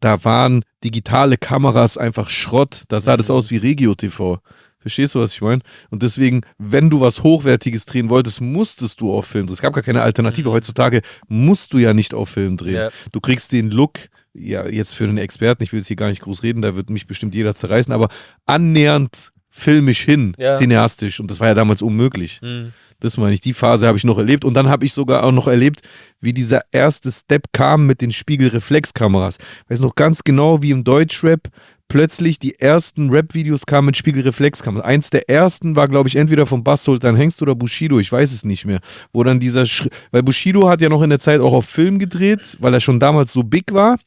da 0.01 0.25
waren 0.27 0.63
digitale 0.85 1.39
Kameras 1.39 1.97
einfach 1.97 2.29
Schrott. 2.29 2.83
Da 2.89 3.01
sah 3.01 3.17
das 3.17 3.29
Mhm. 3.31 3.35
aus 3.35 3.51
wie 3.51 3.57
Regio 3.57 3.95
TV. 3.95 4.41
Verstehst 4.79 5.15
du, 5.15 5.21
was 5.21 5.33
ich 5.33 5.41
meine? 5.41 5.63
Und 5.89 6.03
deswegen, 6.03 6.43
wenn 6.59 6.91
du 6.91 7.01
was 7.01 7.23
Hochwertiges 7.23 7.87
drehen 7.87 8.11
wolltest, 8.11 8.43
musstest 8.43 9.01
du 9.01 9.11
auf 9.17 9.25
Film 9.27 9.47
drehen. 9.47 9.55
Es 9.55 9.63
gab 9.63 9.73
gar 9.73 9.83
keine 9.83 10.03
Alternative. 10.03 10.51
Heutzutage 10.51 11.01
musst 11.29 11.73
du 11.73 11.79
ja 11.79 11.95
nicht 11.95 12.13
auf 12.13 12.29
Film 12.29 12.59
drehen. 12.59 12.73
Mhm. 12.75 12.79
Ja. 12.81 12.91
Du 13.11 13.21
kriegst 13.21 13.53
den 13.53 13.71
Look, 13.71 14.01
ja, 14.35 14.67
jetzt 14.69 14.93
für 14.95 15.05
einen 15.05 15.17
Experten, 15.19 15.63
ich 15.63 15.73
will 15.73 15.81
jetzt 15.81 15.87
hier 15.89 15.97
gar 15.97 16.09
nicht 16.09 16.21
groß 16.21 16.43
reden, 16.43 16.61
da 16.61 16.77
wird 16.77 16.91
mich 16.91 17.07
bestimmt 17.07 17.35
jeder 17.35 17.55
zerreißen, 17.55 17.93
aber 17.95 18.09
annähernd 18.45 19.31
filmisch 19.49 20.01
hin, 20.03 20.35
Ja. 20.39 20.59
cineastisch. 20.59 21.21
Und 21.21 21.31
das 21.31 21.41
war 21.41 21.49
ja 21.49 21.55
damals 21.55 21.81
unmöglich. 21.81 22.41
Hm. 22.43 22.73
Das 23.03 23.17
meine 23.17 23.35
ich, 23.35 23.41
die 23.41 23.53
Phase 23.53 23.89
habe 23.89 23.99
ich 23.99 24.05
noch 24.05 24.17
erlebt. 24.17 24.45
Und 24.45 24.55
dann 24.55 24.69
habe 24.69 24.85
ich 24.85 24.93
sogar 24.93 25.25
auch 25.25 25.33
noch 25.33 25.49
erlebt, 25.49 25.81
wie 26.21 26.33
dieser 26.33 26.61
erste 26.71 27.11
Step 27.11 27.47
kam 27.53 27.87
mit 27.87 28.01
den 28.01 28.13
Spiegelreflexkameras. 28.13 29.39
Ich 29.39 29.71
weiß 29.71 29.81
noch 29.81 29.97
ganz 29.97 30.23
genau, 30.23 30.63
wie 30.63 30.71
im 30.71 30.85
Deutschrap 30.85 31.49
plötzlich 31.89 32.39
die 32.39 32.55
ersten 32.61 33.11
Rap-Videos 33.11 33.67
kamen 33.67 33.87
mit 33.87 33.97
Spiegelreflexkameras. 33.97 34.87
Eins 34.87 35.11
der 35.11 35.29
ersten 35.29 35.75
war, 35.75 35.89
glaube 35.89 36.09
ich, 36.09 36.15
entweder 36.17 36.47
von 36.47 36.63
Bass 36.63 36.85
Sultan 36.85 37.17
Hengst 37.17 37.43
oder 37.43 37.57
Bushido, 37.57 37.99
ich 37.99 38.11
weiß 38.11 38.33
es 38.33 38.45
nicht 38.45 38.65
mehr. 38.65 38.79
Wo 39.13 39.25
dann 39.25 39.41
dieser 39.41 39.67
Schritt, 39.67 39.93
weil 40.13 40.23
Bushido 40.23 40.69
hat 40.69 40.81
ja 40.81 40.89
noch 40.89 41.03
in 41.03 41.11
der 41.11 41.19
Zeit 41.19 41.41
auch 41.41 41.53
auf 41.53 41.67
Film 41.67 41.99
gedreht, 41.99 42.57
weil 42.61 42.73
er 42.73 42.81
schon 42.81 43.01
damals 43.01 43.33
so 43.33 43.43
big 43.43 43.75
war. 43.75 43.99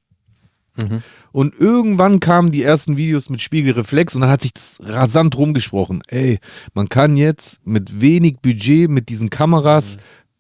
Und 1.32 1.58
irgendwann 1.58 2.20
kamen 2.20 2.52
die 2.52 2.64
ersten 2.64 2.98
Videos 2.98 3.30
mit 3.30 3.42
Spiegelreflex 3.42 4.16
und 4.16 4.22
dann 4.22 4.30
hat 4.30 4.42
sich 4.42 4.54
das 4.54 4.78
rasant 4.82 5.38
rumgesprochen. 5.38 6.02
Ey, 6.08 6.40
man 6.74 6.90
kann 6.90 7.18
jetzt 7.18 7.60
mit 7.66 8.02
wenig 8.02 8.38
Budget 8.42 8.90
mit 8.90 9.10
diesen 9.10 9.30
Kameras 9.30 9.98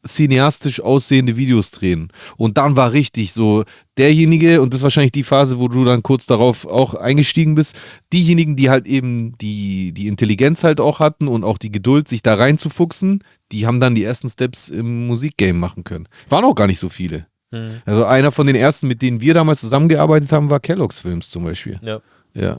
cineastisch 0.07 0.81
aussehende 0.81 1.35
Videos 1.35 1.71
drehen. 1.71 2.09
Und 2.37 2.57
dann 2.57 2.75
war 2.75 2.91
richtig 2.91 3.33
so 3.33 3.63
derjenige, 3.97 4.61
und 4.61 4.73
das 4.73 4.79
ist 4.79 4.83
wahrscheinlich 4.83 5.11
die 5.11 5.23
Phase, 5.23 5.59
wo 5.59 5.67
du 5.67 5.83
dann 5.83 6.03
kurz 6.03 6.25
darauf 6.25 6.65
auch 6.65 6.93
eingestiegen 6.93 7.55
bist, 7.55 7.75
diejenigen, 8.13 8.55
die 8.55 8.69
halt 8.69 8.87
eben 8.87 9.37
die, 9.39 9.93
die 9.93 10.07
Intelligenz 10.07 10.63
halt 10.63 10.79
auch 10.79 10.99
hatten 10.99 11.27
und 11.27 11.43
auch 11.43 11.57
die 11.57 11.71
Geduld, 11.71 12.07
sich 12.07 12.21
da 12.21 12.35
reinzufuchsen, 12.35 13.23
die 13.51 13.65
haben 13.67 13.79
dann 13.79 13.95
die 13.95 14.03
ersten 14.03 14.29
Steps 14.29 14.69
im 14.69 15.07
Musikgame 15.07 15.53
machen 15.53 15.83
können. 15.83 16.07
Waren 16.29 16.45
auch 16.45 16.55
gar 16.55 16.67
nicht 16.67 16.79
so 16.79 16.89
viele. 16.89 17.27
Hm. 17.55 17.81
Also 17.85 18.05
einer 18.05 18.31
von 18.31 18.47
den 18.47 18.55
ersten, 18.55 18.87
mit 18.87 19.01
denen 19.01 19.21
wir 19.21 19.33
damals 19.33 19.61
zusammengearbeitet 19.61 20.31
haben, 20.31 20.49
war 20.49 20.59
Kellogg's 20.59 20.99
Films 20.99 21.29
zum 21.29 21.43
Beispiel. 21.43 21.79
Ja. 21.81 22.01
Ja. 22.33 22.57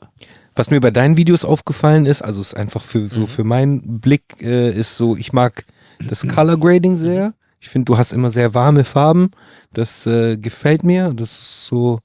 Was 0.54 0.70
mir 0.70 0.80
bei 0.80 0.90
deinen 0.90 1.18
Videos 1.18 1.44
aufgefallen 1.44 2.06
ist, 2.06 2.22
also 2.22 2.40
ist 2.40 2.56
einfach 2.56 2.82
für 2.82 3.08
so 3.08 3.26
für 3.26 3.44
meinen 3.44 4.00
Blick 4.00 4.22
äh, 4.40 4.70
ist 4.70 4.96
so, 4.96 5.16
ich 5.16 5.32
mag 5.34 5.66
das 6.08 6.26
Color 6.26 6.58
Grading 6.58 6.96
sehr. 6.96 7.34
Ich 7.60 7.68
finde, 7.68 7.84
du 7.86 7.98
hast 7.98 8.12
immer 8.12 8.30
sehr 8.30 8.54
warme 8.54 8.84
Farben. 8.84 9.30
Das 9.72 10.06
äh, 10.06 10.36
gefällt 10.36 10.82
mir. 10.82 11.12
Das 11.14 11.32
ist 11.32 11.66
so 11.66 12.00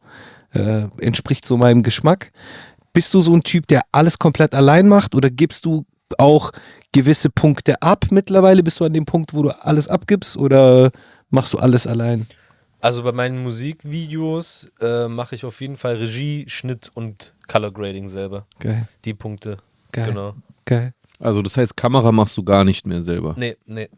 äh, 0.54 0.84
entspricht 0.99 1.45
so 1.45 1.58
meinem 1.58 1.84
Geschmack. 1.84 2.32
Bist 2.93 3.13
du 3.13 3.21
so 3.21 3.34
ein 3.34 3.43
Typ, 3.43 3.67
der 3.67 3.84
alles 3.91 4.19
komplett 4.19 4.54
allein 4.54 4.88
macht 4.89 5.15
oder 5.15 5.30
gibst 5.30 5.65
du 5.65 5.86
auch 6.17 6.51
gewisse 6.91 7.30
Punkte 7.30 7.82
ab 7.82 8.06
mittlerweile? 8.12 8.63
Bist 8.63 8.80
du 8.80 8.86
an 8.86 8.93
dem 8.93 9.06
Punkt, 9.06 9.34
wo 9.34 9.43
du 9.43 9.49
alles 9.49 9.88
abgibst 9.88 10.36
oder 10.36 10.91
machst 11.30 11.54
du 11.54 11.58
alles 11.58 11.88
allein? 11.88 12.27
Also 12.82 13.04
bei 13.04 13.12
meinen 13.12 13.41
Musikvideos 13.44 14.70
äh, 14.82 15.08
mache 15.08 15.36
ich 15.36 15.46
auf 15.46 15.62
jeden 15.62 15.78
Fall 15.78 15.96
Regie, 15.96 16.46
Schnitt 16.48 16.91
und 16.94 17.34
Color 17.48 17.72
Grading 17.72 18.10
selber. 18.10 18.46
Geil, 18.60 18.88
Die 19.06 19.13
Punkte. 19.13 19.58
geil, 19.91 20.08
Genau. 20.10 20.36
geil. 20.65 20.94
Also 21.20 21.44
das 21.44 21.56
heißt, 21.58 21.78
Kamera 21.78 22.12
machst 22.12 22.36
du 22.38 22.44
gar 22.44 22.63
nicht 22.63 22.88
mehr 22.88 23.04
selber. 23.04 23.36
Nee, 23.38 23.56
nee. 23.67 23.89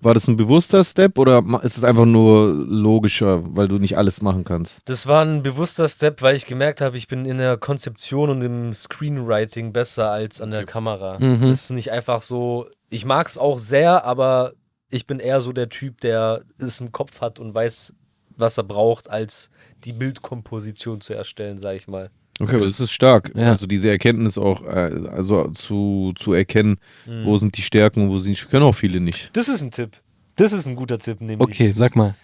War 0.00 0.14
das 0.14 0.28
ein 0.28 0.36
bewusster 0.36 0.84
Step 0.84 1.18
oder 1.18 1.42
ist 1.62 1.76
es 1.76 1.82
einfach 1.84 2.04
nur 2.06 2.52
logischer, 2.52 3.42
weil 3.56 3.66
du 3.68 3.78
nicht 3.78 3.98
alles 3.98 4.22
machen 4.22 4.44
kannst? 4.44 4.78
Das 4.84 5.06
war 5.08 5.24
ein 5.24 5.42
bewusster 5.42 5.88
Step, 5.88 6.22
weil 6.22 6.36
ich 6.36 6.46
gemerkt 6.46 6.80
habe, 6.80 6.96
ich 6.96 7.08
bin 7.08 7.24
in 7.26 7.38
der 7.38 7.56
Konzeption 7.56 8.30
und 8.30 8.42
im 8.42 8.72
Screenwriting 8.72 9.72
besser 9.72 10.10
als 10.10 10.40
an 10.40 10.52
der 10.52 10.64
Kamera. 10.64 11.18
Mhm. 11.18 11.42
Das 11.48 11.64
ist 11.64 11.70
nicht 11.70 11.90
einfach 11.90 12.22
so. 12.22 12.68
Ich 12.90 13.04
mag 13.04 13.26
es 13.26 13.36
auch 13.36 13.58
sehr, 13.58 14.04
aber 14.04 14.52
ich 14.88 15.06
bin 15.06 15.18
eher 15.18 15.40
so 15.40 15.52
der 15.52 15.68
Typ, 15.68 16.00
der 16.00 16.42
es 16.58 16.80
im 16.80 16.92
Kopf 16.92 17.20
hat 17.20 17.38
und 17.40 17.52
weiß, 17.54 17.92
was 18.38 18.56
er 18.58 18.64
braucht, 18.64 19.10
als 19.10 19.50
die 19.84 19.92
Bildkomposition 19.92 21.00
zu 21.00 21.12
erstellen, 21.14 21.58
sag 21.58 21.76
ich 21.76 21.88
mal. 21.88 22.10
Okay, 22.40 22.54
aber 22.56 22.66
das 22.66 22.78
ist 22.80 22.92
stark. 22.92 23.32
Ja. 23.34 23.48
Also 23.50 23.66
diese 23.66 23.90
Erkenntnis 23.90 24.38
auch, 24.38 24.62
äh, 24.64 25.08
also 25.10 25.48
zu, 25.50 26.12
zu 26.16 26.32
erkennen, 26.32 26.78
Mhm. 27.06 27.24
wo 27.24 27.36
sind 27.36 27.56
die 27.56 27.62
Stärken 27.62 28.02
und 28.02 28.10
wo 28.10 28.18
sind 28.18 28.40
die 28.40 28.44
können 28.46 28.64
auch 28.64 28.74
viele 28.74 29.00
nicht. 29.00 29.30
Das 29.36 29.48
ist 29.48 29.60
ein 29.62 29.70
Tipp. 29.72 29.90
Das 30.36 30.52
ist 30.52 30.66
ein 30.66 30.76
guter 30.76 30.98
Tipp, 30.98 31.20
nämlich. 31.20 31.40
Okay, 31.40 31.72
sag 31.72 31.96
mal. 31.96 32.14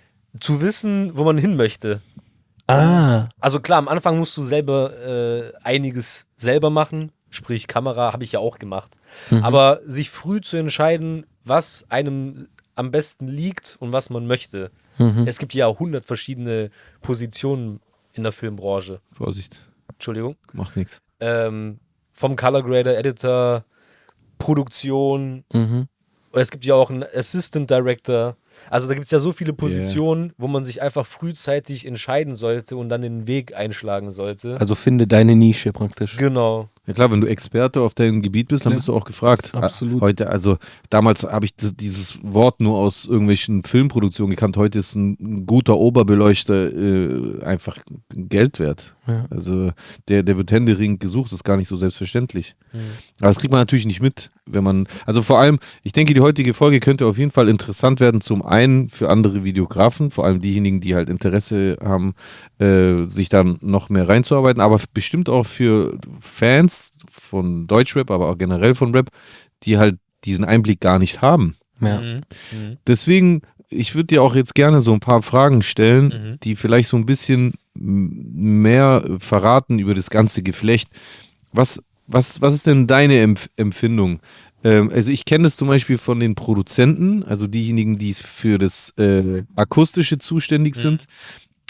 Zu 0.40 0.61
wissen, 0.61 1.16
wo 1.16 1.24
man 1.24 1.37
hin 1.37 1.57
möchte. 1.57 2.00
Ah, 2.66 3.29
Also 3.40 3.61
klar, 3.61 3.79
am 3.79 3.88
Anfang 3.88 4.18
musst 4.18 4.37
du 4.37 4.42
selber 4.42 4.92
äh, 5.05 5.53
einiges 5.62 6.27
selber 6.37 6.70
machen, 6.70 7.12
sprich 7.31 7.66
Kamera 7.66 8.12
habe 8.12 8.24
ich 8.24 8.33
ja 8.33 8.38
auch 8.40 8.59
gemacht. 8.59 8.96
Aber 9.42 9.81
sich 9.85 10.11
früh 10.11 10.40
zu 10.40 10.57
entscheiden, 10.57 11.27
was 11.44 11.85
einem 11.90 12.48
am 12.74 12.90
besten 12.90 13.28
liegt 13.28 13.76
und 13.80 13.92
was 13.92 14.10
man 14.10 14.26
möchte. 14.26 14.70
Es 15.26 15.38
gibt 15.38 15.54
ja 15.54 15.66
hundert 15.66 16.04
verschiedene 16.04 16.70
Positionen 17.02 17.80
in 18.12 18.22
der 18.22 18.30
Filmbranche. 18.30 19.00
Vorsicht, 19.12 19.58
Entschuldigung. 19.92 20.37
macht 20.52 20.76
nichts. 20.76 21.02
Ähm, 21.18 21.80
vom 22.12 22.37
Color 22.37 22.62
Grader, 22.62 22.96
Editor, 22.96 23.64
Produktion. 24.38 25.44
mhm. 25.52 25.88
Es 26.32 26.50
gibt 26.50 26.64
ja 26.64 26.74
auch 26.74 26.90
einen 26.90 27.04
Assistant 27.04 27.70
Director. 27.70 28.37
Also 28.68 28.88
da 28.88 28.94
gibt 28.94 29.04
es 29.04 29.10
ja 29.12 29.20
so 29.20 29.30
viele 29.30 29.52
Positionen, 29.52 30.32
wo 30.37 30.48
man 30.48 30.64
sich 30.64 30.82
einfach 30.82 31.06
frühzeitig 31.06 31.87
entscheiden 31.87 32.34
sollte 32.34 32.76
und 32.76 32.88
dann 32.88 33.02
den 33.02 33.28
Weg 33.28 33.54
einschlagen 33.54 34.10
sollte. 34.10 34.58
also 34.58 34.74
finde 34.74 35.06
deine 35.06 35.37
Nische 35.37 35.72
praktisch. 35.72 36.16
Genau. 36.16 36.68
Ja 36.87 36.92
klar, 36.92 37.11
wenn 37.11 37.20
du 37.23 37.27
Experte 37.27 37.81
auf 37.81 37.94
deinem 37.94 38.20
Gebiet 38.20 38.49
bist, 38.49 38.66
dann 38.66 38.73
Klar. 38.73 38.79
bist 38.79 38.88
du 38.88 38.94
auch 38.94 39.07
gefragt. 39.07 39.55
Absolut. 39.55 40.03
Heute, 40.03 40.29
also 40.29 40.59
damals 40.90 41.25
habe 41.25 41.47
ich 41.47 41.55
dieses 41.57 42.18
Wort 42.23 42.61
nur 42.61 42.77
aus 42.77 43.07
irgendwelchen 43.07 43.62
Filmproduktionen 43.62 44.31
gekannt. 44.31 44.59
Heute 44.59 44.81
ist 44.81 44.94
ein, 44.94 45.16
ein 45.18 45.47
guter 45.47 45.79
Oberbeleuchter 45.79 46.73
äh, 46.73 47.42
einfach 47.42 47.79
Geld 48.11 48.59
wert. 48.59 48.94
Ja. 49.07 49.27
Also 49.31 49.73
der, 50.09 50.23
der 50.23 50.37
wird 50.37 50.51
händeringend 50.51 51.01
gesucht, 51.01 51.27
das 51.27 51.40
ist 51.40 51.44
gar 51.44 51.57
nicht 51.57 51.68
so 51.68 51.77
selbstverständlich. 51.77 52.55
Mhm. 52.73 52.79
Aber 53.20 53.29
das 53.29 53.38
kriegt 53.38 53.53
man 53.53 53.61
natürlich 53.61 53.87
nicht 53.87 54.03
mit, 54.03 54.31
wenn 54.44 54.64
man, 54.64 54.87
also 55.07 55.23
vor 55.23 55.38
allem, 55.38 55.59
ich 55.83 55.92
denke, 55.92 56.12
die 56.12 56.20
heutige 56.20 56.53
Folge 56.53 56.81
könnte 56.81 57.07
auf 57.07 57.16
jeden 57.16 57.31
Fall 57.31 57.49
interessant 57.49 58.01
werden, 58.01 58.20
zum 58.20 58.42
einen 58.42 58.90
für 58.90 59.09
andere 59.09 59.44
Videografen, 59.44 60.11
vor 60.11 60.25
allem 60.25 60.40
diejenigen, 60.40 60.81
die 60.81 60.94
halt 60.94 61.09
Interesse 61.09 61.79
haben, 61.83 62.14
äh, 62.59 63.05
sich 63.05 63.29
dann 63.29 63.59
noch 63.61 63.88
mehr 63.88 64.09
reinzuarbeiten, 64.09 64.61
aber 64.61 64.81
bestimmt 64.92 65.29
auch 65.29 65.47
für 65.47 65.99
Fans 66.20 66.73
von 67.10 67.66
Deutschrap, 67.66 68.10
aber 68.10 68.28
auch 68.28 68.38
generell 68.38 68.74
von 68.74 68.94
Rap, 68.94 69.10
die 69.62 69.78
halt 69.78 69.96
diesen 70.24 70.44
Einblick 70.44 70.80
gar 70.80 70.98
nicht 70.98 71.22
haben. 71.22 71.56
Ja. 71.80 72.00
Mhm. 72.00 72.14
Mhm. 72.52 72.76
Deswegen, 72.87 73.42
ich 73.68 73.94
würde 73.94 74.06
dir 74.08 74.22
auch 74.22 74.34
jetzt 74.34 74.54
gerne 74.54 74.80
so 74.80 74.92
ein 74.92 75.00
paar 75.00 75.22
Fragen 75.22 75.62
stellen, 75.62 76.06
Mhm. 76.08 76.40
die 76.42 76.56
vielleicht 76.56 76.88
so 76.88 76.96
ein 76.96 77.06
bisschen 77.06 77.54
mehr 77.74 79.04
verraten 79.18 79.78
über 79.78 79.94
das 79.94 80.10
ganze 80.10 80.42
Geflecht. 80.42 80.88
Was, 81.52 81.80
was, 82.06 82.40
was 82.40 82.54
ist 82.54 82.66
denn 82.66 82.87
deine 82.87 83.20
Empf 83.20 83.48
Empfindung? 83.56 84.20
Ähm, 84.62 84.90
also 84.94 85.10
ich 85.12 85.24
kenne 85.24 85.44
das 85.44 85.56
zum 85.56 85.68
Beispiel 85.68 85.98
von 85.98 86.20
den 86.20 86.34
Produzenten, 86.34 87.22
also 87.22 87.46
diejenigen, 87.46 87.98
die 87.98 88.14
für 88.14 88.58
das 88.58 88.90
äh, 88.96 89.42
Akustische 89.56 90.18
zuständig 90.18 90.76
Mhm. 90.76 90.80
sind. 90.80 91.04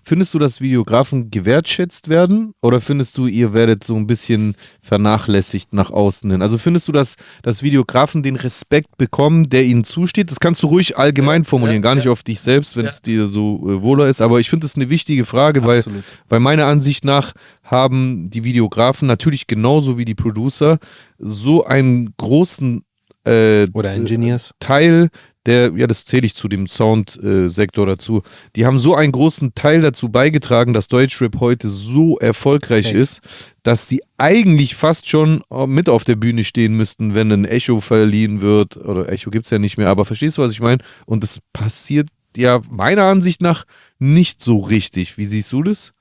Findest 0.06 0.34
du, 0.34 0.38
dass 0.38 0.60
Videografen 0.60 1.30
gewertschätzt 1.30 2.08
werden 2.08 2.52
oder 2.62 2.80
findest 2.80 3.16
du, 3.16 3.26
ihr 3.26 3.54
werdet 3.54 3.84
so 3.84 3.96
ein 3.96 4.06
bisschen 4.06 4.54
vernachlässigt 4.82 5.72
nach 5.72 5.90
außen 5.90 6.30
hin? 6.30 6.42
Also 6.42 6.58
findest 6.58 6.88
du, 6.88 6.92
dass, 6.92 7.16
dass 7.42 7.62
Videografen 7.62 8.22
den 8.22 8.36
Respekt 8.36 8.98
bekommen, 8.98 9.48
der 9.48 9.64
ihnen 9.64 9.84
zusteht? 9.84 10.30
Das 10.30 10.40
kannst 10.40 10.62
du 10.62 10.66
ruhig 10.66 10.98
allgemein 10.98 11.44
formulieren, 11.44 11.80
gar 11.80 11.94
nicht 11.94 12.08
auf 12.08 12.22
dich 12.22 12.40
selbst, 12.40 12.76
wenn 12.76 12.86
es 12.86 13.00
dir 13.00 13.28
so 13.28 13.56
äh, 13.68 13.82
wohler 13.82 14.06
ist. 14.06 14.20
Aber 14.20 14.40
ich 14.40 14.50
finde 14.50 14.66
das 14.66 14.76
eine 14.76 14.90
wichtige 14.90 15.24
Frage, 15.24 15.64
weil, 15.64 15.82
weil 16.28 16.40
meiner 16.40 16.66
Ansicht 16.66 17.04
nach 17.04 17.32
haben 17.62 18.28
die 18.28 18.44
Videografen 18.44 19.08
natürlich 19.08 19.46
genauso 19.46 19.96
wie 19.96 20.04
die 20.04 20.14
Producer 20.14 20.78
so 21.18 21.64
einen 21.64 22.14
großen 22.16 22.84
äh, 23.24 23.66
Oder 23.72 23.92
Engineers. 23.92 24.52
Teil 24.60 25.08
der, 25.46 25.72
ja, 25.76 25.86
das 25.86 26.04
zähle 26.04 26.26
ich 26.26 26.34
zu 26.34 26.48
dem 26.48 26.66
Sound-Sektor 26.66 27.86
dazu. 27.86 28.22
Die 28.56 28.64
haben 28.64 28.78
so 28.78 28.94
einen 28.94 29.12
großen 29.12 29.54
Teil 29.54 29.80
dazu 29.80 30.08
beigetragen, 30.08 30.72
dass 30.72 30.88
Deutschrap 30.88 31.40
heute 31.40 31.68
so 31.68 32.18
erfolgreich 32.18 32.86
Safe. 32.86 32.96
ist, 32.96 33.20
dass 33.62 33.86
die 33.86 34.02
eigentlich 34.18 34.74
fast 34.74 35.08
schon 35.08 35.42
äh, 35.50 35.66
mit 35.66 35.88
auf 35.88 36.04
der 36.04 36.16
Bühne 36.16 36.44
stehen 36.44 36.76
müssten, 36.76 37.14
wenn 37.14 37.30
ein 37.30 37.44
Echo 37.44 37.80
verliehen 37.80 38.40
wird. 38.40 38.76
Oder 38.76 39.10
Echo 39.10 39.30
gibt 39.30 39.44
es 39.44 39.50
ja 39.50 39.58
nicht 39.58 39.76
mehr, 39.78 39.88
aber 39.88 40.04
verstehst 40.04 40.38
du, 40.38 40.42
was 40.42 40.52
ich 40.52 40.60
meine? 40.60 40.82
Und 41.06 41.22
das 41.22 41.38
passiert 41.52 42.08
ja 42.36 42.60
meiner 42.70 43.04
Ansicht 43.04 43.40
nach 43.40 43.64
nicht 43.98 44.42
so 44.42 44.58
richtig. 44.58 45.18
Wie 45.18 45.26
siehst 45.26 45.52
du 45.52 45.62
das? 45.62 45.92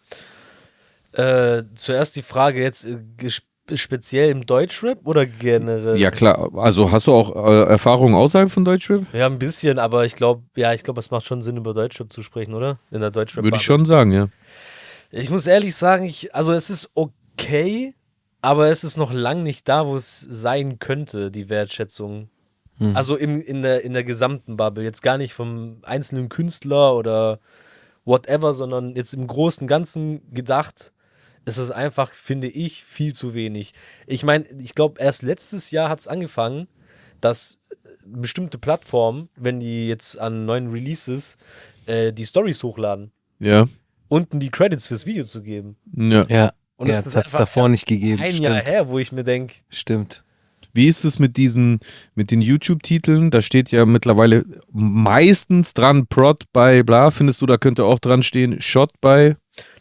Äh, 1.12 1.63
zuerst 1.75 2.15
die 2.15 2.23
Frage 2.23 2.62
jetzt 2.62 2.86
äh, 2.86 2.97
ges- 3.19 3.43
speziell 3.73 4.30
im 4.30 4.45
Deutschrap 4.45 4.99
oder 5.06 5.26
generell? 5.26 5.97
Ja, 5.97 6.12
klar. 6.12 6.49
Also 6.56 6.91
hast 6.91 7.08
du 7.08 7.13
auch 7.13 7.36
äh, 7.36 7.63
Erfahrungen 7.69 8.13
außerhalb 8.15 8.52
von 8.52 8.65
Deutschrap? 8.65 9.06
Ja, 9.13 9.26
ein 9.26 9.39
bisschen, 9.39 9.80
aber 9.80 10.06
ich 10.06 10.15
glaube, 10.15 10.43
ja, 10.56 10.73
ich 10.73 10.84
glaube, 10.84 10.99
es 10.99 11.12
macht 11.12 11.26
schon 11.26 11.41
Sinn, 11.41 11.58
über 11.58 11.73
Deutschrap 11.73 12.12
zu 12.12 12.21
sprechen, 12.21 12.54
oder? 12.54 12.80
In 12.91 13.02
der 13.02 13.12
Deutschrap. 13.12 13.43
Würde 13.43 13.58
ich 13.58 13.63
schon 13.63 13.86
sagen, 13.86 14.12
ja. 14.12 14.28
Ich 15.12 15.30
muss 15.30 15.47
ehrlich 15.47 15.76
sagen, 15.76 16.06
ich, 16.06 16.34
also 16.36 16.54
es 16.54 16.69
ist 16.69 16.91
okay, 16.95 17.93
aber 18.41 18.69
es 18.69 18.84
ist 18.84 18.97
noch 18.97 19.13
lang 19.13 19.43
nicht 19.43 19.69
da, 19.69 19.86
wo 19.86 19.95
es 19.95 20.19
sein 20.19 20.80
könnte, 20.80 21.32
die 21.32 21.49
Wertschätzung. 21.49 22.30
Hm. 22.78 22.95
Also 22.95 23.15
im, 23.15 23.41
in, 23.41 23.62
der, 23.62 23.84
in 23.84 23.93
der 23.93 24.04
gesamten 24.04 24.58
Bubble. 24.58 24.84
Jetzt 24.84 25.04
gar 25.04 25.17
nicht 25.17 25.34
vom 25.34 25.78
einzelnen 25.84 26.30
Künstler 26.30 26.95
oder 26.95 27.39
whatever, 28.06 28.54
sondern 28.54 28.95
jetzt 28.95 29.13
im 29.13 29.28
Großen 29.28 29.63
und 29.63 29.67
Ganzen 29.67 30.21
gedacht, 30.34 30.92
ist 31.45 31.58
es 31.58 31.71
einfach, 31.71 32.13
finde 32.13 32.47
ich, 32.47 32.84
viel 32.84 33.13
zu 33.13 33.34
wenig. 33.34 33.73
Ich 34.08 34.23
meine, 34.23 34.45
ich 34.60 34.75
glaube, 34.75 35.01
erst 35.01 35.23
letztes 35.23 35.71
Jahr 35.71 35.89
hat 35.89 35.99
es 35.99 36.08
angefangen, 36.08 36.67
dass 37.21 37.60
bestimmte 38.06 38.58
Plattformen, 38.58 39.29
wenn 39.36 39.60
die 39.60 39.88
jetzt 39.88 40.19
an 40.19 40.45
neuen 40.45 40.71
Releases 40.71 41.38
äh, 41.86 42.12
die 42.13 42.25
Stories 42.25 42.62
hochladen, 42.63 43.12
Ja. 43.39 43.67
unten 44.10 44.39
die 44.39 44.49
Credits 44.49 44.88
fürs 44.88 45.06
Video 45.06 45.23
zu 45.25 45.41
geben. 45.41 45.75
Ja. 45.95 46.25
Ja, 46.29 46.53
Und 46.77 46.88
ja 46.88 46.95
das 46.97 47.08
ist 47.08 47.15
hat 47.15 47.25
es 47.27 47.32
davor 47.32 47.69
nicht 47.69 47.86
gegeben. 47.88 48.21
Ein 48.21 48.32
Stimmt. 48.32 48.45
Jahr 48.45 48.62
her, 48.63 48.89
wo 48.89 48.99
ich 48.99 49.12
mir 49.12 49.23
denke, 49.23 49.56
Stimmt. 49.69 50.23
Wie 50.75 50.88
ist 50.88 51.06
es 51.06 51.19
mit 51.19 51.38
diesen, 51.38 51.82
mit 52.15 52.32
den 52.32 52.41
YouTube-Titeln? 52.41 53.29
Da 53.29 53.41
steht 53.43 53.69
ja 53.69 53.86
mittlerweile 53.86 54.43
meistens 54.71 55.73
dran 55.75 56.08
Prod 56.08 56.43
bei 56.51 56.82
bla. 56.84 57.12
Findest 57.12 57.41
du, 57.41 57.45
da 57.45 57.58
könnte 57.58 57.86
auch 57.86 57.99
dran 57.99 58.23
stehen 58.23 58.60
Shot 58.62 58.89
bei? 59.01 59.36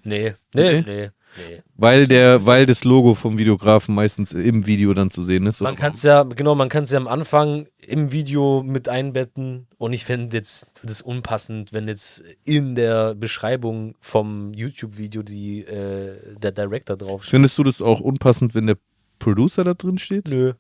nee, 0.05 0.35
nee, 0.55 0.81
Okay. 0.81 0.83
nee, 0.87 1.11
nee. 1.37 1.63
Weil 1.77 2.07
der, 2.07 2.47
weil 2.47 2.67
das 2.67 2.85
Logo 2.85 3.15
vom 3.15 3.39
Videografen 3.39 3.95
meistens 3.95 4.33
im 4.33 4.67
Video 4.67 4.95
dann 4.95 5.11
zu 5.11 5.23
sehen 5.23 5.47
ist. 5.47 5.61
Man 5.61 5.77
kann 5.77 5.93
es 5.93 6.03
ja, 6.03 6.23
genau, 6.23 6.55
man 6.55 6.69
kann 6.69 6.85
es 6.85 6.91
ja 6.91 6.99
am 6.99 7.09
Anfang 7.09 7.67
im 7.87 8.13
Video 8.13 8.63
mit 8.63 8.89
einbetten 8.89 9.67
und 9.79 9.93
ich 9.93 10.05
fände 10.05 10.37
jetzt 10.37 10.67
das 10.85 11.01
unpassend, 11.01 11.73
wenn 11.73 11.89
jetzt 11.89 12.23
in 12.45 12.75
der 12.75 13.15
Beschreibung 13.15 13.95
vom 14.01 14.53
YouTube-Video 14.55 15.23
die, 15.23 15.61
äh, 15.63 16.37
der 16.39 16.53
Director 16.53 16.97
draufsteht. 16.97 17.31
Findest 17.31 17.59
du 17.59 17.63
das 17.65 17.83
auch 17.83 18.01
unpassend, 18.01 18.55
wenn 18.55 18.67
der 18.67 18.77
Producer 19.19 19.65
da 19.65 19.75
drin 19.75 19.99
steht? 19.99 20.29
Nö. 20.29 20.53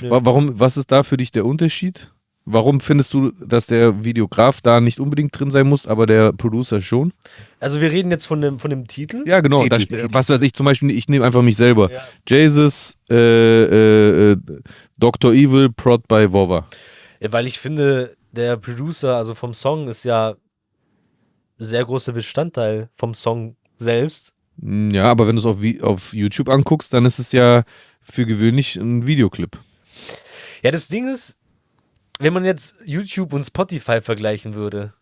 Wa- 0.00 0.20
Warum, 0.24 0.58
was 0.58 0.78
ist 0.78 0.90
da 0.90 1.02
für 1.02 1.18
dich 1.18 1.30
der 1.32 1.44
Unterschied? 1.44 2.10
Warum 2.46 2.80
findest 2.80 3.14
du, 3.14 3.30
dass 3.32 3.66
der 3.66 4.04
Videograf 4.04 4.60
da 4.60 4.78
nicht 4.80 5.00
unbedingt 5.00 5.38
drin 5.38 5.50
sein 5.50 5.66
muss, 5.66 5.86
aber 5.86 6.04
der 6.06 6.32
Producer 6.34 6.82
schon? 6.82 7.12
Also 7.58 7.80
wir 7.80 7.90
reden 7.90 8.10
jetzt 8.10 8.26
von 8.26 8.40
dem, 8.42 8.58
von 8.58 8.68
dem 8.70 8.86
Titel. 8.86 9.24
Ja, 9.26 9.40
genau. 9.40 9.62
Titel, 9.62 9.70
Da, 9.70 9.80
ste- 9.80 9.96
Titel. 9.96 10.08
was 10.12 10.28
weiß 10.28 10.42
ich 10.42 10.52
zum 10.52 10.66
Beispiel, 10.66 10.90
ich 10.90 11.08
nehme 11.08 11.24
einfach 11.24 11.40
mich 11.40 11.56
selber. 11.56 11.90
Ja. 11.90 12.02
Jesus, 12.28 12.96
äh, 13.10 13.14
äh, 13.14 14.32
äh, 14.32 14.36
Dr. 14.98 15.32
Evil, 15.32 15.70
Prod 15.70 16.06
by 16.06 16.30
Vova. 16.30 16.66
Ja, 17.20 17.32
weil 17.32 17.46
ich 17.46 17.58
finde, 17.58 18.14
der 18.32 18.58
Producer, 18.58 19.16
also 19.16 19.34
vom 19.34 19.54
Song, 19.54 19.88
ist 19.88 20.04
ja 20.04 20.34
sehr 21.58 21.84
großer 21.84 22.12
Bestandteil 22.12 22.90
vom 22.96 23.14
Song 23.14 23.56
selbst. 23.78 24.32
Hm, 24.60 24.90
Ja, 24.90 25.04
aber 25.04 25.26
wenn 25.26 25.36
du 25.36 25.40
es 25.40 25.46
auf, 25.46 25.58
auf 25.82 26.12
YouTube 26.12 26.50
anguckst, 26.50 26.92
dann 26.92 27.06
ist 27.06 27.18
es 27.18 27.32
ja 27.32 27.62
für 28.02 28.26
gewöhnlich 28.26 28.76
ein 28.76 29.06
Videoclip. 29.06 29.58
Ja, 30.62 30.70
das 30.70 30.88
Ding 30.88 31.10
ist, 31.10 31.36
wenn 32.18 32.32
man 32.32 32.44
jetzt 32.44 32.76
YouTube 32.84 33.32
und 33.32 33.44
Spotify 33.44 34.00
vergleichen 34.00 34.54
würde. 34.54 34.92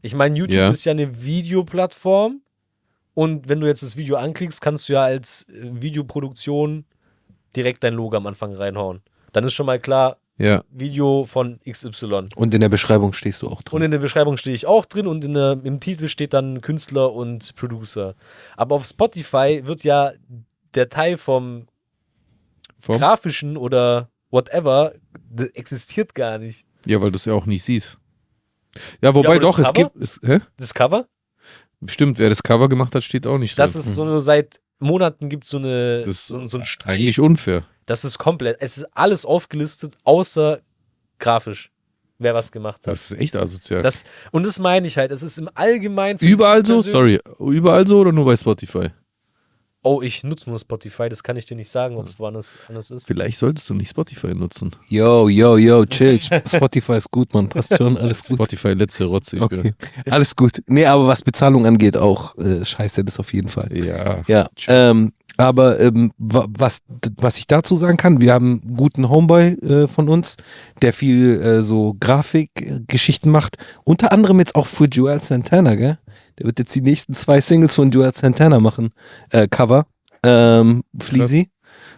Ich 0.00 0.14
meine, 0.14 0.36
YouTube 0.36 0.56
Ja. 0.56 0.70
ist 0.70 0.84
ja 0.84 0.90
eine 0.92 1.22
Videoplattform 1.22 2.40
und 3.14 3.48
wenn 3.48 3.60
du 3.60 3.66
jetzt 3.66 3.82
das 3.82 3.96
Video 3.96 4.16
anklickst, 4.16 4.60
kannst 4.60 4.88
du 4.88 4.94
ja 4.94 5.02
als 5.02 5.46
äh, 5.48 5.82
Videoproduktion 5.82 6.84
direkt 7.54 7.84
dein 7.84 7.94
Logo 7.94 8.16
am 8.16 8.26
Anfang 8.26 8.52
reinhauen. 8.54 9.02
Dann 9.32 9.44
ist 9.44 9.54
schon 9.54 9.66
mal 9.66 9.78
klar, 9.78 10.16
Ja. 10.38 10.64
Video 10.70 11.24
von 11.26 11.60
XY. 11.68 12.26
Und 12.34 12.54
in 12.54 12.60
der 12.60 12.68
Beschreibung 12.70 13.12
stehst 13.12 13.42
du 13.42 13.48
auch 13.48 13.62
drin. 13.62 13.76
Und 13.76 13.82
in 13.84 13.90
der 13.90 13.98
Beschreibung 13.98 14.36
stehe 14.38 14.56
ich 14.56 14.66
auch 14.66 14.86
drin 14.86 15.06
und 15.06 15.24
in 15.24 15.34
der, 15.34 15.60
im 15.62 15.78
Titel 15.78 16.08
steht 16.08 16.32
dann 16.32 16.60
Künstler 16.62 17.12
und 17.12 17.54
Producer. 17.54 18.14
Aber 18.56 18.74
auf 18.76 18.84
Spotify 18.86 19.60
wird 19.64 19.84
ja 19.84 20.12
der 20.74 20.88
Teil 20.88 21.18
vom 21.18 21.66
Vom? 22.80 22.96
grafischen 22.96 23.56
oder 23.58 24.08
whatever, 24.32 24.94
das 25.30 25.48
existiert 25.50 26.12
gar 26.16 26.38
nicht. 26.38 26.66
Ja, 26.86 27.00
weil 27.00 27.12
du 27.12 27.16
es 27.16 27.24
ja 27.26 27.34
auch 27.34 27.46
nicht 27.46 27.62
siehst. 27.62 27.98
Ja, 29.00 29.14
wobei 29.14 29.34
das 29.36 29.42
doch, 29.42 29.58
es 29.60 29.66
Cover? 29.72 29.90
gibt. 29.90 30.02
Es, 30.02 30.18
hä? 30.24 30.40
Das 30.56 30.74
Cover, 30.74 31.06
Stimmt, 31.86 32.18
wer 32.20 32.28
das 32.28 32.42
Cover 32.42 32.68
gemacht 32.68 32.94
hat, 32.94 33.02
steht 33.02 33.26
auch 33.26 33.38
nicht 33.38 33.58
das 33.58 33.72
drin. 33.72 33.80
ist 33.80 33.94
so 33.94 34.02
eine, 34.02 34.20
seit 34.20 34.60
Monaten 34.78 35.28
gibt 35.28 35.44
so 35.44 35.58
eine, 35.58 36.00
Das 36.06 36.14
ist 36.16 36.26
so, 36.28 36.46
so 36.48 36.58
ein 36.58 36.64
eigentlich 36.84 37.18
unfair. 37.18 37.64
Das 37.86 38.04
ist 38.04 38.18
komplett, 38.18 38.56
es 38.60 38.78
ist 38.78 38.84
alles 38.96 39.24
aufgelistet, 39.24 39.96
außer 40.04 40.60
grafisch, 41.18 41.72
wer 42.18 42.34
was 42.34 42.52
gemacht 42.52 42.86
hat. 42.86 42.92
Das 42.92 43.10
ist 43.10 43.18
echt 43.20 43.34
asozial. 43.34 43.82
Das, 43.82 44.04
und 44.30 44.46
das 44.46 44.60
meine 44.60 44.86
ich 44.86 44.96
halt, 44.96 45.10
es 45.10 45.22
ist 45.24 45.38
im 45.38 45.48
Allgemeinen. 45.54 46.18
überall 46.20 46.64
so? 46.64 46.80
Sorry. 46.82 47.18
Überall 47.40 47.84
so 47.86 47.98
oder 47.98 48.12
nur 48.12 48.24
bei 48.26 48.36
Spotify? 48.36 48.90
Oh, 49.84 50.00
ich 50.00 50.22
nutze 50.22 50.48
nur 50.48 50.60
Spotify, 50.60 51.08
das 51.08 51.24
kann 51.24 51.36
ich 51.36 51.44
dir 51.46 51.56
nicht 51.56 51.68
sagen, 51.68 51.96
ob 51.96 52.06
es 52.06 52.16
woanders 52.20 52.52
anders 52.68 52.90
ist. 52.92 53.06
Vielleicht 53.06 53.36
solltest 53.38 53.68
du 53.68 53.74
nicht 53.74 53.90
Spotify 53.90 54.28
nutzen. 54.32 54.70
Yo, 54.88 55.28
yo, 55.28 55.56
yo, 55.56 55.84
chill. 55.86 56.20
Spotify 56.20 56.92
ist 56.98 57.10
gut, 57.10 57.34
man. 57.34 57.48
Passt 57.48 57.76
schon, 57.76 57.96
alles 57.96 58.28
gut. 58.28 58.36
Spotify 58.36 58.74
letzte 58.74 59.06
Rotze. 59.06 59.36
Ich 59.38 59.42
Okay. 59.42 59.72
Alles 60.08 60.36
gut. 60.36 60.62
Nee, 60.68 60.86
aber 60.86 61.08
was 61.08 61.22
Bezahlung 61.22 61.66
angeht, 61.66 61.96
auch 61.96 62.38
äh, 62.38 62.64
scheiße, 62.64 63.04
das 63.04 63.18
auf 63.18 63.32
jeden 63.32 63.48
Fall. 63.48 63.76
Ja. 63.76 64.22
Ja, 64.28 64.48
ähm, 64.68 65.12
aber 65.36 65.80
ähm, 65.80 66.12
wa- 66.16 66.46
was, 66.48 66.78
was 67.16 67.38
ich 67.38 67.48
dazu 67.48 67.74
sagen 67.74 67.96
kann, 67.96 68.20
wir 68.20 68.32
haben 68.34 68.60
einen 68.62 68.76
guten 68.76 69.08
Homeboy 69.08 69.54
äh, 69.62 69.88
von 69.88 70.08
uns, 70.08 70.36
der 70.80 70.92
viel 70.92 71.42
äh, 71.42 71.62
so 71.62 71.96
Grafikgeschichten 71.98 73.32
macht. 73.32 73.56
Unter 73.82 74.12
anderem 74.12 74.38
jetzt 74.38 74.54
auch 74.54 74.66
für 74.66 74.84
Joel 74.84 75.20
Santana, 75.20 75.74
gell? 75.74 75.98
Der 76.38 76.46
wird 76.46 76.58
jetzt 76.58 76.74
die 76.74 76.80
nächsten 76.82 77.14
zwei 77.14 77.40
Singles 77.40 77.74
von 77.74 77.90
Joel 77.90 78.12
Santana 78.12 78.60
machen. 78.60 78.90
Äh, 79.30 79.48
Cover. 79.48 79.86
Ähm, 80.24 80.82
Fleasy. 80.98 81.48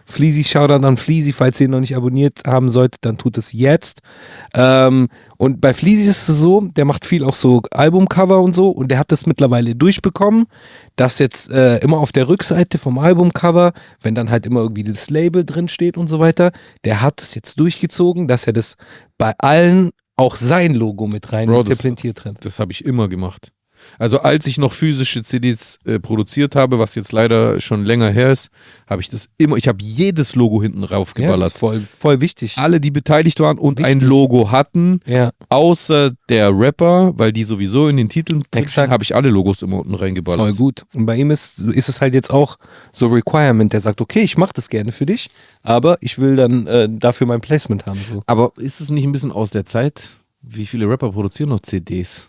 Fleasy, 0.07 0.43
Shoutout 0.43 0.85
an 0.85 0.97
Fleasy, 0.97 1.33
falls 1.33 1.59
ihr 1.59 1.65
ihn 1.65 1.71
noch 1.71 1.79
nicht 1.79 1.95
abonniert 1.95 2.39
haben 2.45 2.69
solltet, 2.69 3.03
dann 3.03 3.17
tut 3.17 3.37
es 3.37 3.53
jetzt. 3.53 3.99
Ähm, 4.53 5.07
und 5.37 5.59
bei 5.61 5.73
Fleasy 5.73 6.03
ist 6.09 6.29
es 6.29 6.37
so, 6.39 6.61
der 6.61 6.85
macht 6.85 7.05
viel 7.05 7.23
auch 7.23 7.33
so 7.33 7.61
Albumcover 7.71 8.39
und 8.41 8.55
so 8.55 8.69
und 8.69 8.89
der 8.89 8.99
hat 8.99 9.11
das 9.11 9.25
mittlerweile 9.25 9.75
durchbekommen, 9.75 10.45
dass 10.95 11.17
jetzt 11.19 11.49
äh, 11.49 11.77
immer 11.79 11.97
auf 11.97 12.11
der 12.11 12.27
Rückseite 12.29 12.77
vom 12.77 12.99
Albumcover, 12.99 13.73
wenn 14.01 14.13
dann 14.15 14.29
halt 14.29 14.45
immer 14.45 14.61
irgendwie 14.61 14.83
das 14.83 15.09
Label 15.09 15.43
drin 15.43 15.67
steht 15.67 15.97
und 15.97 16.07
so 16.07 16.19
weiter, 16.19 16.51
der 16.83 17.01
hat 17.01 17.19
es 17.21 17.33
jetzt 17.35 17.59
durchgezogen, 17.59 18.27
dass 18.27 18.45
er 18.47 18.53
das 18.53 18.75
bei 19.17 19.33
allen 19.39 19.89
auch 20.17 20.35
sein 20.35 20.73
Logo 20.75 21.07
mit 21.07 21.33
rein 21.33 21.47
Bro, 21.49 21.63
das- 21.63 21.71
implementiert 21.73 22.25
hat. 22.25 22.45
Das 22.45 22.59
habe 22.59 22.71
ich 22.71 22.85
immer 22.85 23.07
gemacht. 23.09 23.51
Also 23.99 24.19
als 24.21 24.45
ich 24.47 24.57
noch 24.57 24.73
physische 24.73 25.23
CDs 25.23 25.79
äh, 25.85 25.99
produziert 25.99 26.55
habe, 26.55 26.79
was 26.79 26.95
jetzt 26.95 27.11
leider 27.11 27.59
schon 27.61 27.85
länger 27.85 28.09
her 28.11 28.31
ist, 28.31 28.49
habe 28.87 29.01
ich 29.01 29.09
das 29.09 29.27
immer, 29.37 29.55
ich 29.57 29.67
habe 29.67 29.77
jedes 29.81 30.35
Logo 30.35 30.61
hinten 30.61 30.81
Ja, 30.81 30.87
raufgeballert. 30.89 31.47
ist 31.53 31.57
voll, 31.57 31.83
voll 31.97 32.21
wichtig. 32.21 32.57
Alle, 32.57 32.79
die 32.79 32.91
beteiligt 32.91 33.39
waren 33.39 33.57
und 33.57 33.79
ein 33.79 33.95
Wichtig. 33.95 34.07
Logo 34.09 34.51
hatten, 34.51 34.99
Ja, 35.05 35.31
außer 35.49 36.11
der 36.29 36.57
Rapper, 36.57 37.13
weil 37.17 37.31
die 37.31 37.43
sowieso 37.43 37.87
in 37.87 37.97
den 37.97 38.09
Titeln 38.09 38.43
habe 38.53 39.03
ich 39.03 39.15
alle 39.15 39.29
Logos 39.29 39.61
immer 39.61 39.79
unten 39.79 39.95
reingeballert. 39.95 40.39
voll 40.41 40.53
gut. 40.53 40.83
Und 40.93 41.05
bei 41.05 41.15
ihm 41.17 41.31
ist, 41.31 41.59
ist 41.59 41.89
es 41.89 42.01
halt 42.01 42.13
jetzt 42.13 42.31
auch 42.31 42.57
so 42.91 43.07
Requirement, 43.07 43.71
der 43.73 43.79
sagt, 43.79 44.01
okay, 44.01 44.21
ich 44.21 44.37
mache 44.37 44.53
das 44.53 44.69
gerne 44.69 44.91
für 44.91 45.05
dich, 45.05 45.29
aber 45.63 45.97
ich 46.01 46.19
will 46.19 46.35
dann 46.35 46.67
äh, 46.67 46.87
dafür 46.89 47.27
mein 47.27 47.41
Placement 47.41 47.85
haben. 47.85 47.99
So. 48.03 48.21
Aber 48.25 48.51
ist 48.57 48.81
es 48.81 48.89
nicht 48.89 49.03
ein 49.05 49.11
bisschen 49.11 49.31
aus 49.31 49.51
der 49.51 49.65
Zeit? 49.65 50.09
Wie 50.41 50.65
viele 50.65 50.87
Rapper 50.87 51.11
produzieren 51.11 51.49
noch 51.49 51.61
CDs? 51.61 52.27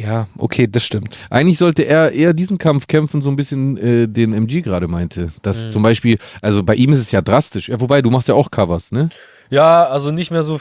Ja, 0.00 0.26
okay, 0.38 0.66
das 0.70 0.84
stimmt. 0.84 1.16
Eigentlich 1.30 1.58
sollte 1.58 1.82
er 1.82 2.12
eher 2.12 2.32
diesen 2.32 2.58
Kampf 2.58 2.86
kämpfen, 2.86 3.20
so 3.20 3.28
ein 3.30 3.36
bisschen 3.36 3.76
äh, 3.76 4.06
den 4.08 4.32
MG 4.32 4.60
gerade 4.62 4.86
meinte. 4.88 5.32
Dass 5.42 5.64
Mhm. 5.66 5.70
zum 5.70 5.82
Beispiel, 5.82 6.18
also 6.40 6.62
bei 6.62 6.74
ihm 6.74 6.92
ist 6.92 7.00
es 7.00 7.10
ja 7.10 7.20
drastisch. 7.20 7.68
Ja, 7.68 7.80
wobei, 7.80 8.00
du 8.02 8.10
machst 8.10 8.28
ja 8.28 8.34
auch 8.34 8.50
Covers, 8.50 8.92
ne? 8.92 9.08
Ja, 9.50 9.86
also 9.86 10.10
nicht 10.12 10.30
mehr 10.30 10.42
so 10.44 10.60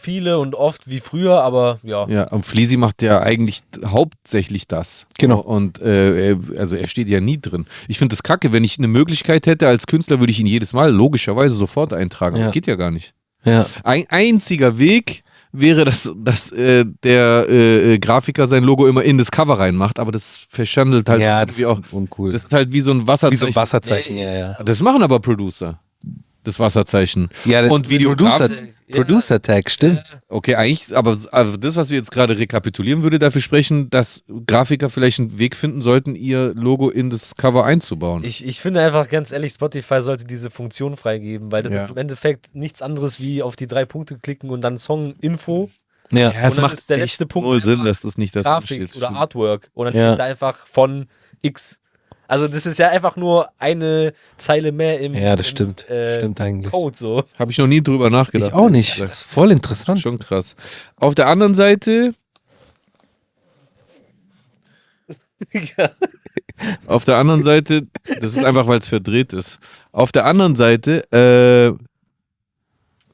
viele 0.00 0.38
und 0.38 0.54
oft 0.54 0.88
wie 0.88 1.00
früher, 1.00 1.42
aber 1.42 1.80
ja. 1.82 2.08
Ja, 2.08 2.28
und 2.28 2.46
Fleasy 2.46 2.76
macht 2.76 3.02
ja 3.02 3.20
eigentlich 3.20 3.60
hauptsächlich 3.84 4.66
das. 4.68 5.06
Genau. 5.18 5.40
Und 5.40 5.80
äh, 5.82 6.30
er, 6.30 6.38
also 6.56 6.76
er 6.76 6.86
steht 6.86 7.08
ja 7.08 7.20
nie 7.20 7.38
drin. 7.40 7.66
Ich 7.88 7.98
finde 7.98 8.14
das 8.14 8.22
kacke, 8.22 8.52
wenn 8.52 8.64
ich 8.64 8.78
eine 8.78 8.88
Möglichkeit 8.88 9.46
hätte 9.46 9.68
als 9.68 9.86
Künstler, 9.86 10.20
würde 10.20 10.30
ich 10.30 10.40
ihn 10.40 10.46
jedes 10.46 10.72
Mal 10.72 10.92
logischerweise 10.92 11.54
sofort 11.54 11.92
eintragen. 11.92 12.36
Ja. 12.36 12.44
Aber 12.44 12.52
geht 12.52 12.66
ja 12.66 12.76
gar 12.76 12.90
nicht. 12.90 13.12
Ja. 13.44 13.66
Ein 13.84 14.06
einziger 14.08 14.78
Weg 14.78 15.22
wäre, 15.52 15.84
dass, 15.84 16.12
dass 16.16 16.50
äh, 16.52 16.84
der 17.02 17.46
äh, 17.48 17.94
äh, 17.94 17.98
Grafiker 17.98 18.46
sein 18.46 18.64
Logo 18.64 18.86
immer 18.86 19.02
in 19.02 19.18
das 19.18 19.30
Cover 19.30 19.58
reinmacht, 19.58 19.98
aber 19.98 20.12
das 20.12 20.46
verschandelt 20.48 21.08
halt 21.08 21.20
ja, 21.20 21.44
das 21.44 21.58
irgendwie 21.58 21.82
ist 21.82 21.92
auch. 21.92 21.96
uncool. 21.96 22.32
Das 22.32 22.42
ist 22.42 22.52
halt 22.52 22.72
wie 22.72 22.80
so 22.80 22.90
ein 22.90 23.06
Wasserzeichen. 23.06 23.32
Wie 23.32 23.36
so 23.36 23.46
ein 23.46 23.56
Wasserzeichen, 23.56 24.16
ja, 24.16 24.34
ja. 24.34 24.62
Das 24.62 24.80
machen 24.82 25.02
aber 25.02 25.20
Producer. 25.20 25.78
Das 26.44 26.58
Wasserzeichen. 26.58 27.28
Ja, 27.44 27.62
das- 27.62 27.70
Und 27.70 27.88
Videograf- 27.90 28.38
Producer, 28.38 28.64
Producer 28.90 29.42
Tag, 29.42 29.70
stimmt. 29.70 30.18
Okay, 30.28 30.54
eigentlich, 30.54 30.96
aber, 30.96 31.18
aber 31.32 31.58
das, 31.58 31.76
was 31.76 31.90
wir 31.90 31.98
jetzt 31.98 32.10
gerade 32.10 32.38
rekapitulieren, 32.38 33.02
würde 33.02 33.18
dafür 33.18 33.42
sprechen, 33.42 33.90
dass 33.90 34.24
Grafiker 34.46 34.88
vielleicht 34.88 35.18
einen 35.18 35.38
Weg 35.38 35.56
finden 35.56 35.82
sollten, 35.82 36.14
ihr 36.14 36.54
Logo 36.54 36.88
in 36.88 37.10
das 37.10 37.34
Cover 37.36 37.64
einzubauen. 37.66 38.24
Ich, 38.24 38.46
ich 38.46 38.60
finde 38.60 38.80
einfach 38.80 39.08
ganz 39.10 39.30
ehrlich, 39.30 39.52
Spotify 39.52 40.00
sollte 40.00 40.24
diese 40.24 40.48
Funktion 40.50 40.96
freigeben, 40.96 41.52
weil 41.52 41.64
das 41.64 41.72
Ja. 41.72 41.84
im 41.86 41.96
Endeffekt 41.98 42.54
nichts 42.54 42.80
anderes 42.80 43.20
wie 43.20 43.42
auf 43.42 43.56
die 43.56 43.66
drei 43.66 43.84
Punkte 43.84 44.16
klicken 44.16 44.48
und 44.48 44.62
dann 44.62 44.78
Song-Info, 44.78 45.68
Ja. 46.10 46.30
ja, 46.32 46.46
und 46.48 46.56
dann 46.56 46.72
ist 46.72 46.88
der 46.88 46.96
letzte 46.98 47.26
Punkt 47.26 47.46
null 47.48 47.62
Sinn, 47.62 47.84
dass 47.84 48.00
das 48.00 48.16
nicht 48.16 48.34
das 48.34 48.44
Grafik 48.44 48.66
steht. 48.84 48.96
oder 48.96 49.08
Stimmt. 49.08 49.18
Artwork 49.20 49.70
und 49.74 49.86
dann 49.86 49.94
Ja. 49.96 50.14
da 50.16 50.24
einfach 50.24 50.66
von 50.66 51.08
X. 51.42 51.78
Also 52.28 52.46
das 52.46 52.66
ist 52.66 52.78
ja 52.78 52.90
einfach 52.90 53.16
nur 53.16 53.48
eine 53.58 54.12
Zeile 54.36 54.70
mehr 54.70 55.00
im, 55.00 55.14
Ja, 55.14 55.34
das 55.34 55.46
im, 55.46 55.50
stimmt. 55.50 55.88
äh, 55.90 56.18
stimmt 56.18 56.40
eigentlich. 56.40 56.70
Code 56.70 56.96
so. 56.96 57.24
Habe 57.38 57.50
ich 57.50 57.56
noch 57.58 57.66
nie 57.66 57.82
drüber 57.82 58.10
nachgedacht. 58.10 58.50
Ich 58.50 58.54
auch 58.56 58.68
nicht. 58.68 59.00
Das 59.00 59.14
ist 59.14 59.22
voll 59.22 59.50
interessant. 59.50 60.00
Schon 60.00 60.18
krass. 60.18 60.54
Auf 60.96 61.14
der 61.14 61.26
anderen 61.26 61.54
Seite. 61.54 62.14
Auf 66.86 67.04
der 67.04 67.16
anderen 67.16 67.42
Seite, 67.42 67.86
das 68.20 68.36
ist 68.36 68.44
einfach, 68.44 68.66
weil 68.66 68.80
es 68.80 68.88
verdreht 68.88 69.32
ist. 69.32 69.58
Auf 69.92 70.12
der 70.12 70.24
anderen 70.26 70.56
Seite 70.56 71.04
äh, 71.12 71.72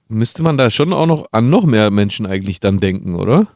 müsste 0.08 0.42
man 0.42 0.56
da 0.58 0.70
schon 0.70 0.92
auch 0.92 1.06
noch 1.06 1.26
an 1.30 1.50
noch 1.50 1.64
mehr 1.64 1.90
Menschen 1.90 2.26
eigentlich 2.26 2.60
dann 2.60 2.78
denken, 2.78 3.14
oder? 3.14 3.46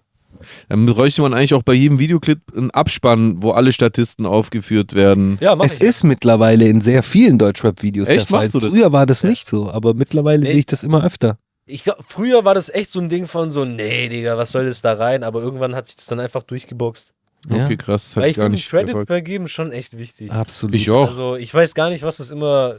Dann 0.69 0.87
bräuchte 0.87 1.23
man 1.23 1.35
eigentlich 1.35 1.55
auch 1.55 1.63
bei 1.63 1.73
jedem 1.75 1.99
Videoclip 1.99 2.41
einen 2.57 2.71
Abspann, 2.71 3.43
wo 3.43 3.51
alle 3.53 3.73
Statisten 3.73 4.27
aufgeführt 4.27 4.95
werden. 4.95 5.39
Ja, 5.41 5.57
mach 5.57 5.65
Es 5.67 5.75
ich. 5.79 5.83
ist 5.83 6.05
mittlerweile 6.05 6.69
in 6.69 6.81
sehr 6.81 7.03
vielen 7.03 7.39
Deutschrap-Videos 7.39 8.09
der 8.09 8.21
Fall. 8.23 8.41
Machst 8.43 8.55
du 8.55 8.59
das? 8.61 8.71
Früher 8.73 8.93
war 8.93 9.07
das 9.07 9.25
nicht 9.25 9.47
so, 9.47 9.71
aber 9.71 9.95
mittlerweile 9.95 10.43
Nee. 10.43 10.51
sehe 10.51 10.59
ich 10.61 10.67
das 10.67 10.85
immer 10.85 11.05
öfter. 11.05 11.39
Ich 11.67 11.85
glaub, 11.85 11.99
früher 12.03 12.45
war 12.45 12.55
das 12.55 12.71
echt 12.71 12.91
so 12.91 12.99
ein 13.01 13.09
Ding 13.11 13.27
von 13.27 13.51
so, 13.51 13.65
nee, 13.67 14.09
Digga, 14.09 14.39
was 14.39 14.53
soll 14.53 14.67
das 14.67 14.81
da 14.81 14.95
rein? 14.95 15.23
Aber 15.23 15.43
irgendwann 15.43 15.75
hat 15.75 15.87
sich 15.87 15.97
das 15.97 16.07
dann 16.07 16.19
einfach 16.19 16.43
durchgeboxt. 16.43 17.13
Ja. 17.51 17.65
Okay, 17.65 17.77
krass. 17.77 18.15
Das 18.15 18.17
Weil 18.23 18.31
ich 18.31 18.37
finde 18.37 18.59
Credit 18.59 18.87
verfolgt. 18.91 19.07
vergeben 19.09 19.49
schon 19.49 19.71
echt 19.71 19.97
wichtig. 19.99 20.33
Absolut. 20.33 20.75
Ich 20.75 20.91
auch. 20.91 21.09
Also 21.09 21.37
ich 21.37 21.53
weiß 21.55 21.75
gar 21.75 21.91
nicht, 21.91 22.03
was 22.03 22.17
das 22.17 22.31
immer. 22.31 22.77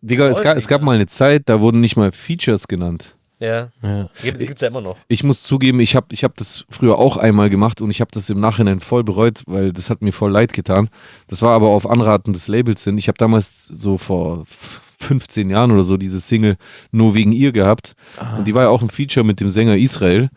Digga, 0.00 0.28
es 0.28 0.40
gab, 0.40 0.56
es 0.56 0.66
gab 0.66 0.80
Digga. 0.80 0.86
mal 0.86 0.94
eine 0.96 1.06
Zeit, 1.06 1.42
da 1.46 1.60
wurden 1.60 1.80
nicht 1.80 1.96
mal 1.96 2.10
Features 2.12 2.66
genannt. 2.68 3.16
Ja, 3.42 3.68
Ja. 3.82 4.08
das 4.14 4.22
gibt's 4.38 4.60
ja 4.60 4.68
immer 4.68 4.80
noch. 4.80 4.96
Ich 5.08 5.24
muss 5.24 5.42
zugeben, 5.42 5.80
ich 5.80 5.96
habe 5.96 6.06
ich 6.12 6.22
hab 6.22 6.36
das 6.36 6.64
früher 6.70 6.96
auch 6.96 7.16
einmal 7.16 7.50
gemacht 7.50 7.80
und 7.80 7.90
ich 7.90 8.00
habe 8.00 8.10
das 8.12 8.30
im 8.30 8.38
Nachhinein 8.38 8.78
voll 8.80 9.02
bereut, 9.02 9.42
weil 9.46 9.72
das 9.72 9.90
hat 9.90 10.00
mir 10.00 10.12
voll 10.12 10.30
leid 10.30 10.52
getan. 10.52 10.88
Das 11.26 11.42
war 11.42 11.50
aber 11.50 11.66
auf 11.68 11.88
Anraten 11.90 12.32
des 12.32 12.46
Labels 12.46 12.84
hin. 12.84 12.96
Ich 12.98 13.08
habe 13.08 13.18
damals 13.18 13.66
so 13.66 13.98
vor 13.98 14.42
f- 14.42 14.80
15 15.00 15.50
Jahren 15.50 15.72
oder 15.72 15.82
so 15.82 15.96
diese 15.96 16.20
Single 16.20 16.56
nur 16.92 17.16
wegen 17.16 17.32
ihr 17.32 17.50
gehabt. 17.50 17.96
Und 18.38 18.46
die 18.46 18.54
war 18.54 18.62
ja 18.62 18.68
auch 18.68 18.82
ein 18.82 18.90
Feature 18.90 19.24
mit 19.26 19.40
dem 19.40 19.48
Sänger 19.48 19.76
Israel. 19.76 20.28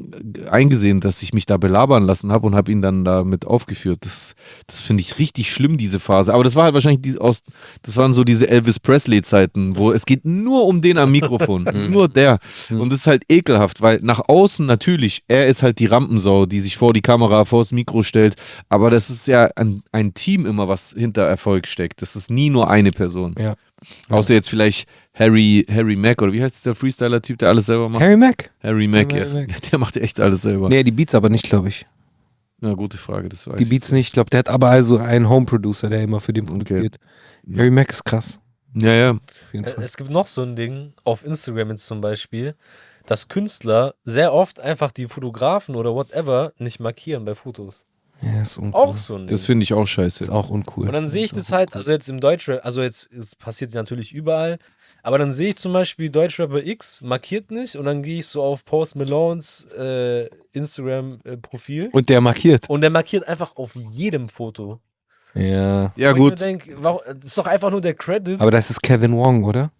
eingesehen, 0.50 1.00
dass 1.00 1.22
ich 1.22 1.32
mich 1.32 1.46
da 1.46 1.56
belabern 1.56 2.04
lassen 2.04 2.30
habe 2.30 2.46
und 2.46 2.54
habe 2.54 2.70
ihn 2.70 2.82
dann 2.82 3.04
damit 3.04 3.46
aufgeführt. 3.46 4.00
Das, 4.02 4.34
das 4.66 4.82
finde 4.82 5.00
ich 5.00 5.18
richtig 5.18 5.50
schlimm, 5.50 5.78
diese 5.78 5.98
Phase. 5.98 6.34
Aber 6.34 6.44
das 6.44 6.54
war 6.54 6.64
halt 6.64 6.74
wahrscheinlich 6.74 7.00
die, 7.00 7.18
aus, 7.18 7.42
das 7.82 7.96
waren 7.96 8.12
so 8.12 8.24
diese 8.24 8.48
Elvis 8.48 8.78
Presley-Zeiten, 8.78 9.76
wo 9.76 9.90
es 9.90 10.04
geht 10.04 10.26
nur 10.26 10.66
um 10.66 10.82
den 10.82 10.98
am 10.98 11.12
Mikrofon. 11.12 11.66
nur 11.90 12.08
der. 12.08 12.38
Und 12.70 12.90
das 12.92 13.00
ist 13.00 13.06
halt 13.06 13.24
ekelhaft, 13.30 13.80
weil 13.80 14.00
nach 14.02 14.20
außen 14.28 14.66
natürlich, 14.66 15.24
er 15.28 15.48
ist 15.48 15.62
halt 15.62 15.78
die 15.78 15.86
Rampensau, 15.86 16.44
die 16.44 16.60
sich 16.60 16.76
vor 16.76 16.92
die 16.92 17.00
Kamera, 17.00 17.46
vor 17.46 17.62
das 17.62 17.72
Mikro 17.72 18.02
stellt. 18.02 18.36
Aber 18.68 18.90
das 18.90 19.08
ist 19.08 19.26
ja 19.26 19.48
ein, 19.56 19.82
ein 19.92 20.12
Team 20.12 20.44
immer, 20.44 20.68
was 20.68 20.94
hinter 20.96 21.22
Erfolg 21.22 21.66
steckt. 21.66 22.02
Das 22.02 22.16
ist 22.16 22.30
nie 22.30 22.50
nur 22.50 22.68
eine 22.68 22.90
Person. 22.90 23.34
Ja. 23.38 23.54
Außer 24.10 24.34
jetzt 24.34 24.48
vielleicht 24.48 24.86
Harry, 25.14 25.66
Harry 25.70 25.96
Mack 25.96 26.22
oder 26.22 26.32
wie 26.32 26.42
heißt 26.42 26.64
der 26.64 26.74
Freestyler-Typ, 26.74 27.38
der 27.38 27.50
alles 27.50 27.66
selber 27.66 27.88
macht? 27.88 28.02
Harry 28.02 28.16
Mack? 28.16 28.50
Harry 28.62 28.86
Mack, 28.88 29.12
Harry 29.12 29.28
ja. 29.28 29.34
Mack. 29.34 29.62
Der 29.70 29.78
macht 29.78 29.96
echt 29.98 30.18
alles 30.20 30.42
selber. 30.42 30.68
Nee, 30.70 30.82
die 30.82 30.90
Beats 30.92 31.14
aber 31.14 31.28
nicht, 31.28 31.44
glaube 31.44 31.68
ich. 31.68 31.86
Na, 32.60 32.72
gute 32.74 32.96
Frage, 32.96 33.28
das 33.28 33.46
weiß 33.46 33.56
Die 33.56 33.64
ich. 33.64 33.68
Beats 33.68 33.92
nicht. 33.92 34.06
Ich 34.08 34.12
glaube, 34.12 34.30
der 34.30 34.38
hat 34.38 34.48
aber 34.48 34.68
also 34.70 34.96
einen 34.96 35.28
Home-Producer, 35.28 35.90
der 35.90 36.02
immer 36.02 36.20
für 36.20 36.32
den 36.32 36.46
produziert. 36.46 36.96
Harry 37.56 37.70
Mack 37.70 37.90
ist 37.90 38.04
krass. 38.04 38.38
Ja, 38.74 38.92
ja. 38.92 39.10
Auf 39.10 39.20
jeden 39.52 39.64
Äh, 39.66 39.68
Fall. 39.70 39.84
Es 39.84 39.96
gibt 39.96 40.10
noch 40.10 40.26
so 40.28 40.42
ein 40.42 40.56
Ding, 40.56 40.94
auf 41.04 41.26
Instagram 41.26 41.70
jetzt 41.70 41.84
zum 41.86 42.00
Beispiel, 42.00 42.54
dass 43.04 43.28
Künstler 43.28 43.94
sehr 44.04 44.32
oft 44.32 44.60
einfach 44.60 44.92
die 44.92 45.08
Fotografen 45.08 45.74
oder 45.74 45.92
whatever 45.94 46.52
nicht 46.58 46.80
markieren 46.80 47.24
bei 47.24 47.34
Fotos. 47.34 47.84
Ja, 48.22 48.42
ist 48.42 48.56
uncool. 48.58 48.80
Auch 48.80 48.96
so 48.96 49.16
ein. 49.16 49.26
Das 49.26 49.44
finde 49.44 49.64
ich 49.64 49.72
auch 49.74 49.86
scheiße. 49.86 50.22
ist 50.22 50.30
auch 50.30 50.48
uncool. 50.48 50.86
Und 50.86 50.92
dann 50.92 51.08
sehe 51.08 51.24
ich 51.24 51.32
das 51.32 51.50
halt, 51.52 51.74
also 51.74 51.90
jetzt 51.90 52.08
im 52.08 52.20
Deutschrap, 52.20 52.64
also 52.64 52.82
jetzt, 52.82 53.10
es 53.12 53.34
passiert 53.34 53.74
natürlich 53.74 54.12
überall, 54.12 54.58
aber 55.02 55.18
dann 55.18 55.32
sehe 55.32 55.48
ich 55.50 55.56
zum 55.56 55.72
Beispiel 55.72 56.10
Deutschrapper 56.10 56.64
X 56.64 57.00
markiert 57.02 57.50
nicht 57.50 57.74
und 57.74 57.84
dann 57.84 58.02
gehe 58.02 58.20
ich 58.20 58.26
so 58.26 58.42
auf 58.42 58.64
Post 58.64 58.94
Malones 58.94 59.66
äh, 59.76 60.28
Instagram-Profil 60.52 61.90
Und 61.92 62.08
der 62.08 62.20
markiert. 62.20 62.70
und 62.70 62.80
der 62.82 62.90
markiert 62.90 63.26
einfach 63.26 63.56
auf 63.56 63.74
jedem 63.74 64.28
Foto. 64.28 64.80
Ja. 65.34 65.92
ja, 65.96 66.12
Wo 66.16 66.18
gut. 66.24 66.34
Ich 66.34 66.40
mir 66.40 66.46
denk, 66.46 66.70
warum, 66.76 67.00
das 67.06 67.24
ist 67.26 67.38
doch 67.38 67.46
einfach 67.46 67.70
nur 67.70 67.80
der 67.80 67.94
Credit. 67.94 68.40
Aber 68.40 68.50
das 68.50 68.70
ist 68.70 68.82
Kevin 68.82 69.16
Wong, 69.16 69.44
oder? 69.44 69.72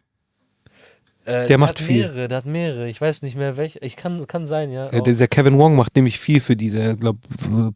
Äh, 1.24 1.46
der 1.46 1.58
macht 1.58 1.70
hat 1.70 1.78
viel. 1.78 1.98
mehrere, 2.08 2.28
der 2.28 2.38
hat 2.38 2.46
mehrere. 2.46 2.88
Ich 2.88 3.00
weiß 3.00 3.22
nicht 3.22 3.36
mehr 3.36 3.56
welche. 3.56 3.78
Ich 3.78 3.96
kann, 3.96 4.26
kann 4.26 4.46
sein, 4.46 4.72
ja. 4.72 4.92
Ja, 4.92 5.00
dieser 5.00 5.28
Kevin 5.28 5.56
Wong 5.58 5.76
macht 5.76 5.94
nämlich 5.94 6.18
viel 6.18 6.40
für 6.40 6.56
diese, 6.56 6.96
glaube 6.96 7.20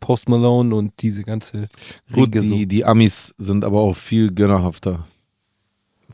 Post 0.00 0.28
Malone 0.28 0.74
und 0.74 0.92
diese 1.00 1.22
ganze 1.22 1.68
Gut, 2.12 2.34
Riege 2.34 2.42
so. 2.42 2.54
die, 2.54 2.66
die 2.66 2.84
Amis 2.84 3.34
sind 3.38 3.64
aber 3.64 3.80
auch 3.80 3.94
viel 3.96 4.32
gönnerhafter. 4.32 5.06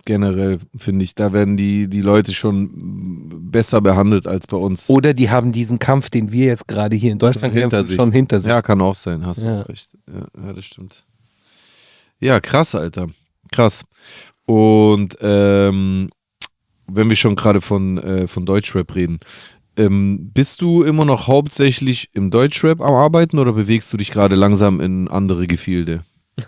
Generell, 0.04 0.58
finde 0.76 1.04
ich. 1.04 1.14
Da 1.14 1.32
werden 1.32 1.56
die, 1.56 1.86
die 1.88 2.00
Leute 2.00 2.34
schon 2.34 3.50
besser 3.52 3.80
behandelt 3.80 4.26
als 4.26 4.48
bei 4.48 4.56
uns. 4.56 4.90
Oder 4.90 5.14
die 5.14 5.30
haben 5.30 5.52
diesen 5.52 5.78
Kampf, 5.78 6.10
den 6.10 6.32
wir 6.32 6.46
jetzt 6.46 6.66
gerade 6.66 6.96
hier 6.96 7.12
in 7.12 7.18
Deutschland 7.18 7.54
hinter 7.54 7.68
kämpfen, 7.78 7.86
sich. 7.88 7.96
schon 7.96 8.10
hinter 8.12 8.40
sich. 8.40 8.50
Ja, 8.50 8.62
kann 8.62 8.80
auch 8.80 8.96
sein, 8.96 9.24
hast 9.24 9.38
Ja. 9.42 9.62
du 9.62 9.68
recht. 9.68 9.90
Ja, 10.12 10.46
ja, 10.46 10.52
das 10.52 10.64
stimmt. 10.64 11.04
Ja, 12.18 12.40
krass, 12.40 12.74
Alter. 12.74 13.06
Krass. 13.52 13.84
Und 14.44 15.16
ähm, 15.20 16.10
wenn 16.94 17.08
wir 17.08 17.16
schon 17.16 17.36
gerade 17.36 17.60
von, 17.60 17.98
äh, 17.98 18.28
von 18.28 18.46
Deutschrap 18.46 18.94
reden, 18.94 19.20
ähm, 19.76 20.30
bist 20.34 20.60
du 20.60 20.82
immer 20.82 21.04
noch 21.04 21.28
hauptsächlich 21.28 22.10
im 22.12 22.30
Deutschrap 22.30 22.80
am 22.80 22.94
Arbeiten 22.94 23.38
oder 23.38 23.52
bewegst 23.52 23.92
du 23.92 23.96
dich 23.96 24.10
gerade 24.10 24.36
langsam 24.36 24.80
in 24.80 25.08
andere 25.08 25.46
Gefilde? 25.46 26.04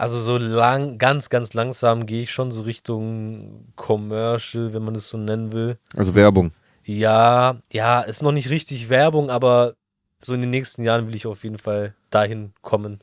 Also 0.00 0.20
so 0.20 0.36
lang, 0.36 0.96
ganz, 0.98 1.28
ganz 1.28 1.54
langsam 1.54 2.06
gehe 2.06 2.22
ich 2.22 2.30
schon 2.30 2.52
so 2.52 2.62
Richtung 2.62 3.72
Commercial, 3.74 4.72
wenn 4.72 4.84
man 4.84 4.94
es 4.94 5.08
so 5.08 5.18
nennen 5.18 5.52
will. 5.52 5.76
Also 5.96 6.14
Werbung. 6.14 6.52
Ja, 6.84 7.56
ja, 7.72 8.02
ist 8.02 8.22
noch 8.22 8.30
nicht 8.30 8.48
richtig 8.48 8.90
Werbung, 8.90 9.28
aber 9.28 9.74
so 10.20 10.34
in 10.34 10.40
den 10.40 10.50
nächsten 10.50 10.84
Jahren 10.84 11.08
will 11.08 11.16
ich 11.16 11.26
auf 11.26 11.42
jeden 11.42 11.58
Fall 11.58 11.94
dahin 12.10 12.52
kommen. 12.62 13.00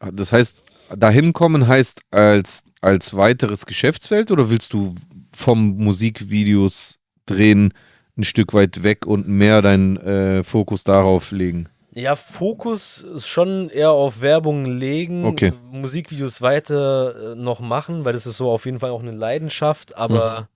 Das 0.00 0.32
heißt, 0.32 0.64
dahin 0.96 1.34
kommen 1.34 1.68
heißt 1.68 2.00
als, 2.10 2.64
als 2.80 3.14
weiteres 3.14 3.66
Geschäftsfeld 3.66 4.30
oder 4.30 4.48
willst 4.48 4.72
du 4.72 4.94
vom 5.38 5.76
Musikvideos 5.76 6.98
drehen 7.26 7.72
ein 8.16 8.24
Stück 8.24 8.52
weit 8.52 8.82
weg 8.82 9.06
und 9.06 9.28
mehr 9.28 9.62
deinen 9.62 9.96
äh, 9.98 10.42
Fokus 10.42 10.84
darauf 10.84 11.30
legen? 11.30 11.68
Ja, 11.92 12.16
Fokus 12.16 13.00
ist 13.14 13.28
schon 13.28 13.70
eher 13.70 13.92
auf 13.92 14.20
Werbung 14.20 14.66
legen, 14.66 15.24
Okay. 15.24 15.52
Musikvideos 15.70 16.42
weiter 16.42 17.32
äh, 17.32 17.34
noch 17.34 17.60
machen, 17.60 18.04
weil 18.04 18.12
das 18.12 18.26
ist 18.26 18.36
so 18.36 18.50
auf 18.50 18.66
jeden 18.66 18.80
Fall 18.80 18.90
auch 18.90 19.02
eine 19.02 19.12
Leidenschaft, 19.12 19.96
aber 19.96 20.48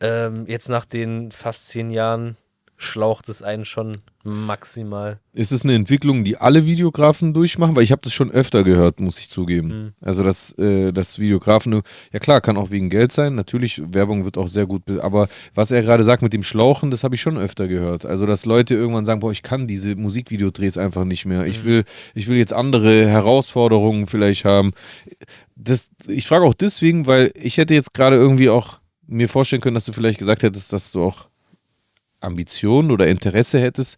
ähm, 0.00 0.46
jetzt 0.46 0.68
nach 0.68 0.84
den 0.84 1.30
fast 1.30 1.68
zehn 1.68 1.90
Jahren 1.90 2.36
schlaucht 2.80 3.28
es 3.28 3.42
einen 3.42 3.64
schon 3.64 3.98
maximal. 4.22 5.18
Ist 5.32 5.50
es 5.50 5.64
eine 5.64 5.74
Entwicklung, 5.74 6.22
die 6.22 6.36
alle 6.36 6.64
Videografen 6.64 7.34
durchmachen? 7.34 7.74
Weil 7.74 7.82
ich 7.82 7.90
habe 7.90 8.02
das 8.02 8.12
schon 8.12 8.30
öfter 8.30 8.62
gehört, 8.62 9.00
muss 9.00 9.18
ich 9.18 9.30
zugeben. 9.30 9.68
Mhm. 9.68 9.92
Also, 10.00 10.22
dass, 10.22 10.56
äh, 10.58 10.92
dass 10.92 11.18
Videografen, 11.18 11.82
ja 12.12 12.18
klar, 12.20 12.40
kann 12.40 12.56
auch 12.56 12.70
wegen 12.70 12.88
Geld 12.88 13.10
sein. 13.10 13.34
Natürlich, 13.34 13.82
Werbung 13.92 14.24
wird 14.24 14.38
auch 14.38 14.46
sehr 14.46 14.66
gut, 14.66 14.84
be- 14.84 15.02
aber 15.02 15.28
was 15.54 15.72
er 15.72 15.82
gerade 15.82 16.04
sagt 16.04 16.22
mit 16.22 16.32
dem 16.32 16.44
Schlauchen, 16.44 16.92
das 16.92 17.02
habe 17.02 17.16
ich 17.16 17.20
schon 17.20 17.36
öfter 17.36 17.66
gehört. 17.66 18.06
Also, 18.06 18.26
dass 18.26 18.46
Leute 18.46 18.76
irgendwann 18.76 19.06
sagen, 19.06 19.20
boah, 19.20 19.32
ich 19.32 19.42
kann 19.42 19.66
diese 19.66 19.96
Musikvideodrehs 19.96 20.78
einfach 20.78 21.04
nicht 21.04 21.26
mehr. 21.26 21.46
Ich, 21.46 21.64
will, 21.64 21.84
ich 22.14 22.28
will 22.28 22.36
jetzt 22.36 22.52
andere 22.52 23.08
Herausforderungen 23.08 24.06
vielleicht 24.06 24.44
haben. 24.44 24.72
Das, 25.56 25.88
ich 26.06 26.28
frage 26.28 26.44
auch 26.44 26.54
deswegen, 26.54 27.06
weil 27.08 27.32
ich 27.34 27.56
hätte 27.56 27.74
jetzt 27.74 27.92
gerade 27.92 28.14
irgendwie 28.16 28.50
auch 28.50 28.78
mir 29.08 29.28
vorstellen 29.28 29.62
können, 29.62 29.74
dass 29.74 29.86
du 29.86 29.92
vielleicht 29.92 30.18
gesagt 30.18 30.44
hättest, 30.44 30.72
dass 30.72 30.92
du 30.92 31.02
auch 31.02 31.28
Ambitionen 32.20 32.90
oder 32.90 33.06
Interesse 33.06 33.60
hättest, 33.60 33.96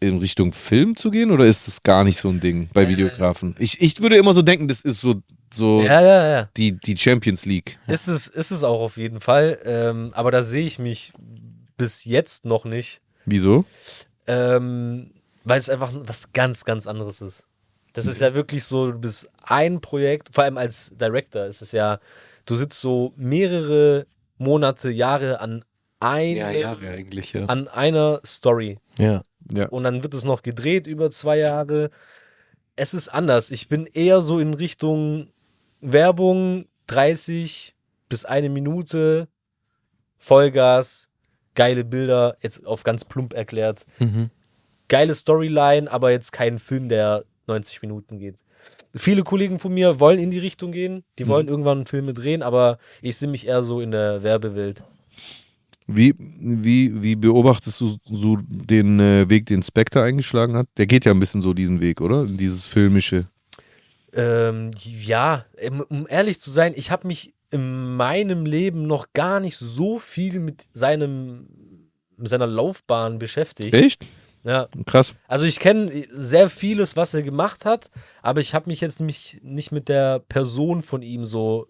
in 0.00 0.18
Richtung 0.18 0.52
Film 0.52 0.96
zu 0.96 1.10
gehen 1.10 1.30
oder 1.30 1.44
ist 1.46 1.66
das 1.68 1.82
gar 1.82 2.04
nicht 2.04 2.18
so 2.18 2.28
ein 2.30 2.40
Ding 2.40 2.68
bei 2.72 2.88
Videografen? 2.88 3.54
Ich, 3.58 3.80
ich 3.82 4.00
würde 4.00 4.16
immer 4.16 4.32
so 4.32 4.40
denken, 4.42 4.66
das 4.66 4.80
ist 4.80 5.00
so, 5.00 5.16
so 5.52 5.82
Ja, 5.82 6.00
ja, 6.00 6.28
ja. 6.28 6.48
die, 6.56 6.72
die 6.72 6.96
Champions 6.96 7.44
League. 7.44 7.78
Ist 7.86 8.08
es, 8.08 8.26
ist 8.26 8.50
es 8.50 8.64
auch 8.64 8.80
auf 8.80 8.96
jeden 8.96 9.20
Fall. 9.20 9.58
Ähm, 9.64 10.10
aber 10.14 10.30
da 10.30 10.42
sehe 10.42 10.64
ich 10.64 10.78
mich 10.78 11.12
bis 11.76 12.04
jetzt 12.06 12.44
noch 12.46 12.64
nicht, 12.64 13.02
Wieso? 13.26 13.64
ähm, 14.26 15.10
weil 15.44 15.58
es 15.58 15.68
einfach 15.68 15.92
was 15.94 16.32
ganz, 16.32 16.64
ganz 16.64 16.86
anderes 16.86 17.20
ist. 17.20 17.46
Das 17.92 18.06
ist 18.06 18.20
ja 18.20 18.34
wirklich 18.34 18.64
so, 18.64 18.92
du 18.92 18.98
bist 18.98 19.28
ein 19.42 19.80
Projekt, 19.80 20.28
vor 20.34 20.44
allem 20.44 20.56
als 20.58 20.92
Director 20.98 21.46
ist 21.46 21.60
es 21.60 21.72
ja, 21.72 21.98
du 22.46 22.56
sitzt 22.56 22.80
so 22.80 23.12
mehrere 23.16 24.06
Monate, 24.38 24.90
Jahre 24.90 25.40
an, 25.40 25.64
ein, 26.00 26.36
Ja, 26.36 26.50
Jahre 26.50 26.88
eigentlich, 26.88 27.32
ja. 27.32 27.46
an 27.46 27.68
einer 27.68 28.20
Story. 28.24 28.78
ja. 28.98 29.22
Ja. 29.52 29.68
Und 29.68 29.82
dann 29.84 30.02
wird 30.02 30.14
es 30.14 30.24
noch 30.24 30.42
gedreht 30.42 30.86
über 30.86 31.10
zwei 31.10 31.38
Jahre. 31.38 31.90
Es 32.76 32.94
ist 32.94 33.08
anders. 33.08 33.50
Ich 33.50 33.68
bin 33.68 33.86
eher 33.86 34.22
so 34.22 34.38
in 34.38 34.54
Richtung 34.54 35.28
Werbung 35.80 36.66
30 36.86 37.74
bis 38.08 38.24
eine 38.24 38.48
Minute, 38.48 39.28
Vollgas, 40.18 41.08
geile 41.54 41.84
Bilder, 41.84 42.36
jetzt 42.42 42.64
auf 42.66 42.84
ganz 42.84 43.04
plump 43.04 43.32
erklärt. 43.32 43.86
Mhm. 43.98 44.30
Geile 44.88 45.14
Storyline, 45.14 45.90
aber 45.90 46.10
jetzt 46.10 46.32
kein 46.32 46.58
Film, 46.58 46.88
der 46.88 47.24
90 47.46 47.82
Minuten 47.82 48.18
geht. 48.18 48.36
Viele 48.94 49.22
Kollegen 49.22 49.58
von 49.58 49.72
mir 49.72 50.00
wollen 50.00 50.18
in 50.18 50.30
die 50.30 50.38
Richtung 50.38 50.72
gehen, 50.72 51.02
die 51.18 51.28
wollen 51.28 51.48
irgendwann 51.48 51.86
Filme 51.86 52.12
drehen, 52.12 52.42
aber 52.42 52.78
ich 53.00 53.16
sehe 53.16 53.28
mich 53.28 53.46
eher 53.46 53.62
so 53.62 53.80
in 53.80 53.90
der 53.90 54.22
Werbewelt. 54.22 54.82
Wie, 55.92 56.14
wie, 56.18 57.02
wie 57.02 57.16
beobachtest 57.16 57.80
du 57.80 57.96
so 58.04 58.38
den 58.46 59.00
äh, 59.00 59.28
Weg, 59.28 59.46
den 59.46 59.62
Spectre 59.62 60.02
eingeschlagen 60.02 60.56
hat? 60.56 60.68
Der 60.76 60.86
geht 60.86 61.04
ja 61.04 61.12
ein 61.12 61.20
bisschen 61.20 61.42
so 61.42 61.52
diesen 61.52 61.80
Weg, 61.80 62.00
oder? 62.00 62.26
Dieses 62.26 62.66
filmische. 62.66 63.26
Ähm, 64.12 64.70
ja, 64.82 65.44
um 65.68 65.80
um 65.82 66.06
ehrlich 66.08 66.40
zu 66.40 66.50
sein, 66.50 66.72
ich 66.76 66.90
habe 66.90 67.06
mich 67.06 67.34
in 67.50 67.96
meinem 67.96 68.46
Leben 68.46 68.86
noch 68.86 69.06
gar 69.12 69.40
nicht 69.40 69.56
so 69.56 69.98
viel 69.98 70.40
mit 70.40 70.68
seinem 70.72 71.48
mit 72.16 72.28
seiner 72.28 72.46
Laufbahn 72.46 73.18
beschäftigt. 73.18 73.74
Echt? 73.74 74.04
Ja, 74.42 74.68
Krass. 74.86 75.14
also 75.28 75.44
ich 75.44 75.60
kenne 75.60 76.06
sehr 76.12 76.48
vieles, 76.48 76.96
was 76.96 77.12
er 77.12 77.22
gemacht 77.22 77.66
hat, 77.66 77.90
aber 78.22 78.40
ich 78.40 78.54
habe 78.54 78.70
mich 78.70 78.80
jetzt 78.80 79.00
mich 79.00 79.38
nicht 79.42 79.70
mit 79.70 79.88
der 79.88 80.18
Person 80.20 80.82
von 80.82 81.02
ihm 81.02 81.26
so 81.26 81.66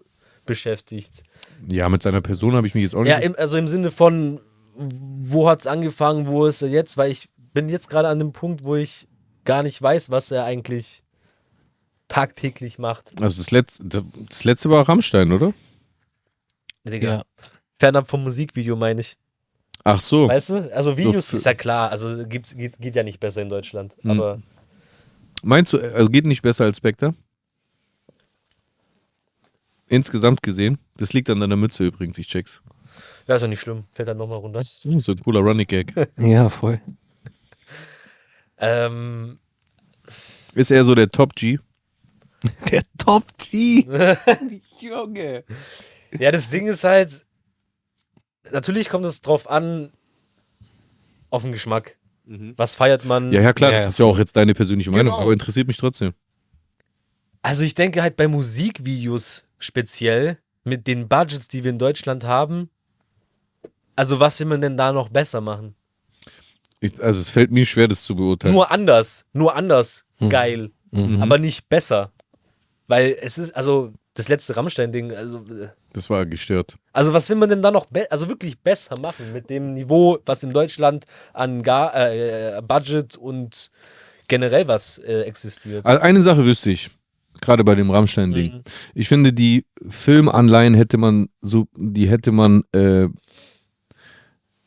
beschäftigt. 0.47 1.23
Ja, 1.71 1.89
mit 1.89 2.03
seiner 2.03 2.21
Person 2.21 2.55
habe 2.55 2.67
ich 2.67 2.75
mich 2.75 2.83
jetzt 2.83 2.95
auch 2.95 3.03
nicht. 3.03 3.11
Ja, 3.11 3.19
im, 3.19 3.35
also 3.37 3.57
im 3.59 3.69
Sinne 3.69 3.91
von, 3.91 4.41
wo 4.75 5.49
hat 5.49 5.61
es 5.61 5.67
angefangen, 5.67 6.27
wo 6.27 6.47
ist 6.47 6.63
er 6.63 6.69
jetzt? 6.69 6.97
Weil 6.97 7.11
ich 7.11 7.29
bin 7.53 7.69
jetzt 7.69 7.89
gerade 7.91 8.09
an 8.09 8.19
dem 8.19 8.33
Punkt, 8.33 8.65
wo 8.65 8.77
ich 8.77 9.09
gar 9.45 9.63
nicht 9.63 9.81
weiß, 9.81 10.11
was 10.11 10.31
er 10.31 10.45
eigentlich 10.45 11.03
tagtäglich 12.09 12.79
macht. 12.79 13.21
also 13.23 13.37
das 13.39 13.51
letzte, 13.51 13.85
das 14.29 14.45
letzte 14.45 14.69
war 14.71 14.89
Rammstein, 14.89 15.31
oder? 15.33 15.53
Digga. 16.85 17.09
Ja. 17.09 17.23
Fernab 17.79 18.09
vom 18.09 18.23
Musikvideo 18.25 18.77
meine 18.77 19.01
ich. 19.01 19.17
Ach 19.85 20.01
so. 20.01 20.29
Weißt 20.29 20.51
du? 20.51 20.75
Also 20.75 20.97
Videos 20.99 21.29
für- 21.31 21.37
ist 21.37 21.47
ja 21.47 21.55
klar, 21.55 21.91
also 21.91 22.27
gibt, 22.27 22.57
geht, 22.57 22.79
geht 22.79 22.97
ja 22.97 23.03
nicht 23.03 23.21
besser 23.21 23.43
in 23.43 23.49
Deutschland. 23.49 23.97
Hm. 24.03 24.11
Aber 24.11 24.39
Meinst 25.43 25.73
du, 25.73 25.79
also 25.79 26.09
geht 26.11 26.27
nicht 26.27 26.43
besser 26.43 26.65
als 26.65 26.77
Spectre? 26.77 27.15
Insgesamt 29.91 30.43
gesehen. 30.43 30.79
Das 30.97 31.13
liegt 31.13 31.29
an 31.31 31.41
deiner 31.41 31.57
Mütze 31.57 31.85
übrigens, 31.85 32.17
ich 32.17 32.29
check's. 32.29 32.63
Ja, 33.27 33.37
ist 33.37 33.43
ja 33.43 33.49
nicht 33.49 33.61
schlimm. 33.61 33.85
Fällt 33.93 34.09
dann 34.09 34.17
nochmal 34.17 34.39
runter. 34.39 34.63
So 34.63 34.89
ein 34.89 35.19
cooler 35.19 35.41
Running 35.41 35.67
Gag. 35.67 35.93
Ja, 36.19 36.49
voll. 36.49 36.81
Ähm, 38.59 39.39
Ist 40.55 40.71
er 40.71 40.85
so 40.85 40.95
der 40.95 41.09
Top 41.09 41.35
G? 41.35 41.59
Der 42.71 42.83
Top 42.99 43.25
G. 43.39 43.85
Junge. 44.81 45.45
ja, 46.19 46.31
das 46.31 46.49
Ding 46.51 46.67
ist 46.67 46.85
halt, 46.85 47.27
natürlich 48.51 48.89
kommt 48.89 49.05
es 49.05 49.21
drauf 49.23 49.49
an, 49.51 49.93
auf 51.31 51.43
den 51.43 51.53
Geschmack. 51.53 51.97
Was 52.25 52.77
feiert 52.77 53.05
man? 53.05 53.33
Ja, 53.33 53.41
ja, 53.43 53.53
klar, 53.53 53.73
Ja, 53.73 53.77
das 53.79 53.85
ja, 53.85 53.91
ist 53.91 53.99
ja 53.99 54.05
auch 54.07 54.19
jetzt 54.19 54.37
deine 54.37 54.55
persönliche 54.55 54.91
Meinung, 54.91 55.13
Genau. 55.13 55.21
aber 55.21 55.33
interessiert 55.33 55.67
mich 55.67 55.77
trotzdem. 55.79 56.13
Also 57.43 57.65
ich 57.65 57.75
denke 57.75 58.03
halt 58.03 58.17
bei 58.17 58.29
Musikvideos 58.29 59.45
speziell, 59.59 60.39
mit 60.65 60.87
den 60.87 61.09
Budgets, 61.09 61.49
die 61.49 61.65
wir 61.65 61.71
in 61.71 61.79
Deutschland 61.79 62.25
haben, 62.25 62.69
also 63.97 64.21
was 64.21 64.39
will 64.41 64.47
man 64.47 64.61
denn 64.61 64.77
da 64.77 64.93
noch 64.93 65.09
besser 65.09 65.41
machen? 65.41 65.75
Ich, 66.81 67.03
also 67.03 67.21
es 67.21 67.31
fällt 67.31 67.51
mir 67.51 67.67
schwer, 67.67 67.89
das 67.89 68.05
zu 68.05 68.15
beurteilen. 68.15 68.55
Nur 68.55 68.71
anders, 68.71 69.25
nur 69.33 69.55
anders 69.55 70.05
Hm. 70.19 70.29
geil, 70.29 70.71
Mhm. 70.93 71.23
aber 71.23 71.39
nicht 71.39 71.69
besser. 71.69 72.11
Weil 72.89 73.17
es 73.21 73.39
ist, 73.39 73.55
also 73.55 73.93
das 74.15 74.29
letzte 74.29 74.57
Rammstein-Ding, 74.57 75.13
also, 75.13 75.39
äh, 75.39 75.69
Das 75.93 76.11
war 76.11 76.27
gestört. 76.27 76.77
also 76.93 77.13
was 77.15 77.29
will 77.31 77.37
man 77.37 77.49
denn 77.49 77.63
da 77.63 77.71
noch, 77.71 77.87
also 78.11 78.29
wirklich 78.29 78.59
besser 78.59 78.99
machen 78.99 79.33
mit 79.33 79.49
dem 79.49 79.73
Niveau, 79.75 80.19
was 80.27 80.43
in 80.43 80.51
Deutschland 80.51 81.07
an 81.33 81.63
Gar 81.63 81.95
äh, 81.95 82.61
Budget 82.67 83.17
und 83.17 83.71
generell 84.29 84.67
was 84.69 84.99
äh, 84.99 85.23
existiert? 85.23 85.87
Also 85.87 86.01
eine 86.03 86.21
Sache 86.21 86.45
wüsste 86.45 86.71
ich, 86.71 86.91
gerade 87.41 87.65
bei 87.65 87.75
dem 87.75 87.91
Rammstein-Ding. 87.91 88.53
Mhm. 88.55 88.63
Ich 88.95 89.09
finde, 89.09 89.33
die 89.33 89.65
Filmanleihen 89.89 90.75
hätte 90.75 90.99
man 90.99 91.29
so, 91.41 91.67
die 91.77 92.09
hätte 92.09 92.33
man 92.33 92.63
äh, 92.73 93.09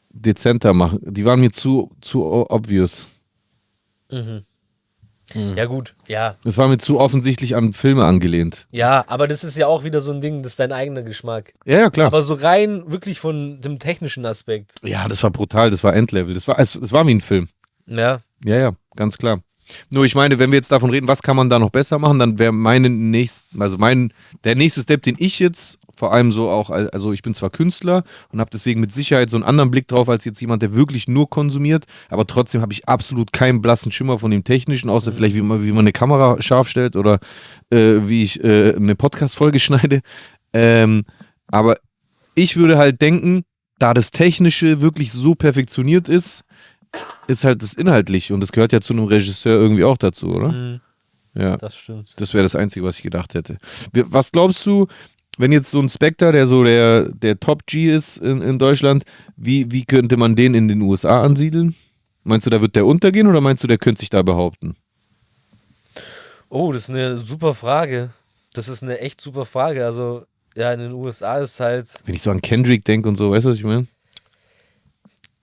dezenter 0.10 0.74
machen. 0.74 1.00
Die 1.02 1.26
waren 1.26 1.40
mir 1.42 1.52
zu, 1.52 1.92
zu 2.02 2.24
obvious. 2.26 3.08
Mhm. 4.12 4.44
Ja 5.56 5.66
gut, 5.66 5.96
ja, 6.08 6.36
Es 6.44 6.60
war 6.60 6.68
mir 6.68 6.78
zu 6.78 7.00
offensichtlich 7.00 7.56
an 7.56 7.74
Filme 7.74 8.06
angelehnt. 8.06 8.68
ja, 8.70 9.04
aber 9.08 9.28
das 9.28 9.44
ist 9.44 9.58
ja 9.58 9.66
auch 9.66 9.84
wieder 9.84 10.00
so 10.00 10.12
ein 10.12 10.22
Ding, 10.22 10.44
das 10.44 10.52
ist 10.52 10.60
dein 10.60 10.72
eigener 10.72 11.02
Geschmack. 11.02 11.54
Ja, 11.66 11.80
ja, 11.80 11.90
klar. 11.90 12.08
Aber 12.08 12.22
so 12.22 12.36
rein 12.36 12.84
wirklich 12.92 13.20
von 13.20 13.60
dem 13.60 13.80
technischen 13.80 14.26
Aspekt. 14.28 14.76
ja, 14.84 15.08
das 15.08 15.24
war 15.24 15.32
brutal, 15.32 15.72
das 15.72 15.84
war 15.84 15.96
Endlevel. 15.96 16.36
Das 16.36 16.48
war, 16.48 16.60
es, 16.60 16.76
es 16.76 16.92
war 16.92 17.08
wie 17.08 17.16
ein 17.16 17.22
Film. 17.22 17.48
Ja. 17.88 18.20
Ja, 18.46 18.58
ja, 18.58 18.72
ganz 18.96 19.18
klar. 19.18 19.40
Nur 19.90 20.06
ich 20.06 20.16
meine, 20.16 20.40
wenn 20.40 20.52
wir 20.52 20.58
jetzt 20.58 20.72
davon 20.72 20.90
reden, 20.90 21.08
was 21.08 21.22
kann 21.22 21.36
man 21.36 21.50
da 21.50 21.60
noch 21.60 21.70
besser 21.70 22.00
machen, 22.00 22.20
dann 22.20 22.40
wäre 22.40 22.52
meine 22.52 22.90
nächste, 22.90 23.60
also 23.60 23.78
mein, 23.78 24.14
der 24.44 24.56
nächste 24.56 24.82
Step, 24.82 25.04
den 25.04 25.16
ich 25.20 25.40
jetzt 25.40 25.78
vor 25.96 26.12
allem 26.12 26.32
so 26.32 26.50
auch, 26.50 26.70
al- 26.72 26.90
also 26.90 27.14
ich 27.14 27.22
bin 27.22 27.34
zwar 27.36 27.50
Künstler 27.52 28.04
und 28.32 28.40
habe 28.40 28.50
deswegen 28.52 28.82
mit 28.82 28.92
Sicherheit 28.92 29.30
so 29.30 29.38
einen 29.38 29.44
anderen 29.44 29.70
Blick 29.72 29.88
drauf 29.88 30.10
als 30.10 30.26
jetzt 30.26 30.42
jemand, 30.42 30.62
der 30.64 30.74
wirklich 30.74 31.08
nur 31.08 31.30
konsumiert, 31.30 31.86
aber 32.10 32.26
trotzdem 32.26 32.62
habe 32.62 32.74
ich 32.74 32.88
absolut 32.90 33.32
keinen 33.32 33.62
blassen 33.62 33.92
Schimmer 33.92 34.18
von 34.18 34.32
dem 34.32 34.44
Technischen, 34.44 34.90
außer 34.90 35.12
vielleicht 35.12 35.36
wie 35.36 35.42
man, 35.42 35.64
wie 35.64 35.70
man 35.72 35.80
eine 35.82 35.92
Kamera 35.92 36.42
scharf 36.42 36.68
stellt 36.68 36.96
oder 36.96 37.20
äh, 37.70 38.00
wie 38.08 38.24
ich 38.24 38.44
äh, 38.44 38.76
eine 38.76 38.96
Podcast-Folge 38.96 39.60
schneide. 39.62 40.02
Ähm, 40.52 41.06
aber 41.48 41.78
ich 42.36 42.58
würde 42.58 42.78
halt 42.78 43.00
denken, 43.02 43.44
da 43.78 43.94
das 43.94 44.12
Technische 44.12 44.82
wirklich 44.82 45.12
so 45.12 45.36
perfektioniert 45.36 46.10
ist, 46.10 46.44
ist 47.28 47.44
halt 47.46 47.62
das 47.62 47.74
Inhaltliche 47.74 48.34
und 48.34 48.40
das 48.40 48.52
gehört 48.52 48.74
ja 48.74 48.82
zu 48.82 48.94
einem 48.94 49.06
Regisseur 49.06 49.60
irgendwie 49.60 49.84
auch 49.84 49.98
dazu, 49.98 50.28
oder? 50.28 50.52
Mhm, 50.52 50.82
Ja, 51.36 51.58
das 51.58 51.76
stimmt. 51.76 52.14
das 52.20 52.34
wäre 52.34 52.44
das 52.44 52.56
Einzige, 52.56 52.86
was 52.86 52.98
ich 52.98 53.04
gedacht 53.04 53.34
hätte. 53.34 53.58
Was 53.94 54.32
glaubst 54.32 54.66
du, 54.66 54.88
wenn 55.38 55.52
jetzt 55.52 55.72
so 55.72 55.80
ein 55.80 55.90
Spectre, 55.90 56.32
der 56.32 56.46
so 56.48 56.64
der, 56.64 57.10
der 57.10 57.40
Top-G 57.40 57.92
ist 57.94 58.18
in, 58.18 58.42
in 58.42 58.60
Deutschland, 58.60 59.04
wie, 59.36 59.72
wie 59.72 59.86
könnte 59.86 60.18
man 60.18 60.36
den 60.36 60.54
in 60.54 60.68
den 60.68 60.82
USA 60.82 61.24
ansiedeln? 61.24 61.76
Meinst 62.24 62.46
du, 62.46 62.50
da 62.52 62.62
wird 62.62 62.76
der 62.76 62.86
untergehen 62.86 63.28
oder 63.28 63.42
meinst 63.42 63.64
du, 63.64 63.68
der 63.68 63.78
könnte 63.78 64.00
sich 64.02 64.10
da 64.10 64.22
behaupten? 64.22 64.76
Oh, 66.50 66.72
das 66.72 66.84
ist 66.84 66.90
eine 66.92 67.18
super 67.18 67.56
Frage. 67.56 68.12
Das 68.54 68.70
ist 68.70 68.84
eine 68.84 69.00
echt 69.00 69.20
super 69.22 69.46
Frage. 69.46 69.84
Also, 69.86 70.26
ja, 70.56 70.72
in 70.72 70.80
den 70.80 70.92
USA 70.94 71.40
ist 71.40 71.60
halt. 71.60 71.92
Wenn 72.06 72.14
ich 72.16 72.22
so 72.22 72.30
an 72.30 72.42
Kendrick 72.42 72.86
denke 72.86 73.10
und 73.10 73.16
so, 73.16 73.32
weißt 73.32 73.46
du, 73.46 73.50
was 73.50 73.58
ich 73.58 73.64
meine? 73.64 73.88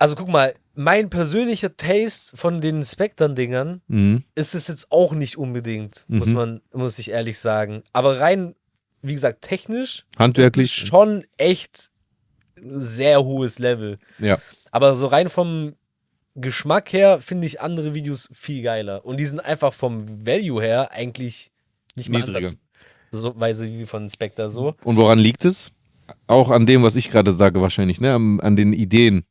Also, 0.01 0.17
guck 0.17 0.29
mal, 0.29 0.55
mein 0.75 1.11
persönlicher 1.11 1.77
Taste 1.77 2.37
von 2.37 2.61
den 2.63 2.83
Spectern-Dingern 2.83 3.83
Mhm. 3.87 4.25
ist 4.35 4.55
es 4.55 4.67
jetzt 4.69 4.91
auch 4.91 5.13
nicht 5.13 5.37
unbedingt, 5.37 6.07
muss 6.09 6.29
Mhm. 6.29 6.35
man, 6.35 6.61
muss 6.73 6.99
ich 6.99 7.11
ehrlich 7.11 7.39
sagen. 7.39 7.83
Aber 7.93 8.19
rein, 8.19 8.55
wie 9.03 9.13
gesagt, 9.13 9.43
technisch 9.43 10.05
Handwerklich? 10.19 10.73
schon 10.73 11.25
echt 11.37 11.91
sehr 12.57 13.23
hohes 13.25 13.59
Level. 13.59 13.99
Ja. 14.19 14.39
Aber 14.71 14.95
so 14.95 15.07
rein 15.07 15.29
vom 15.29 15.75
Geschmack 16.35 16.93
her 16.93 17.21
finde 17.21 17.47
ich 17.47 17.61
andere 17.61 17.95
Videos 17.95 18.31
viel 18.33 18.63
geiler. 18.63 19.05
Und 19.05 19.19
die 19.21 19.27
sind 19.27 19.41
einfach 19.41 19.75
vom 19.75 20.25
Value 20.27 20.63
her 20.63 20.93
eigentlich 20.93 21.51
nicht 21.95 22.09
Niedriger. 22.09 22.53
so 23.11 23.39
Weise 23.39 23.67
wie 23.67 23.85
von 23.85 24.09
Spectre 24.09 24.49
so. 24.49 24.73
Und 24.85 24.97
woran 24.97 25.19
liegt 25.19 25.45
es? 25.45 25.73
Auch 26.27 26.51
an 26.51 26.65
dem, 26.67 26.83
was 26.83 26.97
ich 26.97 27.11
gerade 27.11 27.33
sage, 27.33 27.61
wahrscheinlich, 27.61 28.01
ne? 28.01 28.15
An, 28.15 28.41
an 28.41 28.57
den 28.57 28.73
Ideen. 28.73 29.25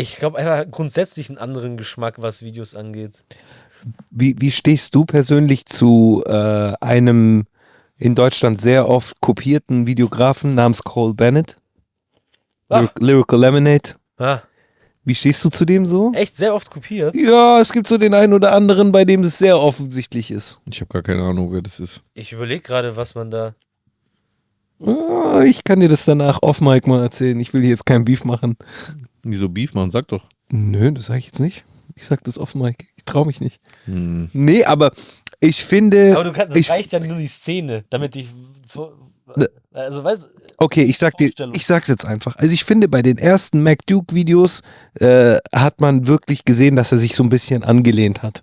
Ich 0.00 0.16
glaube 0.16 0.38
einfach 0.38 0.70
grundsätzlich 0.70 1.28
einen 1.28 1.38
anderen 1.38 1.76
Geschmack, 1.76 2.16
was 2.22 2.42
Videos 2.42 2.74
angeht. 2.74 3.24
Wie, 4.10 4.36
wie 4.38 4.50
stehst 4.50 4.94
du 4.94 5.04
persönlich 5.04 5.66
zu 5.66 6.22
äh, 6.26 6.72
einem 6.80 7.46
in 7.96 8.14
Deutschland 8.14 8.60
sehr 8.60 8.88
oft 8.88 9.20
kopierten 9.20 9.86
Videografen 9.86 10.54
namens 10.54 10.82
Cole 10.82 11.14
Bennett? 11.14 11.56
Ah. 12.68 12.80
Lyric- 12.80 13.00
Lyrical 13.00 13.40
Lemonade. 13.40 13.90
Ah, 14.18 14.40
Wie 15.04 15.14
stehst 15.14 15.44
du 15.44 15.48
zu 15.48 15.64
dem 15.64 15.86
so? 15.86 16.12
echt 16.14 16.36
sehr 16.36 16.54
oft 16.54 16.70
kopiert. 16.70 17.14
Ja, 17.14 17.58
es 17.60 17.72
gibt 17.72 17.86
so 17.86 17.96
den 17.98 18.12
einen 18.14 18.32
oder 18.34 18.52
anderen, 18.52 18.92
bei 18.92 19.04
dem 19.04 19.24
es 19.24 19.38
sehr 19.38 19.58
offensichtlich 19.58 20.30
ist. 20.30 20.60
Ich 20.70 20.80
habe 20.80 20.92
gar 20.92 21.02
keine 21.02 21.22
Ahnung, 21.22 21.50
wer 21.52 21.62
das 21.62 21.80
ist. 21.80 22.02
Ich 22.14 22.32
überlege 22.32 22.62
gerade, 22.62 22.96
was 22.96 23.14
man 23.14 23.30
da. 23.30 23.54
Ah, 24.84 25.42
Ich 25.46 25.64
kann 25.64 25.80
dir 25.80 25.88
das 25.88 26.04
danach 26.04 26.42
off-Mic 26.42 26.86
mal 26.86 27.02
erzählen. 27.02 27.38
Ich 27.40 27.52
will 27.54 27.60
hier 27.62 27.70
jetzt 27.70 27.86
kein 27.86 28.04
Beef 28.04 28.24
machen. 28.24 28.56
Wieso 29.22 29.48
Beef 29.48 29.74
machen? 29.74 29.90
Sag 29.90 30.08
doch. 30.08 30.24
Nö, 30.50 30.92
das 30.92 31.06
sage 31.06 31.18
ich 31.20 31.26
jetzt 31.26 31.40
nicht. 31.40 31.64
Ich 31.94 32.06
sag 32.06 32.24
das 32.24 32.38
off-Mic. 32.38 32.86
Ich 32.96 33.04
traue 33.04 33.26
mich 33.26 33.40
nicht. 33.40 33.60
Hm. 33.84 34.30
Nee, 34.32 34.64
aber 34.64 34.92
ich 35.40 35.64
finde. 35.64 36.12
Aber 36.14 36.24
du 36.24 36.32
kannst, 36.32 36.52
das 36.52 36.60
ich, 36.60 36.70
reicht 36.70 36.92
ja 36.92 37.00
nur 37.00 37.16
die 37.16 37.26
Szene, 37.26 37.84
damit 37.90 38.16
ich. 38.16 38.28
vor- 38.66 38.96
Ne. 39.36 39.48
Also, 39.72 40.02
weißt 40.02 40.26
Okay, 40.56 40.82
ich 40.82 40.98
sag 40.98 41.16
dir, 41.16 41.30
ich 41.52 41.64
sag's 41.64 41.86
jetzt 41.86 42.04
einfach. 42.04 42.34
Also 42.36 42.52
ich 42.52 42.64
finde, 42.64 42.88
bei 42.88 43.00
den 43.00 43.16
ersten 43.16 43.62
Mac 43.62 43.86
Duke 43.86 44.12
Videos 44.14 44.62
äh, 44.94 45.36
hat 45.54 45.80
man 45.80 46.08
wirklich 46.08 46.44
gesehen, 46.44 46.74
dass 46.74 46.90
er 46.90 46.98
sich 46.98 47.14
so 47.14 47.22
ein 47.22 47.28
bisschen 47.28 47.62
angelehnt 47.62 48.22
hat 48.24 48.42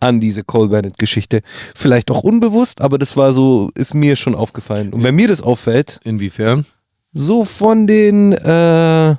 an 0.00 0.18
diese 0.20 0.42
Cole 0.42 0.68
Bennett 0.70 0.98
Geschichte. 0.98 1.42
Vielleicht 1.74 2.10
auch 2.10 2.22
unbewusst, 2.22 2.80
aber 2.80 2.98
das 2.98 3.16
war 3.16 3.32
so, 3.32 3.70
ist 3.76 3.94
mir 3.94 4.16
schon 4.16 4.34
aufgefallen. 4.34 4.92
Und 4.92 5.04
wenn 5.04 5.14
mir 5.14 5.28
das 5.28 5.40
auffällt, 5.40 6.00
Inwiefern? 6.02 6.66
so 7.12 7.44
von 7.44 7.86
den, 7.86 8.32
äh, 8.32 9.14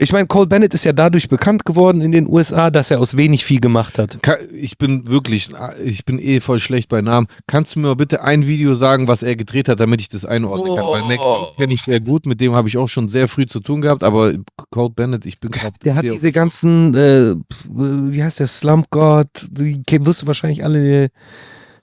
ich 0.00 0.12
meine, 0.12 0.28
Cole 0.28 0.46
Bennett 0.46 0.74
ist 0.74 0.84
ja 0.84 0.92
dadurch 0.92 1.28
bekannt 1.28 1.64
geworden 1.64 2.00
in 2.00 2.12
den 2.12 2.28
USA, 2.28 2.70
dass 2.70 2.92
er 2.92 3.00
aus 3.00 3.16
wenig 3.16 3.44
viel 3.44 3.58
gemacht 3.58 3.98
hat. 3.98 4.18
Ich 4.52 4.78
bin 4.78 5.08
wirklich, 5.08 5.50
ich 5.84 6.04
bin 6.04 6.20
eh 6.20 6.38
voll 6.38 6.60
schlecht 6.60 6.88
bei 6.88 7.02
Namen. 7.02 7.26
Kannst 7.48 7.74
du 7.74 7.80
mir 7.80 7.88
mal 7.88 7.96
bitte 7.96 8.22
ein 8.22 8.46
Video 8.46 8.76
sagen, 8.76 9.08
was 9.08 9.24
er 9.24 9.34
gedreht 9.34 9.68
hat, 9.68 9.80
damit 9.80 10.00
ich 10.00 10.08
das 10.08 10.24
einordnen 10.24 10.76
kann? 10.76 10.84
Weil 10.84 11.16
Mac 11.16 11.56
kenne 11.56 11.74
ich 11.74 11.82
sehr 11.82 11.98
gut, 11.98 12.26
mit 12.26 12.40
dem 12.40 12.54
habe 12.54 12.68
ich 12.68 12.76
auch 12.76 12.86
schon 12.86 13.08
sehr 13.08 13.26
früh 13.26 13.46
zu 13.46 13.58
tun 13.58 13.80
gehabt, 13.80 14.04
aber 14.04 14.34
Code 14.70 14.94
Bennett, 14.94 15.26
ich 15.26 15.40
bin 15.40 15.50
gerade. 15.50 15.74
Der 15.82 15.96
hat 15.96 16.04
diese 16.04 16.30
ganzen, 16.30 16.94
äh, 16.94 17.34
wie 17.68 18.22
heißt 18.22 18.38
der, 18.38 18.46
Slump 18.46 18.90
God, 18.90 19.26
die 19.50 19.82
wirst 20.06 20.22
du 20.22 20.26
wahrscheinlich 20.28 20.62
alle, 20.62 21.10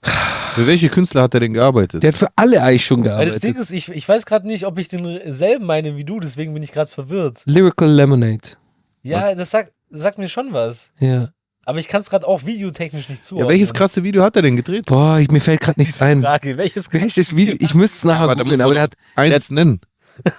Für 0.02 0.66
welche 0.66 0.88
Künstler 0.88 1.22
hat 1.22 1.34
er 1.34 1.40
denn 1.40 1.52
gearbeitet? 1.52 2.02
der 2.02 2.08
hat 2.08 2.16
für 2.16 2.28
alle 2.34 2.62
eigentlich 2.62 2.86
schon 2.86 3.04
Weil 3.04 3.26
das 3.26 3.40
Ding 3.40 3.52
gearbeitet. 3.52 3.76
ist, 3.76 3.88
ich, 3.88 3.94
ich 3.94 4.08
weiß 4.08 4.24
gerade 4.24 4.46
nicht, 4.46 4.64
ob 4.66 4.78
ich 4.78 4.88
denselben 4.88 5.66
meine 5.66 5.96
wie 5.96 6.04
du, 6.04 6.18
deswegen 6.20 6.54
bin 6.54 6.62
ich 6.62 6.72
gerade 6.72 6.90
verwirrt. 6.90 7.42
Lyrical 7.44 7.90
Lemonade. 7.90 8.56
Ja, 9.02 9.34
das 9.34 9.50
sagt, 9.50 9.72
das 9.90 10.02
sagt 10.02 10.18
mir 10.18 10.28
schon 10.28 10.52
was. 10.52 10.90
Ja. 10.98 11.30
Aber 11.64 11.78
ich 11.78 11.88
kann 11.88 12.00
es 12.00 12.08
gerade 12.08 12.26
auch 12.26 12.46
videotechnisch 12.46 13.08
nicht 13.08 13.22
ja, 13.22 13.26
zuordnen. 13.28 13.50
welches 13.50 13.72
krasse 13.72 14.04
Video 14.04 14.22
hat 14.22 14.36
er 14.36 14.42
denn 14.42 14.56
gedreht? 14.56 14.86
Boah, 14.86 15.18
ich, 15.18 15.30
mir 15.30 15.40
fällt 15.40 15.60
gerade 15.60 15.80
nichts 15.80 16.00
ein. 16.00 16.22
Frage, 16.22 16.56
welches 16.56 16.92
Welches 16.92 17.34
Video? 17.34 17.56
Ich 17.58 17.74
müsste 17.74 17.96
es 17.96 18.04
nachher 18.04 18.22
Aber 18.22 18.36
da 18.36 18.44
googeln, 18.44 18.60
aber 18.60 18.74
der 18.74 18.84
hat, 18.84 18.94
Eins 19.16 19.50
nennen. 19.50 19.80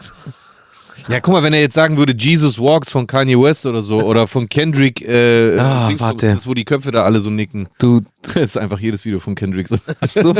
Ja, 1.09 1.21
guck 1.21 1.33
mal, 1.33 1.41
wenn 1.43 1.53
er 1.53 1.61
jetzt 1.61 1.73
sagen 1.75 1.97
würde, 1.97 2.13
Jesus 2.17 2.59
Walks 2.59 2.91
von 2.91 3.07
Kanye 3.07 3.39
West 3.39 3.65
oder 3.65 3.81
so, 3.81 4.01
oder 4.03 4.27
von 4.27 4.49
Kendrick, 4.49 5.01
äh, 5.07 5.57
Ah, 5.57 5.87
Dingsbums, 5.87 6.01
warte. 6.01 6.27
das, 6.27 6.45
wo 6.47 6.53
die 6.53 6.65
Köpfe 6.65 6.91
da 6.91 7.03
alle 7.03 7.19
so 7.19 7.29
nicken. 7.29 7.69
du, 7.79 8.01
Das 8.21 8.35
ist 8.35 8.57
einfach 8.57 8.79
jedes 8.79 9.05
Video 9.05 9.19
von 9.21 9.33
Kendrick 9.33 9.69
so. 9.69 9.77
hast 10.01 10.17
du, 10.17 10.33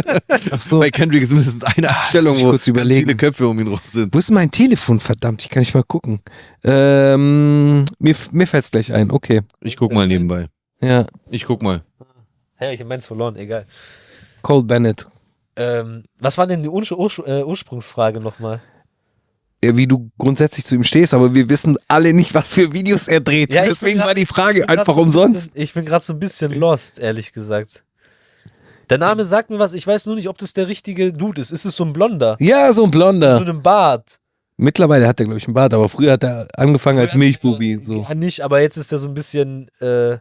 ach 0.52 0.60
so. 0.60 0.80
Bei 0.80 0.90
Kendrick 0.90 1.22
ist 1.24 1.32
mindestens 1.32 1.64
eine 1.64 1.90
Einstellung, 1.90 2.36
ich 2.36 2.42
wo 2.44 2.50
kurz 2.50 2.66
ganz 2.66 2.68
überlegen. 2.68 3.02
viele 3.06 3.16
Köpfe 3.16 3.48
um 3.48 3.58
ihn 3.60 3.68
rum 3.68 3.80
sind. 3.86 4.14
Wo 4.14 4.20
ist 4.20 4.30
mein 4.32 4.52
Telefon? 4.52 5.00
Verdammt, 5.00 5.42
ich 5.42 5.50
kann 5.50 5.62
nicht 5.62 5.74
mal 5.74 5.84
gucken. 5.84 6.20
Ähm, 6.66 7.86
mir 8.00 8.16
mir 8.32 8.48
fällt 8.48 8.66
es 8.66 8.72
gleich 8.72 8.92
ein, 8.94 9.10
okay. 9.12 9.42
Ich 9.62 9.78
guck 9.78 9.94
mal 9.94 10.06
nebenbei. 10.08 10.48
Ja, 10.82 11.06
Ich 11.30 11.46
guck 11.46 11.64
mal. 11.64 11.82
Hä, 12.56 12.74
ich 12.74 12.82
hab 12.82 12.88
meins 12.88 13.06
verloren, 13.06 13.36
egal. 13.38 13.66
Cole 14.42 14.64
Bennett. 14.64 15.08
Ähm, 15.56 16.04
was 16.20 16.38
war 16.38 16.46
denn 16.46 16.62
die 16.62 16.70
Ur 16.70 16.84
Ur 16.92 17.28
äh, 17.28 17.44
Ursprungsfrage 17.44 18.20
nochmal? 18.20 18.62
Äh, 19.62 19.76
wie 19.76 19.88
du 19.88 20.12
grundsätzlich 20.18 20.66
zu 20.66 20.76
ihm 20.76 20.84
stehst, 20.84 21.14
aber 21.14 21.34
wir 21.34 21.50
wissen 21.50 21.78
alle 21.88 22.14
nicht, 22.14 22.34
was 22.34 22.52
für 22.54 22.74
Videos 22.74 23.08
er 23.08 23.20
dreht. 23.22 23.54
Ja, 23.54 23.66
Deswegen 23.66 23.98
grad- 23.98 24.08
war 24.08 24.14
die 24.14 24.26
Frage 24.26 24.68
einfach 24.70 24.94
so 24.96 25.02
umsonst. 25.02 25.48
Bisschen, 25.54 25.62
ich 25.62 25.74
bin 25.74 25.86
gerade 25.86 26.04
so 26.04 26.14
ein 26.14 26.20
bisschen 26.20 26.52
lost, 26.52 27.00
ehrlich 27.00 27.34
gesagt. 27.34 27.84
Der 28.90 28.98
Name 28.98 29.26
sagt 29.26 29.50
mir 29.50 29.60
was, 29.60 29.74
ich 29.74 29.86
weiß 29.86 30.06
nur 30.06 30.16
nicht, 30.16 30.30
ob 30.30 30.38
das 30.38 30.54
der 30.54 30.68
richtige 30.68 31.12
Dude 31.12 31.42
ist. 31.42 31.52
Ist 31.52 31.66
es 31.66 31.76
so 31.76 31.84
ein 31.84 31.92
Blonder? 31.94 32.38
Ja, 32.40 32.72
so 32.72 32.86
ein 32.86 32.92
Blonder. 32.92 33.38
so 33.38 33.44
einem 33.44 33.62
Bart. 33.62 34.20
Mittlerweile 34.56 35.08
hat 35.08 35.20
er, 35.20 35.26
glaube 35.26 35.38
ich, 35.38 35.46
einen 35.46 35.54
Bart, 35.54 35.74
aber 35.74 35.88
früher 35.90 36.14
hat 36.14 36.24
er 36.24 36.48
angefangen 36.56 36.98
als 37.00 37.14
Milchbubi. 37.14 37.78
So. 37.78 38.06
Ja, 38.08 38.16
nicht, 38.16 38.42
aber 38.42 38.62
jetzt 38.62 38.78
ist 38.78 38.92
er 38.92 38.98
so 38.98 39.08
ein 39.08 39.14
bisschen 39.14 39.70
äh, 39.82 40.18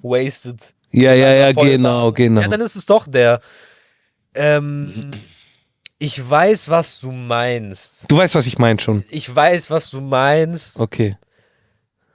wasted. 0.00 0.72
Ja, 0.90 1.12
ja, 1.14 1.32
ja, 1.34 1.52
genau, 1.52 2.12
genau. 2.12 2.40
Ja, 2.42 2.48
dann 2.48 2.60
ist 2.60 2.76
es 2.76 2.86
doch 2.86 3.06
der. 3.08 3.40
Ähm, 4.34 5.10
ich 6.02 6.28
weiß, 6.28 6.68
was 6.68 6.98
du 6.98 7.12
meinst. 7.12 8.06
Du 8.10 8.16
weißt, 8.16 8.34
was 8.34 8.46
ich 8.46 8.58
meine 8.58 8.80
schon. 8.80 9.04
Ich 9.10 9.32
weiß, 9.34 9.70
was 9.70 9.90
du 9.90 10.00
meinst. 10.00 10.80
Okay. 10.80 11.16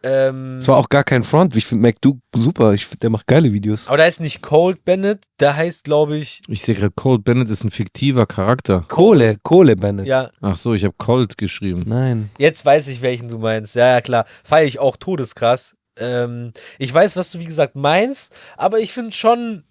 Ähm, 0.03 0.57
Es 0.57 0.67
war 0.67 0.75
auch 0.77 0.89
gar 0.89 1.05
kein 1.05 1.23
Front. 1.23 1.55
Ich 1.55 1.65
finde 1.65 1.83
MacDo 1.83 2.19
super. 2.35 2.73
Ich 2.73 2.85
find, 2.85 3.01
der 3.01 3.09
macht 3.09 3.25
geile 3.27 3.51
Videos. 3.53 3.87
aber 3.87 3.97
da 3.97 4.05
ist 4.05 4.19
nicht 4.19 4.41
Cold 4.41 4.83
Bennett, 4.85 5.23
der 5.39 5.55
heißt, 5.55 5.85
glaube 5.85 6.17
ich, 6.17 6.41
Ich 6.49 6.61
sehe 6.63 6.75
gerade, 6.75 6.91
Cold 6.95 7.23
Bennett 7.23 7.49
ist 7.49 7.63
ein 7.63 7.71
fiktiver 7.71 8.25
Charakter. 8.25 8.85
Kohle, 8.89 9.37
Kohle, 9.41 9.75
Bennett. 9.77 10.05
ja, 10.05 10.31
Ach 10.41 10.57
so, 10.57 10.73
ich 10.73 10.83
habe 10.83 10.93
Cold 10.97 11.37
geschrieben. 11.37 11.83
Nein. 11.87 12.29
Jetzt 12.37 12.65
weiß 12.65 12.89
ich, 12.89 13.01
welchen 13.01 13.29
du 13.29 13.37
meinst. 13.39 13.73
Ja, 13.75 13.87
ja, 13.87 14.01
klar. 14.01 14.25
Feiere 14.43 14.67
ich 14.67 14.79
auch 14.79 14.97
todeskrass. 14.97 15.75
Ähm, 15.97 16.51
ich 16.77 16.93
weiß, 16.93 17.15
was 17.15 17.31
du, 17.31 17.39
wie 17.39 17.45
gesagt, 17.45 17.75
meinst, 17.75 18.33
aber 18.57 18.79
ich 18.79 18.91
finde 18.93 19.13
schon, 19.13 19.63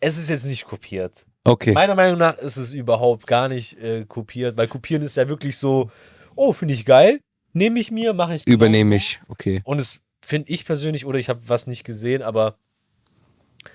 es 0.00 0.16
ist 0.16 0.30
jetzt 0.30 0.46
nicht 0.46 0.64
kopiert. 0.66 1.25
Okay. 1.46 1.72
Meiner 1.72 1.94
Meinung 1.94 2.18
nach 2.18 2.36
ist 2.38 2.56
es 2.56 2.72
überhaupt 2.72 3.26
gar 3.26 3.48
nicht 3.48 3.80
äh, 3.80 4.04
kopiert, 4.04 4.58
weil 4.58 4.66
kopieren 4.66 5.02
ist 5.02 5.16
ja 5.16 5.28
wirklich 5.28 5.56
so, 5.56 5.90
oh, 6.34 6.52
finde 6.52 6.74
ich 6.74 6.84
geil, 6.84 7.20
nehme 7.52 7.78
ich 7.78 7.90
mir, 7.90 8.12
mache 8.14 8.34
ich. 8.34 8.46
Übernehme 8.46 8.96
ich. 8.96 9.20
Okay. 9.28 9.60
Und 9.64 9.78
es 9.78 10.00
finde 10.20 10.52
ich 10.52 10.64
persönlich, 10.64 11.06
oder 11.06 11.18
ich 11.18 11.28
habe 11.28 11.40
was 11.46 11.68
nicht 11.68 11.84
gesehen, 11.84 12.22
aber 12.22 12.56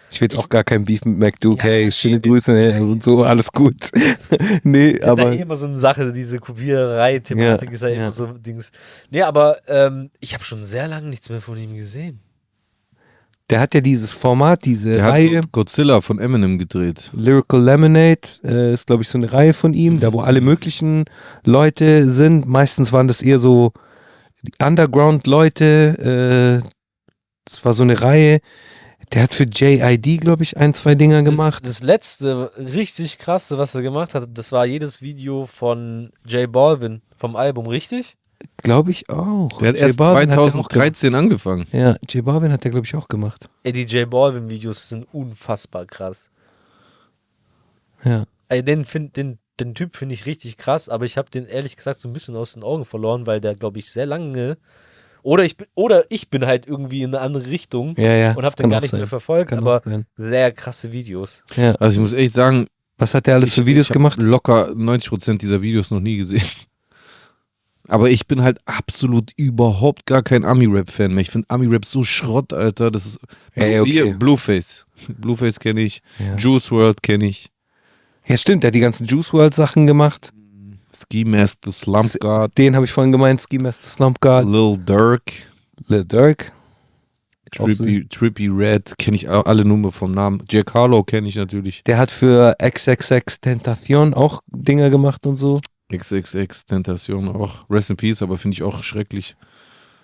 Ich 0.09 0.19
will 0.19 0.25
jetzt 0.25 0.37
auch 0.37 0.49
gar 0.49 0.65
kein 0.65 0.83
Beef 0.83 1.05
mit 1.05 1.17
MacDo. 1.17 1.55
Ja, 1.55 1.63
hey, 1.63 1.91
schöne 1.91 2.19
Grüße 2.19 2.51
ne, 2.51 2.81
und 2.81 3.01
so, 3.03 3.23
alles 3.23 3.51
gut. 3.51 3.89
nee, 4.63 5.01
aber 5.01 5.11
aber. 5.11 5.21
ist 5.23 5.33
ja 5.35 5.39
eh 5.39 5.41
immer 5.43 5.55
so 5.55 5.65
eine 5.67 5.79
Sache, 5.79 6.11
diese 6.11 6.39
Kopiererei-Thematik 6.39 7.69
Ja, 7.69 7.75
ist 7.75 7.81
ja 7.81 7.87
immer 7.87 8.01
ja. 8.03 8.11
so 8.11 8.27
Dings. 8.27 8.71
Nee, 9.09 9.21
aber 9.21 9.61
ähm, 9.67 10.11
ich 10.19 10.33
habe 10.33 10.43
schon 10.43 10.63
sehr 10.63 10.89
lange 10.89 11.07
nichts 11.07 11.29
mehr 11.29 11.39
von 11.39 11.57
ihm 11.57 11.75
gesehen. 11.75 12.19
Der 13.51 13.59
hat 13.59 13.73
ja 13.75 13.81
dieses 13.81 14.13
Format, 14.13 14.63
diese 14.63 14.95
Der 14.95 15.05
Reihe. 15.09 15.39
hat 15.39 15.51
Godzilla 15.51 15.99
von 15.99 16.19
Eminem 16.19 16.57
gedreht. 16.57 17.11
Lyrical 17.13 17.61
Lemonade 17.61 18.21
äh, 18.45 18.73
ist, 18.73 18.87
glaube 18.87 19.03
ich, 19.03 19.09
so 19.09 19.17
eine 19.17 19.31
Reihe 19.31 19.53
von 19.53 19.73
ihm, 19.73 19.99
da 19.99 20.13
wo 20.13 20.21
alle 20.21 20.39
möglichen 20.39 21.03
Leute 21.43 22.09
sind. 22.09 22.47
Meistens 22.47 22.93
waren 22.93 23.09
das 23.09 23.21
eher 23.21 23.39
so 23.39 23.73
die 24.41 24.53
Underground-Leute. 24.63 26.61
Äh, 26.63 26.69
das 27.43 27.65
war 27.65 27.73
so 27.73 27.83
eine 27.83 28.01
Reihe. 28.01 28.39
Der 29.11 29.23
hat 29.23 29.33
für 29.33 29.43
JID, 29.43 30.21
glaube 30.21 30.43
ich, 30.43 30.55
ein, 30.55 30.73
zwei 30.73 30.95
Dinger 30.95 31.21
gemacht. 31.21 31.67
Das, 31.67 31.79
das 31.79 31.85
letzte 31.85 32.51
richtig 32.57 33.17
krasse, 33.17 33.57
was 33.57 33.75
er 33.75 33.81
gemacht 33.81 34.13
hat, 34.15 34.29
das 34.33 34.53
war 34.53 34.65
jedes 34.65 35.01
Video 35.01 35.45
von 35.45 36.11
J 36.25 36.49
Balvin 36.49 37.01
vom 37.17 37.35
Album, 37.35 37.67
richtig? 37.67 38.15
Glaube 38.57 38.91
ich 38.91 39.09
auch. 39.09 39.49
Der 39.59 39.69
hat 39.69 39.75
J 39.75 39.83
erst 39.83 39.97
Balvin 39.97 40.29
hat 40.31 40.37
der 40.37 40.43
auch 40.43 40.51
gemacht. 40.51 40.71
2013 40.71 41.15
angefangen. 41.15 41.65
Ja, 41.71 41.95
J 42.09 42.23
Balvin 42.23 42.51
hat 42.51 42.63
der, 42.63 42.71
glaube 42.71 42.85
ich, 42.85 42.95
auch 42.95 43.07
gemacht. 43.07 43.49
Ey, 43.63 43.71
die 43.73 43.83
J 43.83 44.09
Balvin 44.09 44.49
Videos 44.49 44.89
sind 44.89 45.07
unfassbar 45.13 45.85
krass. 45.85 46.29
Ja. 48.03 48.25
Ey, 48.49 48.63
den, 48.63 48.85
find, 48.85 49.15
den, 49.15 49.37
den 49.59 49.75
Typ 49.75 49.95
finde 49.95 50.13
ich 50.15 50.25
richtig 50.25 50.57
krass, 50.57 50.89
aber 50.89 51.05
ich 51.05 51.17
habe 51.17 51.29
den 51.29 51.45
ehrlich 51.45 51.75
gesagt 51.77 51.99
so 51.99 52.09
ein 52.09 52.13
bisschen 52.13 52.35
aus 52.35 52.53
den 52.53 52.63
Augen 52.63 52.85
verloren, 52.85 53.27
weil 53.27 53.39
der, 53.41 53.55
glaube 53.55 53.79
ich, 53.79 53.91
sehr 53.91 54.05
lange. 54.05 54.57
Oder 55.23 55.43
ich, 55.43 55.55
bin, 55.55 55.67
oder 55.75 56.05
ich 56.09 56.29
bin 56.29 56.45
halt 56.47 56.65
irgendwie 56.65 57.03
in 57.03 57.13
eine 57.13 57.23
andere 57.23 57.45
Richtung 57.47 57.95
Ja, 57.97 58.13
ja. 58.15 58.33
und 58.33 58.43
habe 58.43 58.55
den 58.55 58.71
gar 58.71 58.81
nicht 58.81 58.89
sein. 58.89 58.99
mehr 59.01 59.07
verfolgt, 59.07 59.53
aber 59.53 59.81
sehr 60.17 60.51
krasse 60.51 60.91
Videos. 60.91 61.43
Ja. 61.55 61.73
Also 61.75 61.97
ich 61.97 62.01
muss 62.01 62.13
echt 62.13 62.33
sagen, 62.33 62.65
Was 62.97 63.13
hat 63.13 63.27
der 63.27 63.35
alles 63.35 63.49
ich, 63.49 63.55
für 63.55 63.65
Videos 63.67 63.89
gemacht? 63.89 64.19
locker 64.21 64.69
90% 64.71 65.37
dieser 65.37 65.61
Videos 65.61 65.91
noch 65.91 65.99
nie 65.99 66.17
gesehen. 66.17 66.41
Aber 67.91 68.09
ich 68.09 68.25
bin 68.25 68.41
halt 68.41 68.59
absolut 68.65 69.31
überhaupt 69.35 70.05
gar 70.05 70.23
kein 70.23 70.45
Ami-Rap-Fan 70.45 71.11
mehr. 71.13 71.21
Ich 71.21 71.29
finde 71.29 71.49
Ami-Rap 71.49 71.83
so 71.83 72.03
Schrott, 72.03 72.53
Alter. 72.53 72.89
Das 72.89 73.05
ist 73.05 73.19
Ey, 73.53 73.81
okay. 73.81 74.13
Blueface. 74.17 74.85
Blueface 75.09 75.59
kenne 75.59 75.81
ich. 75.81 76.01
Ja. 76.17 76.37
Juice 76.37 76.71
World 76.71 77.03
kenne 77.03 77.25
ich. 77.25 77.49
ja, 78.25 78.37
stimmt, 78.37 78.63
der 78.63 78.69
hat 78.69 78.75
die 78.75 78.79
ganzen 78.79 79.07
Juice 79.07 79.33
World 79.33 79.53
Sachen 79.53 79.87
gemacht. 79.87 80.31
Ski 80.93 81.25
Mask, 81.25 81.57
The 81.65 81.71
Slump 81.71 82.17
God, 82.19 82.57
Den 82.57 82.75
habe 82.75 82.85
ich 82.85 82.91
vorhin 82.91 83.11
gemeint, 83.11 83.41
Ski 83.41 83.57
Master 83.57 83.87
Slump 83.87 84.21
Guard, 84.21 84.45
Lil 84.47 84.77
Durk, 84.77 85.31
Lil 85.87 86.05
Durk. 86.05 86.51
Auch 87.59 87.65
Trippy, 87.65 88.07
Trippy 88.07 88.47
Red, 88.47 88.97
kenne 88.97 89.17
ich 89.17 89.29
alle 89.29 89.65
Nummer 89.65 89.91
vom 89.91 90.13
Namen. 90.13 90.41
Jack 90.49 90.73
Harlow 90.73 91.03
kenne 91.03 91.27
ich 91.27 91.35
natürlich. 91.35 91.83
Der 91.83 91.97
hat 91.97 92.09
für 92.09 92.55
XXX 92.61 93.41
Tentation 93.41 94.13
auch 94.13 94.39
Dinger 94.47 94.89
gemacht 94.89 95.25
und 95.27 95.35
so. 95.35 95.59
XXX 95.97 96.65
Tentation 96.65 97.27
auch. 97.29 97.69
Rest 97.69 97.89
in 97.89 97.97
Peace, 97.97 98.21
aber 98.21 98.37
finde 98.37 98.55
ich 98.55 98.63
auch 98.63 98.83
schrecklich. 98.83 99.35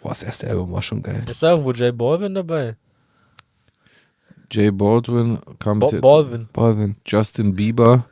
Boah, 0.01 0.09
das 0.09 0.23
erste 0.23 0.47
Album 0.49 0.71
war 0.71 0.81
schon 0.81 1.01
geil. 1.03 1.23
Ist 1.27 1.41
da 1.43 1.51
irgendwo 1.51 1.71
J 1.71 1.97
Balvin 1.97 2.33
dabei? 2.35 2.75
Jay 4.51 4.71
Baldwin 4.71 5.39
kam 5.59 5.79
Bo 5.79 5.91
mit 5.91 6.01
Balvin. 6.01 6.47
Balvin. 6.53 6.95
Justin 7.05 7.55
Bieber, 7.55 8.05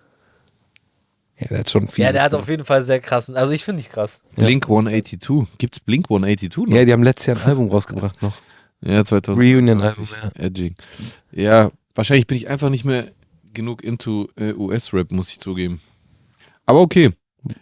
Ja, 1.39 1.47
der 1.47 1.59
hat 1.59 1.69
schon 1.69 1.87
viel. 1.87 2.03
Ja, 2.03 2.11
der 2.11 2.23
hat 2.23 2.33
auf 2.33 2.47
jeden 2.49 2.65
Fall 2.65 2.83
sehr 2.83 2.99
krassen. 2.99 3.37
Also 3.37 3.53
ich 3.53 3.63
finde 3.63 3.81
ich 3.81 3.89
krass. 3.89 4.21
Ja. 4.35 4.43
Blink 4.43 4.65
182. 4.65 5.47
Gibt's 5.57 5.79
Blink 5.79 6.05
182 6.07 6.67
noch? 6.67 6.75
Ja, 6.75 6.85
die 6.85 6.91
haben 6.91 7.03
letztes 7.03 7.27
Jahr 7.27 7.37
ein 7.37 7.43
Album 7.43 7.69
rausgebracht 7.69 8.21
noch. 8.21 8.35
Ja, 8.81 9.03
2000. 9.03 9.43
Reunion-Album, 9.43 10.07
Edging. 10.35 10.75
Ja, 11.31 11.71
wahrscheinlich 11.95 12.27
bin 12.27 12.37
ich 12.37 12.49
einfach 12.49 12.69
nicht 12.69 12.83
mehr 12.83 13.11
genug 13.53 13.83
into 13.83 14.27
äh, 14.35 14.53
US-Rap, 14.53 15.11
muss 15.11 15.29
ich 15.29 15.39
zugeben. 15.39 15.81
Aber 16.65 16.81
okay. 16.81 17.11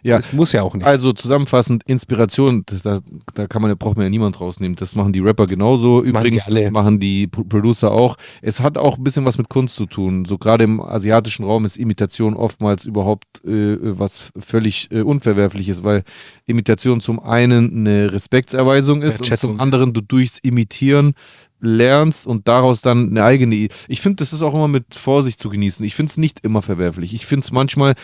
Ja, 0.02 0.16
Das 0.18 0.32
muss 0.32 0.52
ja 0.52 0.62
auch 0.62 0.74
nicht. 0.74 0.86
also 0.86 1.12
zusammenfassend, 1.12 1.82
Inspiration, 1.86 2.62
das, 2.66 2.82
da, 2.82 3.00
da 3.34 3.46
kann 3.46 3.62
man, 3.62 3.76
braucht 3.76 3.96
man 3.96 4.04
ja 4.04 4.10
niemand 4.10 4.40
rausnehmen. 4.40 4.76
Das 4.76 4.94
machen 4.94 5.12
die 5.12 5.20
Rapper 5.20 5.46
genauso. 5.46 6.00
Das 6.02 6.12
machen 6.12 6.24
die 6.24 6.28
Übrigens 6.28 6.72
machen 6.72 6.98
die 7.00 7.26
Pro- 7.26 7.44
Producer 7.44 7.90
auch. 7.92 8.16
Es 8.42 8.60
hat 8.60 8.78
auch 8.78 8.98
ein 8.98 9.04
bisschen 9.04 9.24
was 9.24 9.38
mit 9.38 9.48
Kunst 9.48 9.76
zu 9.76 9.86
tun. 9.86 10.24
So 10.24 10.38
gerade 10.38 10.64
im 10.64 10.80
asiatischen 10.80 11.44
Raum 11.44 11.64
ist 11.64 11.76
Imitation 11.76 12.34
oftmals 12.34 12.84
überhaupt 12.86 13.44
äh, 13.44 13.76
was 13.98 14.30
völlig 14.38 14.88
äh, 14.90 15.02
Unverwerfliches, 15.02 15.82
weil 15.84 16.04
Imitation 16.46 17.00
zum 17.00 17.20
einen 17.20 17.86
eine 17.86 18.12
Respektserweisung 18.12 19.02
ist 19.02 19.20
und 19.20 19.38
zum 19.38 19.60
anderen 19.60 19.92
du 19.92 20.00
durchs 20.00 20.38
Imitieren 20.38 21.14
lernst 21.60 22.26
und 22.26 22.46
daraus 22.46 22.82
dann 22.82 23.10
eine 23.10 23.24
eigene. 23.24 23.68
Ich 23.88 24.00
finde, 24.00 24.16
das 24.16 24.32
ist 24.32 24.42
auch 24.42 24.54
immer 24.54 24.68
mit 24.68 24.94
Vorsicht 24.94 25.40
zu 25.40 25.48
genießen. 25.48 25.84
Ich 25.86 25.94
finde 25.94 26.10
es 26.10 26.18
nicht 26.18 26.40
immer 26.44 26.60
verwerflich. 26.62 27.14
Ich 27.14 27.24
finde 27.26 27.44
es 27.44 27.52
manchmal. 27.52 27.94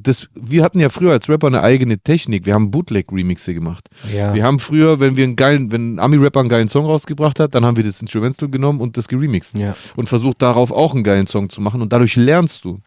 Das, 0.00 0.28
wir 0.34 0.62
hatten 0.62 0.78
ja 0.78 0.88
früher 0.90 1.12
als 1.12 1.28
Rapper 1.28 1.48
eine 1.48 1.62
eigene 1.62 1.98
Technik. 1.98 2.46
Wir 2.46 2.54
haben 2.54 2.70
Bootleg-Remixe 2.70 3.52
gemacht. 3.52 3.88
ja. 4.14 4.32
Wir 4.32 4.44
haben 4.44 4.58
früher, 4.58 5.00
wenn 5.00 5.16
wir 5.16 5.24
einen 5.24 5.36
geilen, 5.36 5.72
wenn 5.72 5.94
ein 5.94 5.98
Ami-Rapper 5.98 6.40
einen 6.40 6.48
geilen 6.48 6.68
Song 6.68 6.84
rausgebracht 6.86 7.40
hat, 7.40 7.54
dann 7.54 7.64
haben 7.64 7.76
wir 7.76 7.84
das 7.84 8.00
Instrumental 8.00 8.48
genommen 8.48 8.80
und 8.80 8.96
das 8.96 9.08
geremixed. 9.08 9.56
ja. 9.56 9.74
Und 9.96 10.08
versucht 10.08 10.40
darauf 10.42 10.70
auch 10.70 10.94
einen 10.94 11.04
geilen 11.04 11.26
Song 11.26 11.48
zu 11.48 11.60
machen 11.60 11.82
und 11.82 11.92
dadurch 11.92 12.16
lernst 12.16 12.64
du. 12.64 12.80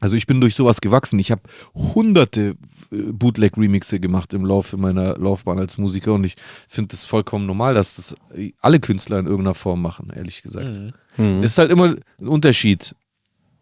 Also 0.00 0.16
ich 0.16 0.26
bin 0.26 0.40
durch 0.40 0.54
sowas 0.54 0.80
gewachsen. 0.80 1.18
Ich 1.18 1.30
habe 1.30 1.42
hunderte 1.74 2.56
äh, 2.90 2.96
Bootleg-Remixe 3.12 4.00
gemacht 4.00 4.32
im 4.32 4.46
Laufe 4.46 4.78
meiner 4.78 5.18
Laufbahn 5.18 5.58
als 5.58 5.76
Musiker 5.76 6.14
und 6.14 6.24
ich 6.24 6.36
finde 6.68 6.88
das 6.88 7.04
vollkommen 7.04 7.44
normal, 7.44 7.74
dass 7.74 7.94
das 7.96 8.14
äh, 8.34 8.52
alle 8.60 8.80
Künstler 8.80 9.18
in 9.18 9.26
irgendeiner 9.26 9.54
Form 9.54 9.82
machen, 9.82 10.10
ehrlich 10.14 10.42
gesagt. 10.42 10.72
Mhm. 10.72 10.92
Hm. 11.16 11.42
Es 11.42 11.52
ist 11.52 11.58
halt 11.58 11.70
immer 11.70 11.96
ein 12.18 12.28
Unterschied 12.28 12.94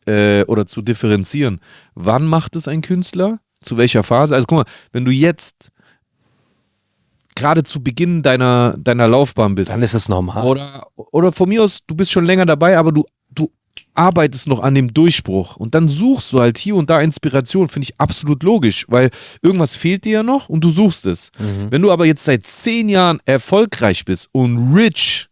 äh, 0.08 0.44
oder 0.46 0.66
zu 0.66 0.82
differenzieren. 0.82 1.60
Wann 1.94 2.26
macht 2.26 2.56
es 2.56 2.66
ein 2.66 2.80
Künstler? 2.80 3.40
Zu 3.60 3.76
welcher 3.76 4.02
Phase? 4.02 4.34
Also 4.34 4.46
guck 4.46 4.58
mal, 4.58 4.64
wenn 4.92 5.04
du 5.04 5.10
jetzt 5.10 5.70
gerade 7.34 7.62
zu 7.62 7.82
Beginn 7.82 8.22
deiner, 8.22 8.74
deiner 8.78 9.06
Laufbahn 9.06 9.54
bist 9.54 9.70
Dann 9.70 9.82
ist 9.82 9.94
es 9.94 10.08
normal. 10.08 10.44
oder, 10.44 10.86
oder 10.96 11.32
von 11.32 11.48
mir 11.48 11.62
aus, 11.62 11.80
du 11.86 11.94
bist 11.94 12.10
schon 12.10 12.24
länger 12.24 12.46
dabei, 12.46 12.76
aber 12.76 12.90
du, 12.90 13.04
du 13.30 13.52
arbeitest 13.94 14.48
noch 14.48 14.60
an 14.60 14.74
dem 14.74 14.92
Durchbruch 14.92 15.56
und 15.56 15.74
dann 15.74 15.88
suchst 15.88 16.32
du 16.32 16.40
halt 16.40 16.58
hier 16.58 16.74
und 16.74 16.90
da 16.90 17.00
Inspiration, 17.00 17.68
finde 17.68 17.84
ich 17.84 18.00
absolut 18.00 18.42
logisch, 18.42 18.86
weil 18.88 19.10
irgendwas 19.40 19.76
fehlt 19.76 20.04
dir 20.04 20.12
ja 20.12 20.22
noch 20.22 20.48
und 20.48 20.62
du 20.62 20.70
suchst 20.70 21.06
es. 21.06 21.30
Mhm. 21.38 21.70
Wenn 21.70 21.82
du 21.82 21.92
aber 21.92 22.06
jetzt 22.06 22.24
seit 22.24 22.46
zehn 22.46 22.88
Jahren 22.88 23.20
erfolgreich 23.24 24.04
bist 24.04 24.28
und 24.32 24.74
rich 24.74 25.28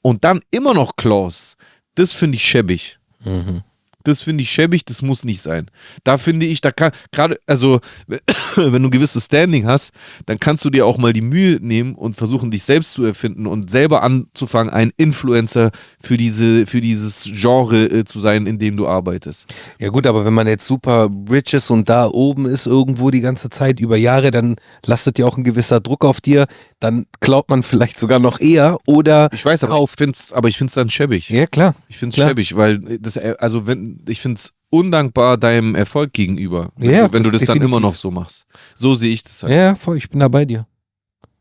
und 0.00 0.24
dann 0.24 0.40
immer 0.50 0.72
noch 0.72 0.96
Klaus, 0.96 1.56
das 1.94 2.14
finde 2.14 2.36
ich 2.36 2.44
schäbig. 2.44 2.98
Mhm. 3.24 3.62
Das 4.04 4.22
finde 4.22 4.42
ich 4.42 4.50
schäbig, 4.50 4.84
das 4.84 5.02
muss 5.02 5.24
nicht 5.24 5.40
sein. 5.40 5.70
Da 6.04 6.18
finde 6.18 6.46
ich, 6.46 6.60
da 6.60 6.70
kann 6.70 6.92
gerade, 7.10 7.38
also 7.46 7.80
wenn 8.56 8.82
du 8.82 8.88
ein 8.88 8.90
gewisses 8.90 9.26
Standing 9.26 9.66
hast, 9.66 9.92
dann 10.26 10.38
kannst 10.38 10.64
du 10.64 10.70
dir 10.70 10.86
auch 10.86 10.98
mal 10.98 11.12
die 11.12 11.22
Mühe 11.22 11.58
nehmen 11.60 11.94
und 11.94 12.16
versuchen, 12.16 12.50
dich 12.50 12.62
selbst 12.62 12.92
zu 12.92 13.04
erfinden 13.04 13.46
und 13.46 13.70
selber 13.70 14.02
anzufangen, 14.02 14.72
ein 14.72 14.92
Influencer 14.96 15.70
für 16.02 16.16
diese, 16.16 16.66
für 16.66 16.80
dieses 16.80 17.30
Genre 17.32 17.84
äh, 17.86 18.04
zu 18.04 18.20
sein, 18.20 18.46
in 18.46 18.58
dem 18.58 18.76
du 18.76 18.86
arbeitest. 18.86 19.46
Ja 19.78 19.88
gut, 19.88 20.06
aber 20.06 20.24
wenn 20.24 20.34
man 20.34 20.46
jetzt 20.46 20.66
super 20.66 21.08
rich 21.30 21.54
ist 21.54 21.70
und 21.70 21.88
da 21.88 22.08
oben 22.08 22.46
ist 22.46 22.66
irgendwo 22.66 23.10
die 23.10 23.20
ganze 23.20 23.50
Zeit 23.50 23.80
über 23.80 23.96
Jahre, 23.96 24.30
dann 24.30 24.56
lastet 24.86 25.18
ja 25.18 25.26
auch 25.26 25.36
ein 25.36 25.44
gewisser 25.44 25.80
Druck 25.80 26.04
auf 26.04 26.20
dir. 26.20 26.46
Dann 26.80 27.06
klaut 27.20 27.48
man 27.48 27.62
vielleicht 27.62 27.98
sogar 27.98 28.18
noch 28.18 28.40
eher 28.40 28.78
oder 28.86 29.28
Ich 29.32 29.44
weiß, 29.44 29.64
aber 29.64 30.48
ich 30.48 30.56
finde 30.56 30.68
es 30.68 30.74
dann 30.74 30.90
schäbig. 30.90 31.28
ja 31.30 31.46
klar. 31.46 31.74
Ich 31.88 31.98
finde 31.98 32.16
es 32.18 32.26
schäbig, 32.26 32.56
weil 32.56 32.78
das, 32.98 33.16
äh, 33.16 33.34
also 33.38 33.66
wenn, 33.66 33.91
ich 34.08 34.20
finde 34.20 34.36
es 34.36 34.52
undankbar 34.70 35.36
deinem 35.36 35.74
Erfolg 35.74 36.12
gegenüber, 36.12 36.72
wenn, 36.76 36.90
Ja, 36.90 37.08
du, 37.08 37.14
wenn 37.14 37.22
du 37.22 37.30
das 37.30 37.42
das 37.42 37.48
dann 37.48 37.60
immer 37.60 37.80
noch 37.80 37.94
so 37.94 38.10
machst. 38.10 38.46
So 38.74 38.94
sehe 38.94 39.12
ich 39.12 39.22
das 39.22 39.42
halt. 39.42 39.52
Ja, 39.52 39.74
voll, 39.74 39.98
ich 39.98 40.08
bin 40.08 40.20
da 40.20 40.28
bei 40.28 40.44
dir. 40.44 40.66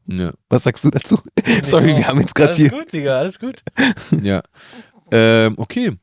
Ja. 0.08 0.34
Was 0.50 0.64
sagst 0.64 0.84
du 0.84 0.90
dazu? 0.90 1.20
Sorry, 1.64 1.96
wir 1.96 2.08
haben 2.08 2.20
jetzt 2.20 2.36
gerade 2.36 2.50
alles 2.50 2.58
hier. 2.58 2.70
gut, 2.70 2.92
Digga, 2.92 3.18
alles 3.18 3.40
gut. 3.40 3.64
ja. 4.22 4.42
Ähm, 5.12 5.54
okay. 5.58 5.94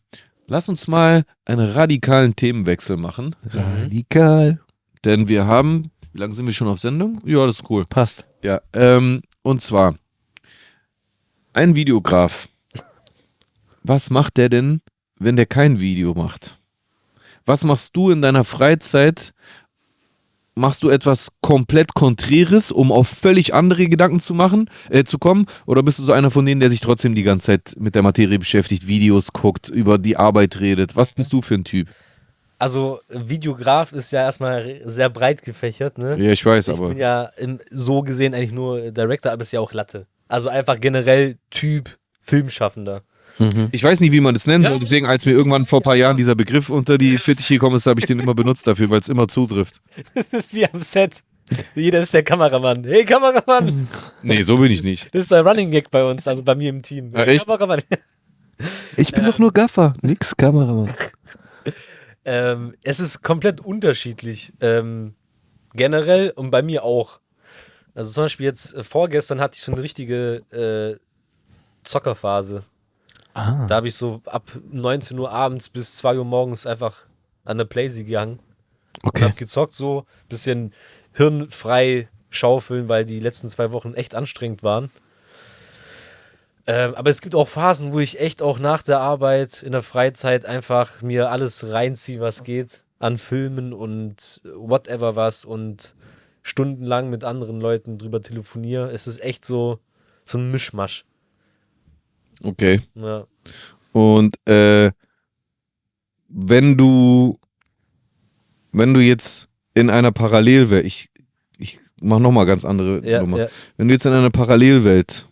Lass 0.46 0.68
uns 0.70 0.88
mal 0.88 1.24
einen 1.44 1.66
radikalen 1.66 2.34
Themenwechsel 2.34 2.96
machen. 2.96 3.36
Radikal. 3.44 4.60
Denn 5.04 5.28
wir 5.28 5.46
haben, 5.46 5.90
wie 6.12 6.18
lange 6.18 6.32
sind 6.32 6.46
wir 6.46 6.54
schon 6.54 6.68
auf 6.68 6.78
Sendung? 6.78 7.20
Ja, 7.26 7.46
das 7.46 7.60
ist 7.60 7.70
cool. 7.70 7.84
Passt. 7.84 8.24
Ja, 8.42 8.62
ähm, 8.72 9.20
und 9.42 9.60
zwar 9.60 9.96
ein 11.52 11.74
Videograf. 11.74 12.48
Was 13.82 14.10
macht 14.10 14.36
der 14.36 14.48
denn, 14.48 14.80
wenn 15.18 15.36
der 15.36 15.46
kein 15.46 15.80
Video 15.80 16.14
macht? 16.14 16.58
Was 17.44 17.64
machst 17.64 17.96
du 17.96 18.10
in 18.10 18.22
deiner 18.22 18.44
Freizeit? 18.44 19.32
Machst 20.54 20.82
du 20.82 20.90
etwas 20.90 21.28
komplett 21.40 21.94
Konträres, 21.94 22.72
um 22.72 22.90
auf 22.90 23.06
völlig 23.08 23.54
andere 23.54 23.88
Gedanken 23.88 24.18
zu 24.18 24.34
machen, 24.34 24.68
äh, 24.90 25.04
zu 25.04 25.18
kommen? 25.18 25.46
Oder 25.66 25.84
bist 25.84 26.00
du 26.00 26.02
so 26.02 26.12
einer 26.12 26.32
von 26.32 26.44
denen, 26.44 26.60
der 26.60 26.68
sich 26.68 26.80
trotzdem 26.80 27.14
die 27.14 27.22
ganze 27.22 27.46
Zeit 27.46 27.74
mit 27.78 27.94
der 27.94 28.02
Materie 28.02 28.40
beschäftigt, 28.40 28.88
Videos 28.88 29.32
guckt, 29.32 29.68
über 29.68 29.98
die 29.98 30.16
Arbeit 30.16 30.58
redet? 30.58 30.96
Was 30.96 31.14
bist 31.14 31.32
du 31.32 31.42
für 31.42 31.54
ein 31.54 31.64
Typ? 31.64 31.88
Also, 32.58 32.98
Videograf 33.08 33.92
ist 33.92 34.10
ja 34.10 34.22
erstmal 34.22 34.82
sehr 34.84 35.08
breit 35.10 35.42
gefächert, 35.42 35.96
ne? 35.96 36.16
Ja, 36.18 36.32
ich 36.32 36.44
weiß, 36.44 36.66
Ich 36.66 36.76
aber. 36.76 36.88
bin 36.88 36.98
ja 36.98 37.26
im, 37.36 37.60
so 37.70 38.02
gesehen 38.02 38.34
eigentlich 38.34 38.50
nur 38.50 38.90
Director, 38.90 39.30
aber 39.30 39.42
ist 39.42 39.52
ja 39.52 39.60
auch 39.60 39.72
Latte. 39.72 40.08
Also 40.26 40.48
einfach 40.48 40.80
generell 40.80 41.36
Typ 41.50 41.96
Filmschaffender. 42.20 43.02
Ich 43.72 43.84
weiß 43.84 44.00
nicht, 44.00 44.12
wie 44.12 44.20
man 44.20 44.34
das 44.34 44.46
nennen 44.46 44.64
Ja. 44.64 44.70
soll, 44.70 44.78
deswegen, 44.80 45.06
als 45.06 45.24
mir 45.26 45.32
irgendwann 45.32 45.66
vor 45.66 45.80
ein 45.80 45.82
paar 45.82 45.94
Jahren 45.96 46.16
dieser 46.16 46.34
Begriff 46.34 46.70
unter 46.70 46.98
die 46.98 47.18
Fittiche 47.18 47.54
gekommen 47.54 47.76
ist, 47.76 47.86
habe 47.86 48.00
ich 48.00 48.06
den 48.06 48.18
immer 48.18 48.34
benutzt 48.34 48.66
dafür, 48.66 48.90
weil 48.90 49.00
es 49.00 49.08
immer 49.08 49.28
zutrifft. 49.28 49.80
Das 50.14 50.26
ist 50.32 50.54
wie 50.54 50.66
am 50.66 50.82
Set. 50.82 51.22
Jeder 51.74 52.00
ist 52.00 52.12
der 52.12 52.22
Kameramann. 52.22 52.84
Hey, 52.84 53.04
Kameramann! 53.04 53.88
Nee, 54.22 54.42
so 54.42 54.58
bin 54.58 54.70
ich 54.70 54.82
nicht. 54.82 55.08
Das 55.14 55.22
ist 55.22 55.32
ein 55.32 55.46
Running 55.46 55.70
Gag 55.70 55.90
bei 55.90 56.04
uns, 56.04 56.28
also 56.28 56.42
bei 56.42 56.54
mir 56.54 56.68
im 56.68 56.82
Team. 56.82 57.12
Ja, 57.14 57.24
echt? 57.24 57.46
Kameramann. 57.46 57.82
Ich 58.96 59.12
bin 59.12 59.24
doch 59.24 59.38
nur 59.38 59.52
Gaffer. 59.52 59.94
Nix 60.02 60.36
Kameramann. 60.36 60.92
Ähm, 62.24 62.74
es 62.84 63.00
ist 63.00 63.22
komplett 63.22 63.60
unterschiedlich. 63.62 64.52
Ähm, 64.60 65.14
generell 65.72 66.30
und 66.36 66.50
bei 66.50 66.60
mir 66.60 66.84
auch. 66.84 67.20
Also 67.94 68.10
zum 68.10 68.24
Beispiel 68.24 68.44
jetzt 68.44 68.74
äh, 68.74 68.84
vorgestern 68.84 69.40
hatte 69.40 69.56
ich 69.56 69.62
so 69.62 69.72
eine 69.72 69.82
richtige 69.82 70.42
äh, 70.50 70.98
Zockerphase. 71.84 72.64
Ah. 73.38 73.66
Da 73.68 73.76
habe 73.76 73.88
ich 73.88 73.94
so 73.94 74.20
ab 74.26 74.50
19 74.70 75.18
Uhr 75.18 75.30
abends 75.30 75.68
bis 75.68 75.94
2 75.96 76.18
Uhr 76.18 76.24
morgens 76.24 76.66
einfach 76.66 77.06
an 77.44 77.58
der 77.58 77.64
Playsee 77.66 78.04
gehangen 78.04 78.40
und 79.02 79.08
Okay. 79.08 79.24
habe 79.24 79.34
gezockt, 79.34 79.72
so 79.72 80.04
bisschen 80.28 80.72
hirnfrei 81.12 82.08
schaufeln, 82.30 82.88
weil 82.88 83.04
die 83.04 83.20
letzten 83.20 83.48
zwei 83.48 83.70
Wochen 83.70 83.94
echt 83.94 84.14
anstrengend 84.14 84.62
waren. 84.62 84.90
Ähm, 86.66 86.94
aber 86.96 87.08
es 87.08 87.22
gibt 87.22 87.34
auch 87.34 87.48
Phasen, 87.48 87.92
wo 87.92 88.00
ich 88.00 88.20
echt 88.20 88.42
auch 88.42 88.58
nach 88.58 88.82
der 88.82 89.00
Arbeit 89.00 89.62
in 89.62 89.72
der 89.72 89.82
Freizeit 89.82 90.44
einfach 90.44 91.00
mir 91.00 91.30
alles 91.30 91.72
reinziehe, 91.72 92.20
was 92.20 92.44
geht, 92.44 92.82
an 92.98 93.16
Filmen 93.16 93.72
und 93.72 94.42
whatever 94.54 95.16
was 95.16 95.44
und 95.46 95.94
stundenlang 96.42 97.08
mit 97.08 97.24
anderen 97.24 97.60
Leuten 97.60 97.96
drüber 97.96 98.20
telefoniere. 98.20 98.90
Es 98.90 99.06
ist 99.06 99.22
echt 99.22 99.44
so, 99.44 99.78
so 100.26 100.36
ein 100.38 100.50
Mischmasch. 100.50 101.04
Okay. 102.42 102.80
Ja. 102.94 103.26
Und 103.92 104.36
äh, 104.48 104.90
wenn 106.28 106.76
du, 106.76 107.38
wenn 108.72 108.94
du 108.94 109.00
jetzt 109.00 109.48
in 109.74 109.90
einer 109.90 110.12
Parallelwelt, 110.12 110.84
ich, 110.86 111.10
ich 111.58 111.78
mach 112.00 112.18
nochmal 112.18 112.46
ganz 112.46 112.64
andere 112.64 113.06
Ja, 113.08 113.20
Nummer. 113.20 113.38
ja. 113.38 113.48
Wenn 113.76 113.88
du 113.88 113.94
jetzt 113.94 114.06
in 114.06 114.12
einer 114.12 114.30
Parallelwelt 114.30 115.26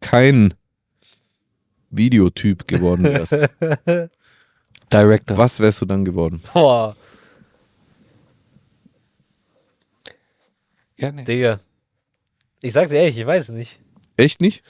kein 0.00 0.54
Videotyp 1.90 2.66
geworden 2.66 3.04
wärst, 3.04 3.32
Director. 4.92 5.38
was 5.38 5.60
wärst 5.60 5.80
du 5.80 5.86
dann 5.86 6.04
geworden? 6.04 6.42
Boah, 6.52 6.96
Ja, 10.96 11.10
nee. 11.10 11.24
Digga. 11.24 11.60
Ich 12.62 12.72
sag's 12.72 12.90
dir 12.90 12.98
ehrlich, 12.98 13.18
ich 13.18 13.26
weiß 13.26 13.50
nicht. 13.50 13.80
Echt 14.16 14.40
nicht? 14.40 14.62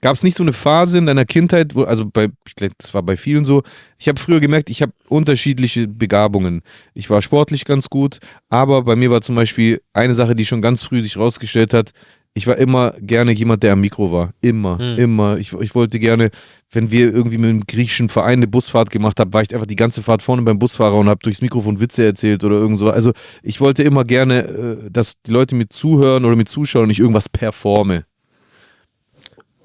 Gab 0.00 0.16
es 0.16 0.22
nicht 0.22 0.36
so 0.36 0.42
eine 0.42 0.52
Phase 0.52 0.98
in 0.98 1.06
deiner 1.06 1.24
Kindheit, 1.24 1.74
wo, 1.74 1.84
also 1.84 2.04
bei, 2.04 2.28
ich 2.46 2.54
glaube, 2.56 2.74
das 2.78 2.92
war 2.94 3.02
bei 3.02 3.16
vielen 3.16 3.44
so, 3.44 3.62
ich 3.98 4.08
habe 4.08 4.18
früher 4.18 4.40
gemerkt, 4.40 4.70
ich 4.70 4.82
habe 4.82 4.92
unterschiedliche 5.08 5.86
Begabungen. 5.86 6.62
Ich 6.94 7.08
war 7.08 7.22
sportlich 7.22 7.64
ganz 7.64 7.88
gut, 7.88 8.18
aber 8.48 8.82
bei 8.82 8.96
mir 8.96 9.10
war 9.10 9.20
zum 9.20 9.36
Beispiel 9.36 9.80
eine 9.92 10.14
Sache, 10.14 10.34
die 10.34 10.46
schon 10.46 10.62
ganz 10.62 10.82
früh 10.82 11.00
sich 11.00 11.16
rausgestellt 11.16 11.74
hat, 11.74 11.92
ich 12.34 12.46
war 12.46 12.56
immer 12.56 12.92
gerne 12.98 13.32
jemand, 13.32 13.62
der 13.62 13.74
am 13.74 13.82
Mikro 13.82 14.10
war. 14.10 14.32
Immer, 14.40 14.78
Hm. 14.78 14.98
immer. 14.98 15.36
Ich, 15.36 15.52
ich 15.52 15.74
wollte 15.74 15.98
gerne, 15.98 16.30
wenn 16.70 16.90
wir 16.90 17.12
irgendwie 17.12 17.36
mit 17.36 17.50
einem 17.50 17.66
griechischen 17.66 18.08
Verein 18.08 18.38
eine 18.38 18.46
Busfahrt 18.46 18.88
gemacht 18.90 19.20
haben, 19.20 19.34
war 19.34 19.42
ich 19.42 19.52
einfach 19.52 19.66
die 19.66 19.76
ganze 19.76 20.02
Fahrt 20.02 20.22
vorne 20.22 20.40
beim 20.40 20.58
Busfahrer 20.58 20.94
und 20.94 21.10
habe 21.10 21.20
durchs 21.22 21.42
Mikrofon 21.42 21.78
Witze 21.78 22.06
erzählt 22.06 22.42
oder 22.42 22.56
irgend 22.56 22.78
so. 22.78 22.88
Also 22.88 23.12
ich 23.42 23.60
wollte 23.60 23.82
immer 23.82 24.04
gerne, 24.04 24.44
äh, 24.86 24.90
dass 24.90 25.20
die 25.20 25.30
Leute 25.30 25.54
mir 25.54 25.68
zuhören 25.68 26.24
oder 26.24 26.34
mir 26.34 26.46
zuschauen 26.46 26.84
und 26.84 26.90
ich 26.90 27.00
irgendwas 27.00 27.28
performe. 27.28 28.06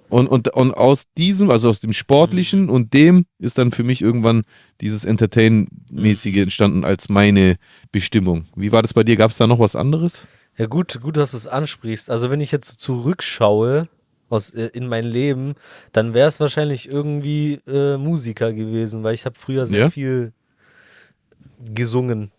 Und, 0.09 0.27
und, 0.27 0.47
und 0.49 0.71
aus 0.73 1.05
diesem, 1.17 1.49
also 1.49 1.69
aus 1.69 1.79
dem 1.81 1.91
Sportlichen 1.91 2.69
und 2.69 2.93
dem 2.93 3.25
ist 3.39 3.57
dann 3.57 3.71
für 3.71 3.83
mich 3.83 4.01
irgendwann 4.01 4.43
dieses 4.79 5.03
Entertain-mäßige 5.03 6.37
entstanden 6.37 6.85
als 6.85 7.09
meine 7.09 7.57
Bestimmung. 7.91 8.45
Wie 8.55 8.71
war 8.71 8.81
das 8.81 8.93
bei 8.93 9.03
dir? 9.03 9.17
Gab 9.17 9.31
es 9.31 9.37
da 9.37 9.47
noch 9.47 9.59
was 9.59 9.75
anderes? 9.75 10.27
Ja, 10.57 10.65
gut, 10.67 10.99
gut, 11.01 11.17
dass 11.17 11.31
du 11.31 11.37
es 11.37 11.45
ansprichst. 11.47 12.09
Also, 12.09 12.29
wenn 12.29 12.41
ich 12.41 12.51
jetzt 12.51 12.79
zurückschaue 12.79 13.89
aus, 14.29 14.53
äh, 14.53 14.69
in 14.73 14.87
mein 14.87 15.03
Leben, 15.03 15.55
dann 15.91 16.13
wäre 16.13 16.27
es 16.27 16.39
wahrscheinlich 16.39 16.89
irgendwie 16.89 17.59
äh, 17.67 17.97
Musiker 17.97 18.53
gewesen, 18.53 19.03
weil 19.03 19.13
ich 19.13 19.25
habe 19.25 19.35
früher 19.37 19.65
sehr 19.67 19.81
Ja? 19.81 19.89
viel 19.89 20.31
gesungen. 21.73 22.31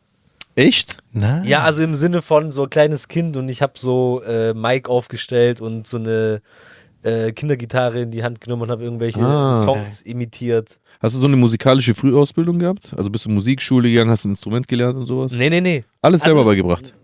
Echt? 0.55 0.99
Nein. 1.13 1.45
Ja, 1.47 1.63
also 1.63 1.83
im 1.85 1.95
Sinne 1.95 2.21
von 2.21 2.51
so 2.51 2.67
kleines 2.67 3.07
Kind 3.09 3.37
und 3.37 3.49
ich 3.49 3.63
habe 3.63 3.75
so 3.77 4.23
äh, 4.27 4.55
Mic 4.55 4.89
aufgestellt 4.89 5.61
und 5.61 5.87
so 5.87 5.99
eine 5.99 6.43
äh, 7.03 7.33
Kindergitarre 7.33 8.01
in 8.03 8.11
die 8.11 8.23
Hand 8.23 8.41
genommen 8.41 8.63
und 8.63 8.71
habe 8.71 8.85
irgendwelche 8.85 9.21
Ah. 9.21 9.63
Songs 9.65 10.03
imitiert. 10.03 10.79
Hast 11.01 11.15
du 11.15 11.21
so 11.21 11.27
eine 11.27 11.37
musikalische 11.37 11.95
Frühausbildung 11.95 12.59
gehabt? 12.59 12.93
Also 12.97 13.09
bist 13.11 13.25
du 13.25 13.31
Musikschule 13.31 13.89
gegangen, 13.89 14.11
hast 14.11 14.25
ein 14.25 14.31
Instrument 14.31 14.67
gelernt 14.67 14.97
und 14.99 15.07
sowas? 15.07 15.33
Nee, 15.33 15.49
nee, 15.51 15.61
nee. 15.61 15.85
Alles 16.03 16.23
selber 16.23 16.41
Also- 16.41 16.51
beigebracht. 16.51 16.95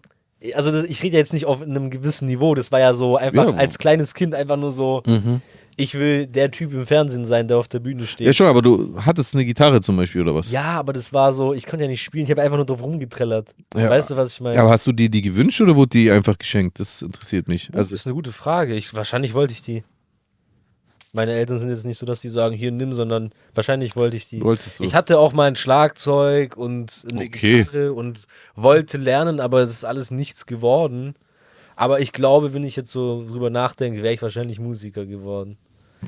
Also 0.54 0.82
ich 0.84 1.02
rede 1.02 1.14
ja 1.14 1.20
jetzt 1.20 1.32
nicht 1.32 1.46
auf 1.46 1.62
einem 1.62 1.88
gewissen 1.88 2.26
Niveau. 2.26 2.54
Das 2.54 2.70
war 2.70 2.78
ja 2.78 2.92
so 2.92 3.16
einfach 3.16 3.48
Ja. 3.52 3.54
als 3.54 3.78
kleines 3.78 4.12
Kind 4.12 4.34
einfach 4.34 4.58
nur 4.58 4.72
so, 4.72 5.02
Mhm. 5.06 5.40
Ich 5.76 5.94
will 5.98 6.26
der 6.26 6.50
Typ 6.50 6.72
im 6.72 6.86
Fernsehen 6.86 7.24
sein, 7.24 7.48
der 7.48 7.56
auf 7.58 7.68
der 7.68 7.80
Bühne 7.80 8.06
steht. 8.06 8.26
Ja, 8.26 8.32
schon, 8.32 8.46
aber 8.46 8.62
du 8.62 8.94
hattest 9.04 9.34
eine 9.34 9.44
Gitarre 9.44 9.80
zum 9.80 9.96
Beispiel 9.96 10.22
oder 10.22 10.34
was? 10.34 10.50
Ja, 10.50 10.64
aber 10.78 10.92
das 10.92 11.12
war 11.12 11.32
so, 11.32 11.52
ich 11.54 11.66
konnte 11.66 11.84
ja 11.84 11.90
nicht 11.90 12.02
spielen, 12.02 12.24
ich 12.24 12.30
habe 12.30 12.42
einfach 12.42 12.56
nur 12.56 12.66
drauf 12.66 12.82
rumgetrellert. 12.82 13.54
Ja. 13.74 13.90
Weißt 13.90 14.10
du, 14.10 14.16
was 14.16 14.34
ich 14.34 14.40
meine? 14.40 14.56
Ja, 14.56 14.62
aber 14.62 14.70
hast 14.70 14.86
du 14.86 14.92
die 14.92 15.08
die 15.10 15.22
gewünscht 15.22 15.60
oder 15.60 15.76
wurde 15.76 15.90
die 15.90 16.10
einfach 16.10 16.38
geschenkt? 16.38 16.78
Das 16.80 17.02
interessiert 17.02 17.48
mich. 17.48 17.68
das 17.68 17.76
Also, 17.78 17.94
ist 17.94 18.06
eine 18.06 18.14
gute 18.14 18.32
Frage. 18.32 18.74
Ich, 18.74 18.94
wahrscheinlich 18.94 19.34
wollte 19.34 19.52
ich 19.52 19.62
die. 19.62 19.82
Meine 21.12 21.32
Eltern 21.32 21.60
sind 21.60 21.70
jetzt 21.70 21.84
nicht 21.86 21.98
so, 21.98 22.06
dass 22.06 22.22
die 22.22 22.28
sagen, 22.28 22.56
hier 22.56 22.72
nimm, 22.72 22.92
sondern 22.92 23.30
wahrscheinlich 23.54 23.94
wollte 23.94 24.16
ich 24.16 24.28
die. 24.28 24.42
wolltest 24.42 24.80
du? 24.80 24.84
Ich 24.84 24.96
hatte 24.96 25.18
auch 25.20 25.32
mal 25.32 25.46
ein 25.46 25.54
Schlagzeug 25.54 26.56
und 26.56 27.04
eine 27.08 27.20
Okay. 27.26 27.62
Gitarre 27.64 27.92
und 27.92 28.26
wollte 28.56 28.98
lernen, 28.98 29.38
aber 29.38 29.60
es 29.62 29.70
ist 29.70 29.84
alles 29.84 30.10
nichts 30.10 30.44
geworden. 30.46 31.14
Aber 31.76 32.00
ich 32.00 32.12
glaube, 32.12 32.52
wenn 32.52 32.64
ich 32.64 32.74
jetzt 32.76 32.90
so 32.90 33.24
drüber 33.28 33.50
nachdenke, 33.50 34.02
wäre 34.02 34.12
ich 34.14 34.22
wahrscheinlich 34.22 34.58
Musiker 34.58 35.06
geworden. 35.06 35.56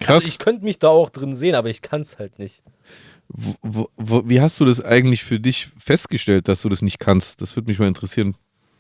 Krass. 0.01 0.17
Also 0.17 0.29
ich 0.29 0.39
könnte 0.39 0.65
mich 0.65 0.79
da 0.79 0.89
auch 0.89 1.11
drin 1.11 1.35
sehen, 1.35 1.55
aber 1.55 1.69
ich 1.69 1.83
kann 1.83 2.01
es 2.01 2.19
halt 2.19 2.39
nicht. 2.39 2.63
Wo, 3.29 3.89
wo, 3.97 4.23
wie 4.29 4.41
hast 4.41 4.61
du 4.61 4.65
das 4.65 4.81
eigentlich 4.81 5.25
für 5.25 5.41
dich 5.41 5.69
festgestellt, 5.79 6.49
dass 6.49 6.63
du 6.63 6.69
das 6.69 6.83
nicht 6.83 6.99
kannst? 6.99 7.43
Das 7.43 7.57
würde 7.57 7.69
mich 7.69 7.79
mal 7.79 7.89
interessieren. 7.89 8.37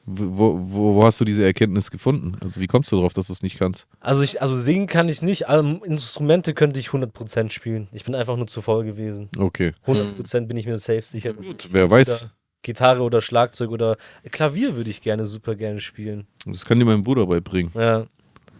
Wo, 0.09 0.61
wo, 0.62 1.03
hast 1.03 1.21
du 1.21 1.25
diese 1.25 1.45
Erkenntnis 1.45 1.91
gefunden? 1.91 2.37
Also 2.41 2.61
wie 2.61 2.69
kommst 2.69 2.93
du 2.93 2.97
darauf, 2.97 3.12
dass 3.12 3.27
du 3.27 3.33
es 3.33 3.43
nicht 3.43 3.59
kannst? 3.59 3.89
Also, 3.99 4.23
ich, 4.23 4.41
also 4.41 4.55
singen 4.55 4.87
kann 4.87 5.09
ich 5.09 5.21
nicht, 5.21 5.49
aber 5.49 5.85
Instrumente 5.85 6.55
könnte 6.55 6.79
ich 6.79 6.91
100% 6.91 7.51
spielen. 7.51 7.89
Ich 7.91 8.05
bin 8.05 8.14
einfach 8.14 8.37
nur 8.37 8.47
zu 8.47 8.62
faul 8.62 8.85
gewesen. 8.85 9.29
Okay. 9.37 9.73
100% 9.85 10.47
bin 10.47 10.57
ich 10.57 10.67
mir 10.67 10.79
safe 10.79 11.03
sicher. 11.03 11.33
Gut, 11.33 11.71
wer 11.73 11.91
weiß. 11.91 12.29
Gitarre 12.62 13.03
oder 13.03 13.21
Schlagzeug 13.21 13.71
oder 13.71 13.97
Klavier 14.31 14.77
würde 14.77 14.91
ich 14.91 15.01
gerne 15.01 15.27
super 15.27 15.57
gerne 15.57 15.81
spielen. 15.81 16.29
Das 16.45 16.64
kann 16.64 16.79
dir 16.79 16.85
mein 16.85 17.03
Bruder 17.03 17.27
beibringen. 17.27 17.73
Ja. 17.75 18.07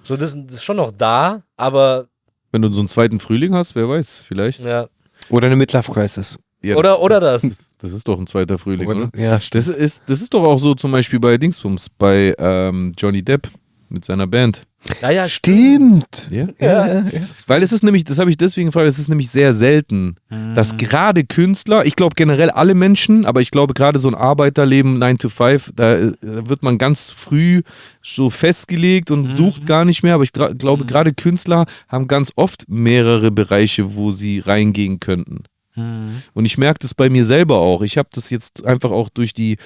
So, 0.03 0.17
das, 0.17 0.37
das 0.47 0.57
ist 0.57 0.65
schon 0.65 0.77
noch 0.77 0.93
da, 0.93 1.43
aber 1.57 2.09
Wenn 2.57 2.63
du 2.63 2.71
so 2.71 2.81
einen 2.81 2.89
zweiten 2.89 3.21
Frühling 3.21 3.53
hast, 3.55 3.75
wer 3.75 3.87
weiß, 3.87 4.23
vielleicht. 4.27 4.65
ja. 4.65 4.89
Oder 5.29 5.49
eine 5.49 5.57
Midlife 5.57 5.93
Crisis. 5.93 6.39
Ja, 6.63 6.77
Oder, 6.77 7.03
oder 7.03 7.21
das. 7.21 7.43
Das 7.79 7.93
ist 7.93 8.09
doch 8.09 8.19
ein 8.19 8.27
zweiter 8.27 8.57
Frühling, 8.57 8.89
oder? 8.89 9.11
Ja, 9.15 9.39
Das 9.51 9.69
ist, 9.69 10.01
das 10.07 10.23
ist 10.23 10.33
doch 10.33 10.43
auch 10.43 10.59
so 10.59 10.75
zum 10.75 10.91
Beispiel 10.91 11.21
bei 11.21 11.37
Dingsbums, 11.37 11.91
bei 11.91 12.35
ähm, 12.39 12.95
Johnny 12.97 13.23
Depp 13.23 13.51
mit 13.91 14.07
seiner 14.07 14.27
Band. 14.27 14.63
Ja, 15.03 15.11
ja, 15.11 15.29
Stimmt. 15.29 16.29
Ja? 16.31 16.47
Ja, 16.59 16.87
ja. 16.87 17.05
Weil 17.47 17.63
es 17.63 17.73
ist 17.73 17.83
nämlich, 17.83 18.05
das 18.05 18.19
habe 18.19 18.31
ich 18.31 18.37
deswegen 18.37 18.67
gefragt, 18.67 18.87
es 18.87 18.99
ist 18.99 19.09
nämlich 19.09 19.31
sehr 19.31 19.55
selten, 19.55 20.17
dass 20.55 20.77
gerade 20.77 21.25
Künstler, 21.25 21.85
ich 21.85 21.97
glaube 21.97 22.15
generell 22.17 22.51
alle 22.51 22.75
Menschen, 22.75 23.27
aber 23.27 23.41
ich 23.41 23.51
glaube 23.51 23.75
gerade 23.75 23.99
so 23.99 24.09
ein 24.09 24.15
Arbeiterleben 24.15 24.99
9 24.99 25.19
to 25.19 25.29
5, 25.29 25.73
da 25.75 25.97
äh, 25.97 26.13
wird 26.21 26.63
man 26.63 26.79
ganz 26.79 27.11
früh 27.11 27.63
so 28.03 28.31
festgelegt 28.31 29.11
und 29.11 29.33
sucht 29.33 29.67
gar 29.67 29.85
nicht 29.85 30.03
mehr, 30.03 30.15
aber 30.15 30.25
ich 30.25 30.33
glaube 30.33 30.85
gerade 30.85 31.13
Künstler 31.13 31.67
haben 31.89 32.09
ganz 32.09 32.33
oft 32.37 32.69
mehrere 32.69 33.31
Bereiche, 33.31 33.95
wo 33.95 34.13
sie 34.13 34.41
reingehen 34.41 35.01
könnten. 35.01 35.45
Und 35.77 36.47
ich 36.47 36.57
merke 36.57 36.79
das 36.81 36.95
bei 36.95 37.11
mir 37.11 37.25
selber 37.25 37.59
auch. 37.59 37.83
Ich 37.83 37.99
habe 37.99 38.09
das 38.13 38.31
jetzt 38.31 38.65
einfach 38.65 38.91
auch 38.91 39.11
durch, 39.11 39.35
die, 39.35 39.57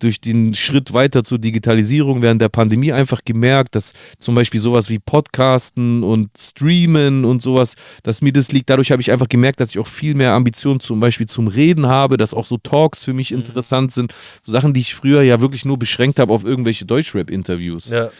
durch 0.00 0.20
den 0.20 0.54
Schritt 0.54 0.92
weiter 0.92 1.22
zur 1.22 1.38
Digitalisierung 1.38 2.22
während 2.22 2.42
der 2.42 2.48
Pandemie 2.48 2.92
einfach 2.92 3.20
gemerkt, 3.24 3.76
dass 3.76 3.92
zum 4.18 4.34
Beispiel 4.34 4.60
sowas 4.60 4.90
wie 4.90 4.98
Podcasten 4.98 6.02
und 6.02 6.30
Streamen 6.36 7.24
und 7.24 7.40
sowas, 7.40 7.74
dass 8.02 8.20
mir 8.20 8.32
das 8.32 8.50
liegt. 8.50 8.68
Dadurch 8.68 8.90
habe 8.90 9.00
ich 9.00 9.12
einfach 9.12 9.28
gemerkt, 9.28 9.60
dass 9.60 9.70
ich 9.70 9.78
auch 9.78 9.86
viel 9.86 10.14
mehr 10.14 10.32
Ambitionen 10.32 10.80
zum 10.80 10.98
Beispiel 10.98 11.26
zum 11.26 11.46
Reden 11.46 11.86
habe, 11.86 12.16
dass 12.16 12.34
auch 12.34 12.46
so 12.46 12.56
Talks 12.56 13.04
für 13.04 13.12
mich 13.12 13.30
interessant 13.30 13.92
sind. 13.92 14.12
So 14.42 14.50
Sachen, 14.50 14.74
die 14.74 14.80
ich 14.80 14.94
früher 14.94 15.22
ja 15.22 15.40
wirklich 15.40 15.64
nur 15.64 15.78
beschränkt 15.78 16.18
habe 16.18 16.32
auf 16.32 16.44
irgendwelche 16.44 16.84
Deutschrap-Interviews. 16.84 17.90
Ja. 17.90 18.10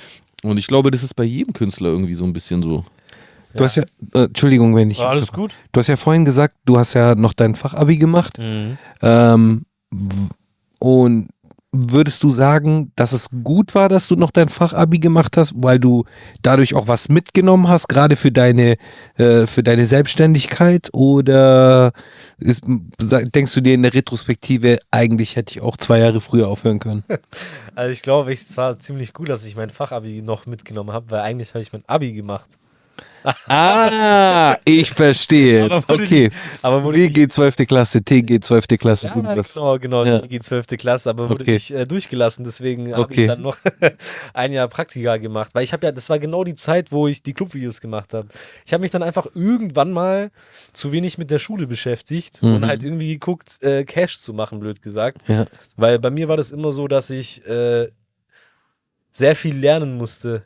Und 0.42 0.58
ich 0.58 0.66
glaube, 0.66 0.90
das 0.90 1.02
ist 1.02 1.14
bei 1.14 1.24
jedem 1.24 1.52
Künstler 1.52 1.88
irgendwie 1.88 2.14
so 2.14 2.24
ein 2.24 2.32
bisschen 2.32 2.62
so. 2.62 2.84
Du 3.54 3.64
hast 3.64 3.76
ja, 3.76 3.84
äh, 4.14 4.24
Entschuldigung, 4.24 4.76
wenn 4.76 4.90
ich. 4.90 4.98
War 4.98 5.10
alles 5.10 5.32
gut? 5.32 5.54
Du 5.72 5.80
hast 5.80 5.88
ja 5.88 5.96
vorhin 5.96 6.24
gesagt, 6.24 6.56
du 6.64 6.78
hast 6.78 6.94
ja 6.94 7.14
noch 7.14 7.32
dein 7.32 7.54
Fachabi 7.54 7.96
gemacht. 7.96 8.38
Mhm. 8.38 8.78
Ähm, 9.02 9.64
und 10.78 11.28
würdest 11.72 12.22
du 12.22 12.30
sagen, 12.30 12.90
dass 12.96 13.12
es 13.12 13.28
gut 13.44 13.74
war, 13.74 13.88
dass 13.88 14.08
du 14.08 14.16
noch 14.16 14.32
dein 14.32 14.48
Fachabi 14.48 14.98
gemacht 14.98 15.36
hast, 15.36 15.52
weil 15.56 15.78
du 15.78 16.04
dadurch 16.42 16.74
auch 16.74 16.88
was 16.88 17.08
mitgenommen 17.08 17.68
hast, 17.68 17.88
gerade 17.88 18.16
für 18.16 18.32
deine, 18.32 18.76
äh, 19.16 19.46
für 19.46 19.62
deine 19.62 19.86
Selbstständigkeit? 19.86 20.88
Oder 20.92 21.92
ist, 22.38 22.64
denkst 22.98 23.54
du 23.54 23.60
dir 23.60 23.74
in 23.74 23.82
der 23.82 23.94
Retrospektive, 23.94 24.78
eigentlich 24.90 25.36
hätte 25.36 25.52
ich 25.52 25.62
auch 25.62 25.76
zwei 25.76 25.98
Jahre 26.00 26.20
früher 26.20 26.48
aufhören 26.48 26.78
können? 26.78 27.04
Also 27.76 27.92
ich 27.92 28.02
glaube, 28.02 28.30
es 28.30 28.56
war 28.58 28.78
ziemlich 28.78 29.14
gut, 29.14 29.30
dass 29.30 29.46
ich 29.46 29.56
mein 29.56 29.70
Fachabi 29.70 30.20
noch 30.20 30.44
mitgenommen 30.44 30.92
habe, 30.92 31.10
weil 31.12 31.20
eigentlich 31.20 31.54
habe 31.54 31.62
ich 31.62 31.72
mein 31.72 31.84
Abi 31.86 32.12
gemacht. 32.12 32.58
Ah, 33.46 34.56
ich 34.64 34.90
verstehe. 34.90 35.70
Okay. 35.88 36.28
nicht- 36.28 36.32
aber 36.62 36.82
wurde 36.84 36.98
WG 36.98 37.28
12. 37.28 37.56
Klasse, 37.66 38.02
TG 38.02 38.40
12. 38.40 38.66
Klasse. 38.78 39.08
Ja, 39.08 39.14
genau, 39.14 39.78
genau, 39.78 40.04
Ja. 40.04 40.18
die 40.20 40.38
12. 40.40 40.76
Klasse, 40.78 41.10
aber 41.10 41.28
wurde 41.28 41.42
Okay. 41.42 41.52
nicht 41.52 41.70
äh, 41.70 41.86
durchgelassen, 41.86 42.44
deswegen 42.44 42.92
habe 42.92 43.02
Okay. 43.02 43.22
ich 43.22 43.26
dann 43.28 43.42
noch 43.42 43.56
ein 44.34 44.52
Jahr 44.52 44.68
Praktika 44.68 45.16
gemacht, 45.16 45.50
weil 45.54 45.64
ich 45.64 45.72
habe 45.72 45.86
ja, 45.86 45.92
das 45.92 46.08
war 46.10 46.18
genau 46.18 46.44
die 46.44 46.54
Zeit, 46.54 46.92
wo 46.92 47.08
ich 47.08 47.22
die 47.22 47.32
Clubvideos 47.32 47.80
gemacht 47.80 48.14
habe. 48.14 48.28
Ich 48.64 48.72
habe 48.72 48.80
mich 48.82 48.90
dann 48.90 49.02
einfach 49.02 49.26
irgendwann 49.34 49.92
mal 49.92 50.30
zu 50.72 50.92
wenig 50.92 51.18
mit 51.18 51.30
der 51.30 51.38
Schule 51.38 51.66
beschäftigt 51.66 52.38
und 52.42 52.60
Mhm. 52.60 52.66
halt 52.66 52.82
irgendwie 52.82 53.08
geguckt, 53.14 53.62
äh, 53.62 53.84
Cash 53.84 54.20
zu 54.20 54.32
machen, 54.32 54.60
blöd 54.60 54.82
gesagt, 54.82 55.22
Ja. 55.28 55.46
weil 55.76 55.98
bei 55.98 56.10
mir 56.10 56.28
war 56.28 56.36
das 56.36 56.50
immer 56.50 56.72
so, 56.72 56.88
dass 56.88 57.10
ich 57.10 57.44
äh, 57.46 57.88
sehr 59.12 59.34
viel 59.34 59.56
lernen 59.56 59.96
musste 59.96 60.44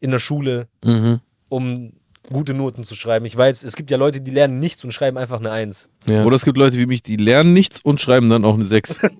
in 0.00 0.10
der 0.10 0.18
Schule, 0.18 0.66
Mhm. 0.84 1.20
Um 1.54 1.92
gute 2.32 2.54
Noten 2.54 2.84
zu 2.84 2.94
schreiben. 2.94 3.26
Ich 3.26 3.36
weiß, 3.36 3.62
es 3.64 3.76
gibt 3.76 3.90
ja 3.90 3.96
Leute, 3.98 4.20
die 4.20 4.30
lernen 4.30 4.58
nichts 4.58 4.82
und 4.84 4.92
schreiben 4.92 5.18
einfach 5.18 5.38
eine 5.40 5.50
Eins. 5.50 5.90
Ja. 6.06 6.24
Oder 6.24 6.36
es 6.36 6.44
gibt 6.44 6.56
Leute 6.56 6.78
wie 6.78 6.86
mich, 6.86 7.02
die 7.02 7.16
lernen 7.16 7.52
nichts 7.52 7.80
und 7.80 8.00
schreiben 8.00 8.28
dann 8.30 8.44
auch 8.44 8.54
eine 8.54 8.64
6. 8.64 9.00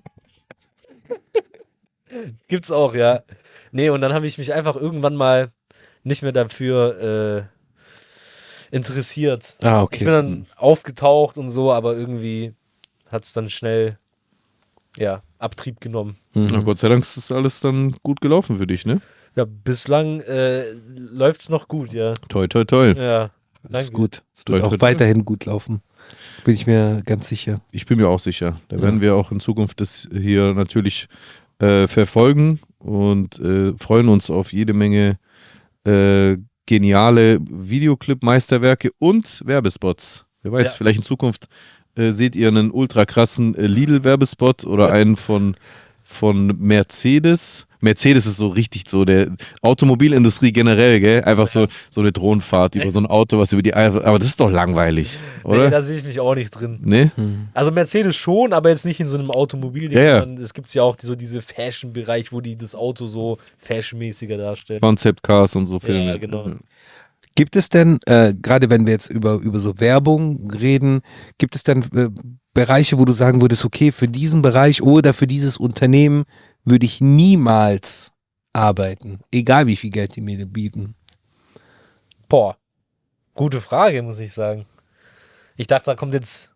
Gibt's 2.47 2.71
auch, 2.71 2.95
ja. 2.95 3.23
Nee, 3.71 3.89
und 3.89 4.01
dann 4.01 4.13
habe 4.13 4.25
ich 4.27 4.37
mich 4.37 4.53
einfach 4.53 4.75
irgendwann 4.75 5.15
mal 5.15 5.51
nicht 6.03 6.21
mehr 6.23 6.31
dafür 6.31 7.49
äh, 8.71 8.75
interessiert. 8.75 9.55
Ah, 9.61 9.79
Ich 9.79 9.83
okay. 9.83 10.03
bin 10.05 10.13
dann 10.13 10.45
aufgetaucht 10.55 11.37
und 11.37 11.49
so, 11.49 11.71
aber 11.71 11.95
irgendwie 11.95 12.53
hat 13.11 13.23
es 13.23 13.33
dann 13.33 13.49
schnell 13.49 13.95
ja, 14.97 15.23
Abtrieb 15.39 15.81
genommen. 15.81 16.17
Na, 16.33 16.57
Mhm. 16.59 16.63
Gott 16.65 16.77
sei 16.79 16.89
Dank 16.89 17.03
ist 17.03 17.17
das 17.17 17.31
alles 17.31 17.59
dann 17.59 17.91
gut 18.03 18.21
gelaufen 18.21 18.57
für 18.57 18.67
dich, 18.67 18.85
ne? 18.85 19.01
Ja, 19.35 19.45
bislang 19.45 20.21
äh, 20.21 20.71
läuft's 20.95 21.49
noch 21.49 21.67
gut, 21.67 21.93
ja. 21.93 22.13
Toi, 22.29 22.47
toi, 22.47 22.63
toi. 22.63 22.93
Ja, 22.93 23.31
Das 23.67 23.85
ist 23.85 23.93
gut. 23.93 24.23
Es 24.33 24.39
wird 24.47 24.59
toi, 24.61 24.61
auch 24.67 24.69
toi. 24.69 24.81
weiterhin 24.81 25.25
gut 25.25 25.45
laufen. 25.45 25.81
Bin 26.45 26.53
ich 26.53 26.67
mir 26.67 27.01
ganz 27.05 27.27
sicher. 27.27 27.59
Ich 27.71 27.85
bin 27.85 27.97
mir 27.99 28.07
auch 28.07 28.19
sicher. 28.19 28.61
Da 28.69 28.77
Ja. 28.77 28.81
werden 28.83 29.01
wir 29.01 29.15
auch 29.15 29.31
in 29.31 29.39
Zukunft 29.39 29.81
das 29.81 30.07
hier 30.11 30.53
natürlich 30.53 31.07
äh, 31.59 31.87
verfolgen 31.87 32.59
und 32.79 33.39
äh, 33.39 33.73
freuen 33.77 34.07
uns 34.09 34.29
auf 34.29 34.53
jede 34.53 34.73
Menge 34.73 35.17
äh, 35.85 36.37
geniale 36.65 37.39
Videoclip-Meisterwerke 37.41 38.91
und 38.99 39.41
Werbespots. 39.45 40.25
Wer 40.43 40.51
weiß, 40.51 40.71
Ja. 40.71 40.77
vielleicht 40.77 40.97
in 40.99 41.03
Zukunft 41.03 41.47
äh, 41.95 42.11
seht 42.11 42.35
ihr 42.35 42.47
einen 42.49 42.71
ultra 42.71 43.05
krassen 43.05 43.55
äh, 43.55 43.67
Lidl-Werbespot 43.67 44.65
oder 44.65 44.91
einen 44.91 45.15
von, 45.15 45.55
von 46.05 46.55
Mercedes. 46.59 47.65
Mercedes 47.81 48.25
ist 48.25 48.37
so 48.37 48.47
richtig 48.47 48.89
so 48.89 49.05
der 49.05 49.27
Automobilindustrie 49.61 50.51
generell, 50.51 50.99
gell? 50.99 51.23
Einfach 51.23 51.45
so, 51.47 51.67
so 51.89 52.01
eine 52.01 52.11
Drohnenfahrt 52.11 52.75
über 52.75 52.89
so 52.89 52.99
ein 52.99 53.05
Auto, 53.05 53.37
was 53.37 53.53
über 53.53 53.61
die 53.61 53.73
Eifel. 53.73 54.03
Aber 54.03 54.17
das 54.17 54.27
ist 54.29 54.39
doch 54.39 54.49
langweilig, 54.49 55.19
Nee, 55.43 55.49
oder? 55.51 55.69
da 55.69 55.81
sehe 55.81 55.97
ich 55.97 56.03
mich 56.03 56.19
auch 56.19 56.33
nicht 56.35 56.49
drin. 56.51 56.79
Nee? 56.83 57.11
Also 57.53 57.71
Mercedes 57.71 58.15
schon, 58.15 58.53
aber 58.53 58.69
jetzt 58.69 58.85
nicht 58.85 58.99
in 58.99 59.07
so 59.07 59.17
einem 59.17 59.29
Automobil. 59.29 59.91
Ja, 59.91 60.01
ja. 60.01 60.19
sondern 60.21 60.43
Es 60.43 60.53
gibt 60.53 60.73
ja 60.73 60.83
auch 60.83 60.95
die, 60.95 61.05
so 61.05 61.15
diese 61.15 61.41
Fashion-Bereich, 61.41 62.31
wo 62.31 62.41
die 62.41 62.57
das 62.57 62.75
Auto 62.75 63.07
so 63.07 63.37
fashionmäßiger 63.57 64.37
darstellen. 64.37 64.81
Concept 64.81 65.21
Cars 65.21 65.55
und 65.55 65.67
so 65.67 65.79
Filme. 65.79 66.05
Ja, 66.05 66.17
genau. 66.17 66.51
Gibt 67.35 67.57
es 67.57 67.67
denn, 67.69 67.99
äh, 68.05 68.33
gerade 68.33 68.69
wenn 68.69 68.85
wir 68.85 68.93
jetzt 68.93 69.09
über, 69.09 69.33
über 69.35 69.59
so 69.59 69.77
Werbung 69.79 70.49
reden, 70.51 71.01
gibt 71.37 71.55
es 71.55 71.63
denn 71.63 71.83
äh, 71.93 72.09
Bereiche, 72.53 72.97
wo 72.97 73.03
du 73.03 73.11
sagen 73.11 73.41
würdest, 73.41 73.65
okay, 73.65 73.91
für 73.91 74.07
diesen 74.07 74.41
Bereich 74.41 74.81
oder 74.81 75.13
für 75.13 75.27
dieses 75.27 75.57
Unternehmen 75.57 76.23
würde 76.63 76.85
ich 76.85 77.01
niemals 77.01 78.13
arbeiten, 78.53 79.19
egal 79.33 79.67
wie 79.67 79.75
viel 79.75 79.89
Geld 79.89 80.15
die 80.15 80.21
mir 80.21 80.45
bieten? 80.45 80.95
Boah, 82.29 82.57
gute 83.33 83.59
Frage, 83.59 84.01
muss 84.01 84.19
ich 84.19 84.31
sagen. 84.31 84.65
Ich 85.57 85.67
dachte, 85.67 85.85
da 85.87 85.95
kommt 85.95 86.13
jetzt, 86.13 86.51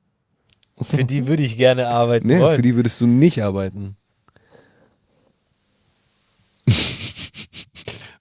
für 0.81 1.03
die 1.03 1.27
würde 1.27 1.43
ich 1.43 1.57
gerne 1.57 1.89
arbeiten 1.89 2.27
Nee, 2.27 2.39
wollen. 2.39 2.55
für 2.55 2.61
die 2.61 2.75
würdest 2.75 3.01
du 3.01 3.07
nicht 3.07 3.43
arbeiten. 3.43 3.97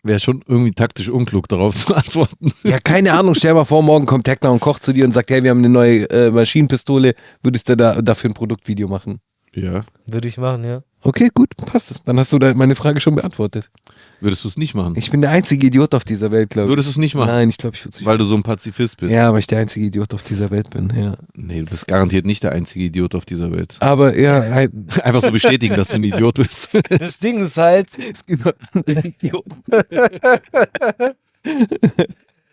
Wäre 0.08 0.20
schon 0.20 0.42
irgendwie 0.48 0.72
taktisch 0.72 1.08
unklug, 1.10 1.48
darauf 1.48 1.76
zu 1.86 1.94
antworten. 1.94 2.52
Ja, 2.64 2.78
keine 2.78 3.12
Ahnung, 3.12 3.34
stell 3.34 3.54
mal 3.54 3.64
vor, 3.64 3.82
morgen 3.82 4.06
kommt 4.06 4.24
Tekla 4.24 4.50
und 4.50 4.60
kocht 4.60 4.82
zu 4.82 4.92
dir 4.92 5.04
und 5.04 5.12
sagt, 5.12 5.30
hey, 5.30 5.42
wir 5.42 5.50
haben 5.50 5.58
eine 5.58 5.68
neue 5.68 6.10
äh, 6.10 6.30
Maschinenpistole, 6.30 7.14
würdest 7.42 7.68
du 7.68 7.76
da, 7.76 8.00
dafür 8.00 8.30
ein 8.30 8.34
Produktvideo 8.34 8.88
machen? 8.88 9.20
Ja. 9.62 9.84
Würde 10.06 10.28
ich 10.28 10.38
machen, 10.38 10.64
ja. 10.64 10.82
Okay, 11.02 11.28
gut, 11.32 11.50
passt 11.56 11.92
es. 11.92 12.02
Dann 12.02 12.18
hast 12.18 12.32
du 12.32 12.38
meine 12.38 12.74
Frage 12.74 13.00
schon 13.00 13.14
beantwortet. 13.14 13.70
Würdest 14.20 14.42
du 14.42 14.48
es 14.48 14.56
nicht 14.56 14.74
machen? 14.74 14.94
Ich 14.96 15.12
bin 15.12 15.20
der 15.20 15.30
einzige 15.30 15.68
Idiot 15.68 15.94
auf 15.94 16.04
dieser 16.04 16.32
Welt, 16.32 16.50
glaube 16.50 16.66
ich. 16.66 16.70
Würdest 16.72 16.88
du 16.88 16.90
es 16.90 16.96
nicht 16.96 17.14
machen? 17.14 17.28
Nein, 17.28 17.48
ich 17.48 17.56
glaube, 17.56 17.76
ich 17.76 17.84
würde 17.84 17.90
es 17.90 18.00
nicht 18.00 18.06
Weil 18.06 18.18
du 18.18 18.24
so 18.24 18.34
ein 18.34 18.42
Pazifist 18.42 18.96
bist. 18.96 19.12
Ja, 19.12 19.32
weil 19.32 19.38
ich 19.38 19.46
der 19.46 19.60
einzige 19.60 19.86
Idiot 19.86 20.12
auf 20.12 20.24
dieser 20.24 20.50
Welt 20.50 20.70
bin, 20.70 20.92
ja. 20.96 21.14
Nee, 21.34 21.60
du 21.60 21.66
bist 21.66 21.86
garantiert 21.86 22.26
nicht 22.26 22.42
der 22.42 22.50
einzige 22.50 22.86
Idiot 22.86 23.14
auf 23.14 23.24
dieser 23.24 23.52
Welt. 23.52 23.76
Aber 23.78 24.18
ja, 24.18 24.42
halt, 24.50 24.72
Einfach 25.04 25.22
so 25.22 25.30
bestätigen, 25.30 25.76
dass 25.76 25.88
du 25.88 25.94
ein 25.94 26.04
Idiot 26.04 26.34
bist. 26.34 26.68
Das 26.88 27.18
Ding 27.20 27.40
ist 27.40 27.56
halt, 27.56 27.90
es 27.98 28.26
gibt 28.26 28.44
noch 28.44 28.52
andere 28.72 29.06
Idioten. 29.06 29.62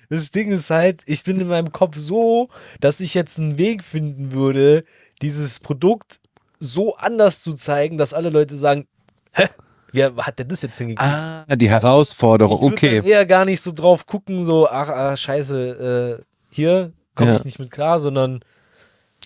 das 0.09 0.29
Ding 0.31 0.51
ist 0.51 0.69
halt, 0.69 1.01
ich 1.05 1.23
bin 1.23 1.41
in 1.41 1.47
meinem 1.47 1.71
Kopf 1.71 1.97
so, 1.97 2.49
dass 2.79 2.99
ich 2.99 3.15
jetzt 3.15 3.39
einen 3.39 3.57
Weg 3.57 3.83
finden 3.83 4.31
würde, 4.31 4.83
dieses 5.21 5.59
Produkt 5.59 6.19
so 6.65 6.95
anders 6.97 7.41
zu 7.41 7.53
zeigen, 7.53 7.97
dass 7.97 8.13
alle 8.13 8.29
Leute 8.29 8.57
sagen, 8.57 8.87
hä, 9.31 9.47
wie 9.91 10.03
hat 10.03 10.39
der 10.39 10.45
das 10.45 10.61
jetzt 10.61 10.77
hingekriegt? 10.77 11.01
Ah, 11.09 11.45
die 11.55 11.69
Herausforderung, 11.69 12.57
Ich 12.67 12.73
okay. 12.73 12.97
dann 12.97 13.05
eher 13.09 13.25
gar 13.25 13.45
nicht 13.45 13.61
so 13.61 13.71
drauf 13.71 14.05
gucken, 14.05 14.43
so, 14.43 14.67
ach, 14.69 14.89
ach 14.89 15.17
scheiße, 15.17 16.19
äh, 16.19 16.23
hier 16.49 16.91
komme 17.15 17.31
Ja. 17.31 17.37
ich 17.37 17.45
nicht 17.45 17.59
mit 17.59 17.71
klar, 17.71 17.99
sondern 17.99 18.41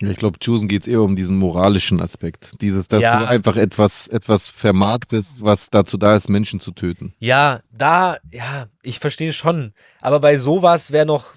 ich 0.02 0.16
glaube, 0.16 0.38
Choosen 0.38 0.66
geht 0.68 0.82
es 0.82 0.88
eher 0.88 1.02
um 1.02 1.14
diesen 1.14 1.36
moralischen 1.36 2.00
Aspekt. 2.00 2.54
Dieses, 2.62 2.88
dass 2.88 3.02
Ja. 3.02 3.18
du 3.18 3.28
einfach 3.28 3.56
etwas, 3.56 4.08
etwas 4.08 4.48
vermarktest, 4.48 5.44
was 5.44 5.68
dazu 5.68 5.98
da 5.98 6.14
ist, 6.14 6.30
Menschen 6.30 6.58
zu 6.58 6.70
töten. 6.70 7.12
Ja, 7.18 7.60
da, 7.70 8.16
ja, 8.30 8.66
ich 8.82 8.98
verstehe 8.98 9.34
schon. 9.34 9.74
Aber 10.00 10.20
bei 10.20 10.38
sowas 10.38 10.90
wäre 10.90 11.04
noch, 11.04 11.34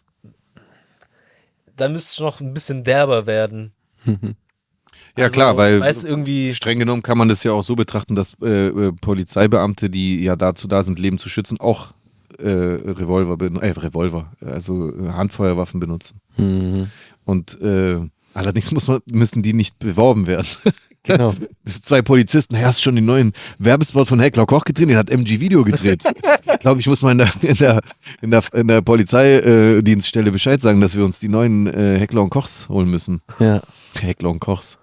da 1.76 1.90
müsste 1.90 2.12
es 2.12 2.20
noch 2.20 2.40
ein 2.40 2.54
bisschen 2.54 2.84
derber 2.86 3.26
werden. 3.28 3.74
Ja, 5.18 5.26
Also, 5.26 5.34
klar, 5.34 5.58
weil 5.58 5.80
Weißt 5.80 6.04
du, 6.04 6.08
irgendwie, 6.08 6.54
streng 6.56 6.80
genommen 6.80 7.04
kann 7.04 7.18
man 7.18 7.30
das 7.30 7.44
ja 7.44 7.52
auch 7.52 7.64
so 7.64 7.76
betrachten, 7.76 8.16
dass 8.16 8.34
äh, 8.42 8.68
äh, 8.68 8.92
Polizeibeamte, 8.94 9.90
die 9.90 10.24
ja 10.24 10.36
dazu 10.36 10.68
da 10.68 10.82
sind, 10.84 10.98
Leben 10.98 11.20
zu 11.20 11.30
schützen, 11.30 11.60
auch 11.60 11.94
äh, 12.40 12.50
Revolver, 12.50 13.38
äh, 13.62 13.72
Revolver, 13.72 14.32
also 14.44 14.90
äh, 14.90 15.10
Handfeuerwaffen 15.10 15.80
benutzen. 15.80 16.20
Mhm. 16.38 16.88
Und 17.26 17.62
äh, 17.62 18.00
allerdings 18.34 18.72
muss 18.72 18.88
man, 18.88 19.02
müssen 19.12 19.44
die 19.44 19.54
nicht 19.54 19.78
beworben 19.80 20.28
werden. 20.28 20.48
Genau. 21.06 21.34
Zwei 21.66 22.02
Polizisten, 22.02 22.56
hey, 22.56 22.64
hast 22.64 22.80
du 22.80 22.84
schon 22.84 22.96
den 22.96 23.04
neuen 23.04 23.34
Werbespot 23.60 24.08
von 24.08 24.22
Heckler 24.22 24.46
Koch 24.46 24.64
gedreht? 24.64 24.88
Den 24.88 24.96
hat 24.96 25.10
MG 25.10 25.42
Video 25.42 25.66
gedreht. 25.66 26.02
ich 26.54 26.60
glaube, 26.60 26.80
ich 26.80 26.88
muss 26.88 27.02
mal 27.02 27.12
in 27.12 27.18
der, 27.18 27.30
in 27.42 27.56
der, 27.58 27.82
in 28.22 28.32
der, 28.32 28.44
in 28.54 28.68
der 28.70 28.82
Polizeidienststelle 28.82 30.32
Bescheid 30.32 30.62
sagen, 30.62 30.80
dass 30.80 30.96
wir 30.96 31.04
uns 31.04 31.20
die 31.20 31.28
neuen 31.28 31.68
äh, 31.68 32.00
Heckler 32.00 32.22
und 32.22 32.30
Kochs 32.30 32.70
holen 32.70 32.90
müssen. 32.90 33.22
Ja. 33.40 33.62
Heckler 34.00 34.30
und 34.30 34.40
Kochs. 34.40 34.78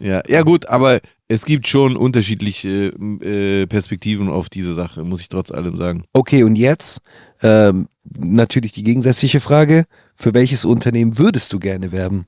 Ja. 0.00 0.22
ja, 0.28 0.42
gut, 0.42 0.66
aber 0.66 1.00
es 1.26 1.44
gibt 1.44 1.66
schon 1.66 1.96
unterschiedliche 1.96 2.88
äh, 3.20 3.66
Perspektiven 3.66 4.28
auf 4.28 4.48
diese 4.48 4.72
Sache, 4.74 5.04
muss 5.04 5.20
ich 5.20 5.28
trotz 5.28 5.50
allem 5.50 5.76
sagen. 5.76 6.04
Okay, 6.12 6.44
und 6.44 6.56
jetzt 6.56 7.00
ähm, 7.42 7.88
natürlich 8.16 8.72
die 8.72 8.82
gegensätzliche 8.84 9.40
Frage. 9.40 9.84
Für 10.14 10.34
welches 10.34 10.64
Unternehmen 10.64 11.18
würdest 11.18 11.52
du 11.52 11.58
gerne 11.58 11.92
werben? 11.92 12.26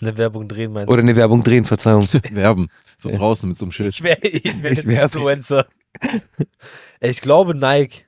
eine 0.00 0.16
Werbung 0.16 0.48
drehen, 0.48 0.72
meinst 0.72 0.88
du? 0.88 0.92
Oder 0.92 1.02
eine 1.02 1.14
Werbung 1.16 1.42
drehen, 1.42 1.64
Verzeihung. 1.64 2.08
Werben. 2.32 2.68
So 2.98 3.08
draußen 3.08 3.48
mit 3.48 3.56
so 3.56 3.64
einem 3.64 3.72
Schild. 3.72 3.94
Ich 3.94 4.02
wäre 4.02 4.18
ich 4.26 4.62
wär 4.62 4.70
Ich 4.72 4.78
jetzt 4.78 4.88
wär- 4.88 5.04
Influencer. 5.04 5.66
ich 7.00 7.20
glaube 7.20 7.54
Nike. 7.56 8.04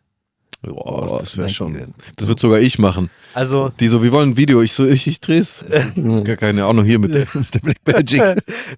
Boah, 0.66 1.20
das 1.20 1.36
wäre 1.36 1.48
schon. 1.48 1.94
Das 2.16 2.28
wird 2.28 2.40
sogar 2.40 2.60
ich 2.60 2.78
machen. 2.78 3.10
Also, 3.34 3.70
Die 3.80 3.88
so, 3.88 4.02
wir 4.02 4.12
wollen 4.12 4.30
ein 4.30 4.36
Video. 4.36 4.62
Ich 4.62 4.72
so, 4.72 4.86
ich, 4.86 5.06
ich 5.06 5.20
dreh's. 5.20 5.64
Gar 6.24 6.36
keine 6.36 6.64
Ahnung 6.64 6.84
hier 6.84 6.98
mit 6.98 7.14
der, 7.14 7.26
der 7.54 7.58
Black 7.60 7.78
Magic. 7.86 8.22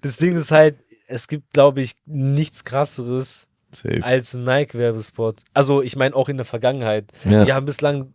das 0.01 0.17
Ding 0.17 0.35
ist 0.35 0.51
halt, 0.51 0.75
es 1.07 1.27
gibt, 1.27 1.53
glaube 1.53 1.81
ich, 1.81 1.95
nichts 2.05 2.63
krasseres 2.63 3.47
Safe. 3.71 4.03
als 4.03 4.33
Nike-Werbespot. 4.33 5.43
Also, 5.53 5.81
ich 5.81 5.95
meine 5.95 6.15
auch 6.15 6.29
in 6.29 6.37
der 6.37 6.45
Vergangenheit. 6.45 7.05
Ja. 7.25 7.45
Die 7.45 7.53
haben 7.53 7.65
bislang 7.65 8.13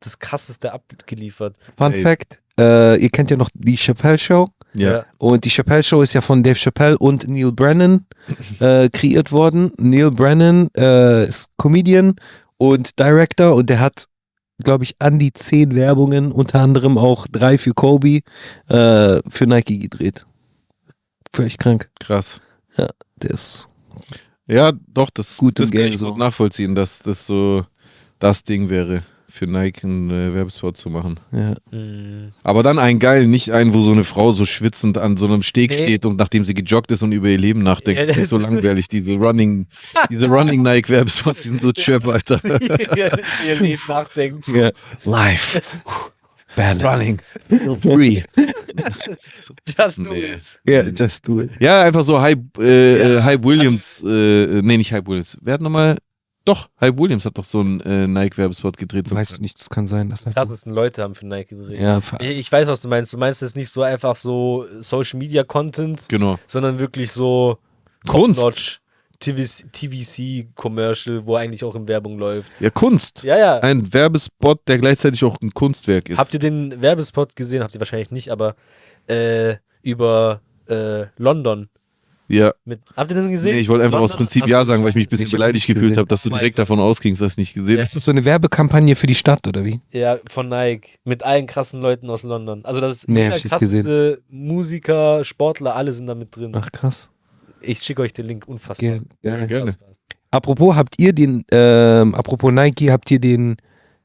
das 0.00 0.18
krasseste 0.18 0.72
abgeliefert. 0.72 1.56
Fun 1.76 1.92
Ey. 1.92 2.02
Fact: 2.02 2.40
äh, 2.58 2.96
Ihr 2.96 3.10
kennt 3.10 3.30
ja 3.30 3.36
noch 3.36 3.50
die 3.54 3.76
Chappelle 3.76 4.18
Show. 4.18 4.48
Ja. 4.74 5.04
Und 5.18 5.44
die 5.44 5.50
Chappelle 5.50 5.82
Show 5.82 6.02
ist 6.02 6.14
ja 6.14 6.20
von 6.20 6.42
Dave 6.42 6.58
Chappelle 6.58 6.96
und 6.98 7.28
Neil 7.28 7.52
Brennan 7.52 8.06
äh, 8.60 8.88
kreiert 8.88 9.32
worden. 9.32 9.72
Neil 9.78 10.10
Brennan 10.10 10.68
äh, 10.76 11.26
ist 11.26 11.50
Comedian 11.58 12.16
und 12.58 12.98
Director 12.98 13.54
und 13.54 13.68
der 13.68 13.80
hat, 13.80 14.06
glaube 14.64 14.84
ich, 14.84 14.96
an 14.98 15.18
die 15.18 15.32
zehn 15.32 15.74
Werbungen, 15.74 16.32
unter 16.32 16.60
anderem 16.60 16.96
auch 16.98 17.26
drei 17.30 17.58
für 17.58 17.72
Kobe, 17.72 18.20
äh, 18.68 19.20
für 19.28 19.46
Nike 19.46 19.78
gedreht. 19.78 20.26
Völlig 21.34 21.58
krank. 21.58 21.90
Krass. 22.00 22.40
Der 22.76 23.30
ist 23.30 23.68
Ja, 24.46 24.72
doch, 24.88 25.10
das, 25.10 25.36
Gut 25.36 25.58
das 25.58 25.70
kann 25.70 25.80
Game 25.82 25.92
ich 25.92 25.98
so. 25.98 26.08
gut 26.10 26.18
nachvollziehen, 26.18 26.74
dass 26.74 26.98
das 27.00 27.26
so 27.26 27.64
das 28.18 28.42
Ding 28.44 28.68
wäre, 28.70 29.02
für 29.32 29.46
Nike 29.46 29.84
einen 29.84 30.10
äh, 30.10 30.34
Werbespot 30.34 30.76
zu 30.76 30.90
machen. 30.90 31.18
ja. 31.32 31.54
Mm. 31.76 32.32
Aber 32.44 32.62
dann 32.62 32.78
einen 32.78 32.98
geil, 32.98 33.26
nicht 33.26 33.50
einen, 33.52 33.72
wo 33.72 33.80
so 33.80 33.92
eine 33.92 34.04
Frau 34.04 34.32
so 34.32 34.44
schwitzend 34.44 34.98
an 34.98 35.16
so 35.16 35.26
einem 35.26 35.42
Steg 35.42 35.70
Nee. 35.70 35.76
steht 35.78 36.04
und 36.06 36.18
nachdem 36.18 36.44
sie 36.44 36.54
gejoggt 36.54 36.90
ist 36.92 37.02
und 37.02 37.12
über 37.12 37.28
ihr 37.28 37.38
Leben 37.38 37.62
nachdenkt. 37.62 38.00
Ja, 38.00 38.06
das 38.06 38.16
ist 38.16 38.28
so 38.28 38.38
langweilig, 38.38 38.88
diese 38.88 39.14
Running, 39.14 39.66
diese 40.10 40.26
Running 40.26 40.62
Nike 40.62 40.90
Werbespots, 40.90 41.42
die 41.42 41.48
sind 41.48 41.60
so 41.60 41.72
chirp, 41.72 42.06
Alter. 42.06 42.40
ihr, 42.96 43.18
ihr 43.48 43.60
Leben 43.60 43.82
nachdenkt. 43.88 44.46
ja. 44.48 44.70
Live. 45.04 45.62
Balance. 46.54 46.84
Running. 46.86 47.18
Free. 47.80 48.22
Just 49.78 50.04
do 50.04 50.12
Nee. 50.12 50.34
it. 50.34 50.60
Ja, 50.66 50.82
just 50.82 51.26
do 51.26 51.40
it. 51.40 51.50
Ja, 51.60 51.82
einfach 51.82 52.02
so 52.02 52.20
Hype, 52.20 52.58
äh, 52.58 53.16
äh, 53.18 53.22
Hype 53.22 53.42
Williams, 53.44 54.02
äh, 54.06 54.60
nee, 54.62 54.76
nicht 54.76 54.92
Hype 54.92 55.06
Williams. 55.06 55.38
Wer 55.40 55.54
hat 55.54 55.60
nochmal, 55.62 55.96
doch, 56.44 56.68
Hype 56.80 56.98
Williams 56.98 57.24
hat 57.24 57.38
doch 57.38 57.44
so 57.44 57.60
einen 57.60 57.80
äh, 57.80 58.06
Nike-Werbespot 58.06 58.76
gedreht. 58.76 59.06
So 59.08 59.14
Weiß 59.14 59.32
ich 59.32 59.40
nicht, 59.40 59.58
das 59.60 59.70
kann 59.70 59.86
sein. 59.86 60.10
Dass 60.10 60.26
er- 60.26 60.32
Krassesten 60.32 60.72
Leute 60.72 61.02
haben 61.02 61.14
für 61.14 61.26
Nike 61.26 61.54
gedreht. 61.56 61.80
Ja, 61.80 61.98
Ich 62.20 62.28
ich 62.38 62.52
weiß, 62.52 62.68
was 62.68 62.80
du 62.80 62.88
meinst. 62.88 63.12
Du 63.12 63.18
meinst 63.18 63.42
jetzt 63.42 63.56
nicht 63.56 63.70
so 63.70 63.82
einfach 63.82 64.16
so 64.16 64.66
Social 64.80 65.18
Media 65.18 65.44
Content, 65.44 66.08
Genau. 66.08 66.38
sondern 66.46 66.78
wirklich 66.78 67.12
so 67.12 67.58
Kunst. 68.06 68.40
Top-Notch 68.40 68.78
TVC, 69.20 69.72
TVC 69.72 70.48
Commercial, 70.56 71.24
wo 71.24 71.36
eigentlich 71.36 71.62
auch 71.62 71.76
in 71.76 71.86
Werbung 71.86 72.18
läuft. 72.18 72.50
Ja, 72.60 72.70
Kunst. 72.70 73.22
Ja, 73.22 73.38
ja. 73.38 73.58
Ein 73.60 73.92
Werbespot, 73.94 74.62
der 74.66 74.78
gleichzeitig 74.78 75.22
auch 75.22 75.36
ein 75.40 75.54
Kunstwerk 75.54 76.08
ist. 76.08 76.18
Habt 76.18 76.34
ihr 76.34 76.40
den 76.40 76.82
Werbespot 76.82 77.36
gesehen? 77.36 77.62
Habt 77.62 77.72
ihr 77.74 77.80
wahrscheinlich 77.80 78.10
nicht, 78.10 78.30
aber 78.30 78.56
äh, 79.06 79.56
über 79.82 80.40
äh, 80.68 81.04
London. 81.18 81.68
Ja. 82.32 82.52
Mit, 82.64 82.80
habt 82.96 83.10
ihr 83.10 83.16
den 83.16 83.30
gesehen? 83.30 83.54
Nee, 83.54 83.60
ich 83.60 83.68
wollte 83.68 83.84
einfach 83.84 84.00
aus 84.00 84.12
London? 84.12 84.26
Prinzip 84.26 84.46
Ja 84.48 84.64
sagen, 84.64 84.82
weil 84.82 84.90
ich 84.90 84.94
mich 84.96 85.06
ein 85.06 85.10
bisschen 85.10 85.30
beleidigt 85.30 85.66
gefühlt 85.66 85.96
habe, 85.96 86.06
dass 86.08 86.22
du 86.22 86.30
direkt 86.30 86.58
davon 86.58 86.80
ausgingst, 86.80 87.20
dass 87.20 87.36
du 87.36 87.40
nicht 87.40 87.54
gesehen 87.54 87.76
Ja. 87.76 87.82
hast. 87.82 87.90
Ist 87.90 87.96
das 87.96 88.04
so 88.06 88.10
eine 88.10 88.24
Werbekampagne 88.24 88.96
für 88.96 89.06
die 89.06 89.14
Stadt, 89.14 89.46
oder 89.46 89.64
wie? 89.64 89.80
Ja, 89.92 90.18
von 90.30 90.48
Nike. 90.48 90.96
Mit 91.04 91.22
allen 91.24 91.46
krassen 91.46 91.80
Leuten 91.80 92.08
aus 92.10 92.22
London. 92.22 92.64
Also 92.64 92.80
das 92.80 92.96
ist 92.96 93.08
Nee, 93.08 93.20
jeder 93.24 93.30
hab 93.30 93.36
ich 93.38 93.44
nicht 93.44 93.58
gesehen. 93.58 93.82
krasseste 93.84 94.22
Musiker, 94.28 95.24
Sportler, 95.24 95.76
alle 95.76 95.92
sind 95.92 96.06
da 96.06 96.14
mit 96.14 96.34
drin. 96.36 96.52
Ach, 96.54 96.70
krass. 96.72 97.10
Ich 97.60 97.78
schicke 97.80 98.02
euch 98.02 98.12
den 98.12 98.26
Link 98.26 98.48
unfassbar. 98.48 98.88
Gerne. 98.88 99.06
gerne. 99.22 99.46
gerne. 99.46 99.72
Apropos, 100.30 100.74
habt 100.74 100.94
ihr 100.98 101.12
den, 101.12 101.44
ähm, 101.52 102.14
apropos 102.14 102.50
Nike, 102.52 102.90
habt 102.90 103.10
ihr 103.10 103.20
den 103.20 103.56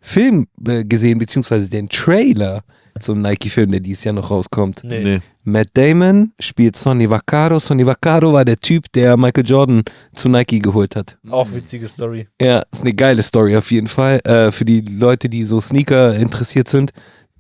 Film 0.02 0.48
äh, 0.68 0.84
gesehen, 0.84 1.18
beziehungsweise 1.20 1.70
den 1.70 1.90
Trailer 1.90 2.64
zum 3.00 3.20
Nike-Film, 3.22 3.72
der 3.72 3.80
dieses 3.80 4.04
Jahr 4.04 4.14
noch 4.14 4.32
rauskommt? 4.32 4.84
Nee. 4.84 5.04
Nee. 5.04 5.20
Matt 5.44 5.70
Damon 5.74 6.34
spielt 6.40 6.76
Sonny 6.76 7.10
Vaccaro. 7.10 7.60
Sonny 7.60 7.86
Vaccaro 7.86 8.34
war 8.34 8.44
der 8.44 8.58
Typ, 8.58 8.92
der 8.92 9.16
Michael 9.16 9.46
Jordan 9.46 9.84
zu 10.14 10.28
Nike 10.28 10.60
geholt 10.60 10.96
hat. 10.96 11.18
Auch 11.30 11.52
witzige 11.52 11.88
Story. 11.88 12.28
Ja, 12.42 12.64
ist 12.72 12.82
eine 12.82 12.94
geile 12.94 13.24
Story 13.24 13.56
auf 13.56 13.72
jeden 13.72 13.88
Fall. 13.88 14.20
Äh, 14.26 14.52
für 14.52 14.66
die 14.66 14.82
Leute, 14.82 15.30
die 15.30 15.46
so 15.46 15.62
Sneaker 15.62 16.16
interessiert 16.16 16.68
sind, 16.68 16.92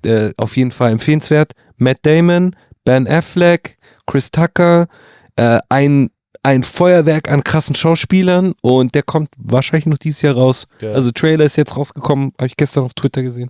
äh, 0.05 0.31
auf 0.37 0.55
jeden 0.55 0.71
Fall 0.71 0.91
empfehlenswert. 0.91 1.51
Matt 1.77 1.97
Damon, 2.03 2.55
Ben 2.85 3.07
Affleck, 3.07 3.77
Chris 4.05 4.31
Tucker, 4.31 4.87
äh, 5.35 5.59
ein, 5.67 6.09
ein 6.43 6.63
Feuerwerk 6.63 7.29
an 7.29 7.43
krassen 7.43 7.75
Schauspielern 7.75 8.53
und 8.61 8.95
der 8.95 9.03
kommt 9.03 9.29
wahrscheinlich 9.37 9.85
noch 9.85 9.97
dieses 9.97 10.21
Jahr 10.21 10.35
raus. 10.35 10.65
Geil. 10.79 10.95
Also 10.95 11.11
Trailer 11.11 11.43
ist 11.43 11.57
jetzt 11.57 11.75
rausgekommen, 11.75 12.31
habe 12.37 12.47
ich 12.47 12.55
gestern 12.55 12.85
auf 12.85 12.93
Twitter 12.93 13.21
gesehen. 13.21 13.49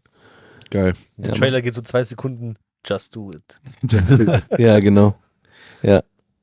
Geil. 0.70 0.94
Der 1.18 1.30
Ja, 1.30 1.36
Trailer 1.36 1.62
geht 1.62 1.74
so 1.74 1.82
zwei 1.82 2.04
Sekunden. 2.04 2.58
Just 2.86 3.16
do 3.16 3.32
it. 3.32 3.60
ja, 4.58 4.80
genau. 4.80 5.16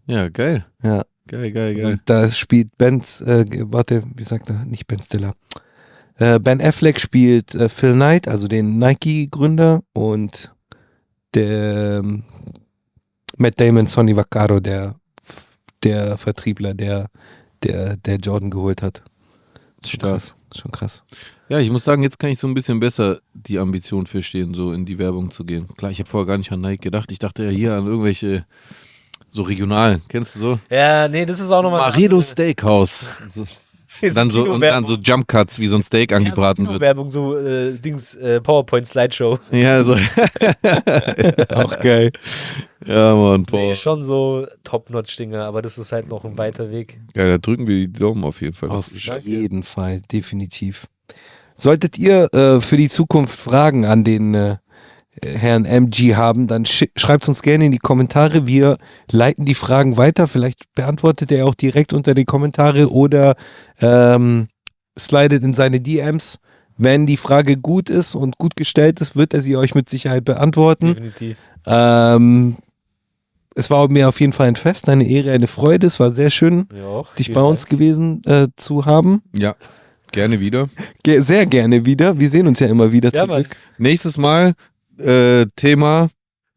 Ja, 0.07 0.29
geil. 0.29 0.67
Ja. 0.83 1.03
Geil, 1.27 1.53
geil, 1.53 1.75
geil. 1.75 1.87
Und 1.87 2.03
da 2.05 2.31
spielt 2.31 2.77
Ben, 2.77 3.01
äh, 3.01 3.45
warte, 3.63 4.03
wie 4.15 4.25
sagt 4.25 4.51
er? 4.51 4.65
Nicht 4.67 4.87
Ben 4.87 5.01
Stiller. 5.01 5.35
Äh, 6.17 6.39
ben 6.39 6.61
Affleck 6.61 7.01
spielt 7.01 7.55
äh, 7.55 7.69
Phil 7.71 7.95
Knight, 7.95 8.29
also 8.29 8.47
den 8.47 8.79
Nike-Gründer 8.79 9.83
und 9.95 10.55
der 11.33 12.03
ähm, 12.05 12.25
Matt 13.39 13.59
Damon, 13.59 13.87
Sonny 13.87 14.15
Vaccaro, 14.15 14.61
der, 14.61 14.97
der 15.83 16.19
Vertriebler, 16.19 16.75
der, 16.75 17.09
der, 17.63 17.97
der 17.97 18.17
Jordan 18.17 18.51
geholt 18.51 18.83
hat. 18.83 19.03
Schon 19.85 20.01
krass. 20.01 20.37
Schon 20.55 20.71
krass. 20.71 21.05
Ja, 21.49 21.59
ich 21.59 21.71
muss 21.71 21.85
sagen, 21.85 22.03
jetzt 22.03 22.19
kann 22.19 22.31
ich 22.31 22.39
so 22.39 22.47
ein 22.47 22.55
bisschen 22.55 22.81
besser 22.81 23.21
die 23.35 23.59
Ambition 23.59 24.07
verstehen, 24.07 24.55
so 24.55 24.73
in 24.73 24.87
die 24.87 24.99
Werbung 24.99 25.31
zu 25.31 25.45
gehen. 25.45 25.69
Klar, 25.77 25.91
ich 25.91 25.99
habe 25.99 26.09
vorher 26.09 26.27
gar 26.27 26.39
nicht 26.39 26.51
an 26.53 26.61
Nike 26.63 26.83
gedacht. 26.85 27.13
Ich 27.13 27.19
dachte 27.19 27.45
ja 27.45 27.51
hier 27.51 27.75
an 27.75 27.87
irgendwelche 27.87 28.47
so 29.29 29.43
regionalen. 29.43 30.01
Kennst 30.09 30.37
du 30.37 30.39
so? 30.39 30.59
Ja, 30.71 31.07
nee, 31.09 31.27
das 31.27 31.41
ist 31.41 31.51
auch 31.51 31.63
nochmal. 31.63 31.81
Maredo 31.81 32.23
Steakhouse. 32.23 33.11
So, 33.31 33.45
dann 34.15 34.31
so, 34.31 34.45
und 34.45 34.61
dann 34.61 34.87
so 34.87 34.95
Jump 34.95 35.29
Cuts, 35.29 35.59
wie 35.59 35.67
so 35.67 35.77
ein 35.77 35.83
Steak 35.83 36.13
angebraten 36.15 36.67
wird. 36.67 36.81
Werbung, 36.81 37.11
so 37.11 37.37
äh, 37.37 37.75
Dings, 37.79 38.15
äh, 38.15 38.41
PowerPoint-Slideshow. 38.41 39.39
Ja, 39.53 39.85
so. 39.85 39.95
Auch 41.55 41.79
geil. 41.81 42.11
ja, 42.87 43.15
Mann, 43.15 43.43
Nee, 43.53 43.69
boah. 43.69 43.75
schon 43.75 44.03
so 44.03 44.47
Top-Notch-Dinger, 44.65 45.45
aber 45.45 45.61
das 45.63 45.77
ist 45.79 45.93
halt 45.93 46.09
noch 46.09 46.25
ein 46.25 46.39
weiter 46.39 46.71
Weg. 46.71 47.01
Ja, 47.15 47.25
da 47.27 47.39
drücken 47.39 47.67
wir 47.67 47.77
die 47.77 47.93
Daumen 47.93 48.25
auf 48.25 48.41
jeden 48.41 48.55
Fall. 48.55 48.71
Auf 48.71 48.91
jeden 49.25 49.63
Fall, 49.63 50.01
definitiv. 50.11 50.87
Solltet 51.57 51.99
ihr 51.99 52.33
äh, 52.35 52.61
für 52.61 52.77
die 52.77 52.89
Zukunft 52.89 53.39
Fragen 53.39 53.85
an 53.85 54.05
den 54.05 54.35
äh, 54.35 54.57
Herrn 55.23 55.65
MG 55.65 56.17
haben, 56.17 56.47
dann 56.47 56.67
schreibt 56.67 57.23
es 57.23 57.29
uns 57.29 57.43
gerne 57.43 57.67
in 57.67 57.73
die 57.73 57.79
Kommentare. 57.79 58.47
Wir 58.47 58.79
leiten 59.11 59.45
die 59.45 59.55
Fragen 59.55 59.97
weiter. 59.97 60.27
Vielleicht 60.27 60.75
beantwortet 60.75 61.31
er 61.31 61.47
auch 61.47 61.55
direkt 61.55 61.93
unter 61.93 62.15
die 62.15 62.25
Kommentare 62.25 62.91
oder 62.91 63.37
ähm, 63.81 64.49
slidet 64.99 65.43
in 65.43 65.55
seine 65.55 65.81
DMs. 65.81 66.39
Wenn 66.77 67.07
die 67.07 67.17
Frage 67.17 67.57
gut 67.57 67.89
ist 67.89 68.17
und 68.17 68.39
gut 68.39 68.57
gestellt 68.57 69.01
ist, 69.01 69.15
wird 69.15 69.33
er 69.33 69.41
sie 69.41 69.57
euch 69.57 69.77
mit 69.77 69.89
Sicherheit 69.89 70.25
beantworten. 70.25 70.95
Definitiv. 70.95 71.39
Ähm, 71.67 72.57
es 73.55 73.71
war 73.71 73.89
mir 73.89 74.09
auf 74.09 74.19
jeden 74.21 74.33
Fall 74.33 74.49
ein 74.49 74.57
Fest, 74.57 74.89
eine 74.89 75.07
Ehre, 75.07 75.31
eine 75.31 75.47
Freude. 75.47 75.87
Es 75.87 76.01
war 76.01 76.11
sehr 76.11 76.31
schön, 76.31 76.69
Ja, 76.75 77.05
dich 77.17 77.33
bei 77.33 77.41
uns 77.41 77.67
gewesen 77.67 78.23
äh, 78.25 78.49
zu 78.57 78.85
haben. 78.85 79.23
Ja, 79.33 79.55
gerne 80.15 80.41
wieder. 80.41 80.69
Ge 81.03 81.21
sehr 81.21 81.45
gerne 81.47 81.85
wieder. 81.85 82.19
Wir 82.19 82.29
sehen 82.29 82.47
uns 82.47 82.61
ja 82.61 82.69
immer 82.69 82.91
wieder 82.93 83.11
Ja. 83.13 83.25
Glück. 83.27 83.49
Nächstes 83.79 84.17
Mal 84.17 84.55
äh, 84.99 85.45
Thema 85.57 86.09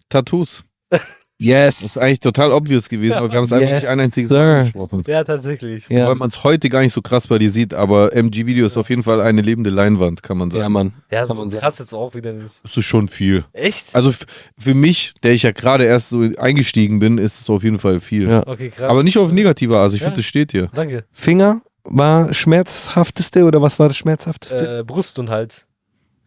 Tattoos. 0.09 0.63
Das 0.89 1.01
Yes. 1.39 1.81
ist 1.83 1.97
eigentlich 1.99 2.19
total 2.19 2.51
obvious 2.51 2.89
gewesen, 2.89 3.13
aber 3.13 3.29
wir 3.31 3.37
haben 3.37 3.43
es 3.43 3.53
einfach 3.53 3.67
Yeah. 3.67 3.75
nicht 3.75 3.87
ein 3.87 3.99
einziges. 3.99 4.31
Mal 4.31 4.55
angesprochen. 4.61 5.03
Ja, 5.05 5.23
tatsächlich. 5.23 5.85
Ja, 5.87 6.07
Weil 6.07 6.15
man 6.15 6.29
es 6.29 6.43
heute 6.43 6.67
gar 6.67 6.79
nicht 6.81 6.93
so 6.93 7.03
krass 7.03 7.27
bei 7.27 7.37
dir 7.37 7.51
sieht, 7.51 7.75
aber 7.75 8.11
MG-Video 8.15 8.65
ist 8.65 8.75
auf 8.75 8.89
jeden 8.89 9.03
Fall 9.03 9.21
eine 9.21 9.43
lebende 9.43 9.69
Leinwand, 9.69 10.23
kann 10.23 10.39
man 10.39 10.49
sagen. 10.49 10.63
ja 10.63 10.69
Mann. 10.69 10.93
Ja, 11.11 11.23
so 11.27 11.35
man 11.35 11.49
krass 11.49 11.77
jetzt 11.77 11.93
auch 11.93 12.15
wieder 12.15 12.33
nicht. 12.33 12.61
Das 12.63 12.75
ist 12.75 12.85
schon 12.85 13.07
viel. 13.07 13.45
Echt? 13.53 13.93
Also 13.95 14.11
für 14.57 14.73
mich, 14.73 15.13
der 15.21 15.33
ich 15.33 15.43
ja 15.43 15.51
gerade 15.51 15.83
erst 15.85 16.09
so 16.09 16.21
eingestiegen 16.39 16.97
bin, 16.97 17.19
ist 17.19 17.39
es 17.39 17.47
auf 17.51 17.63
jeden 17.63 17.77
Fall 17.77 17.99
viel. 17.99 18.27
Ja. 18.27 18.41
Okay, 18.47 18.69
krass. 18.75 18.89
Aber 18.89 19.03
nicht 19.03 19.19
auf 19.19 19.31
negativer 19.31 19.77
Art, 19.77 19.93
ich 19.93 19.99
Ja. 19.99 20.05
finde, 20.05 20.17
das 20.21 20.25
steht 20.25 20.53
hier. 20.53 20.71
Danke. 20.73 21.05
Finger 21.11 21.61
war 21.89 22.33
schmerzhafteste 22.33 23.43
oder 23.45 23.61
was 23.61 23.79
war 23.79 23.87
das 23.87 23.97
schmerzhafteste? 23.97 24.79
Äh, 24.79 24.83
Brust 24.83 25.17
und 25.19 25.29
Hals. 25.29 25.65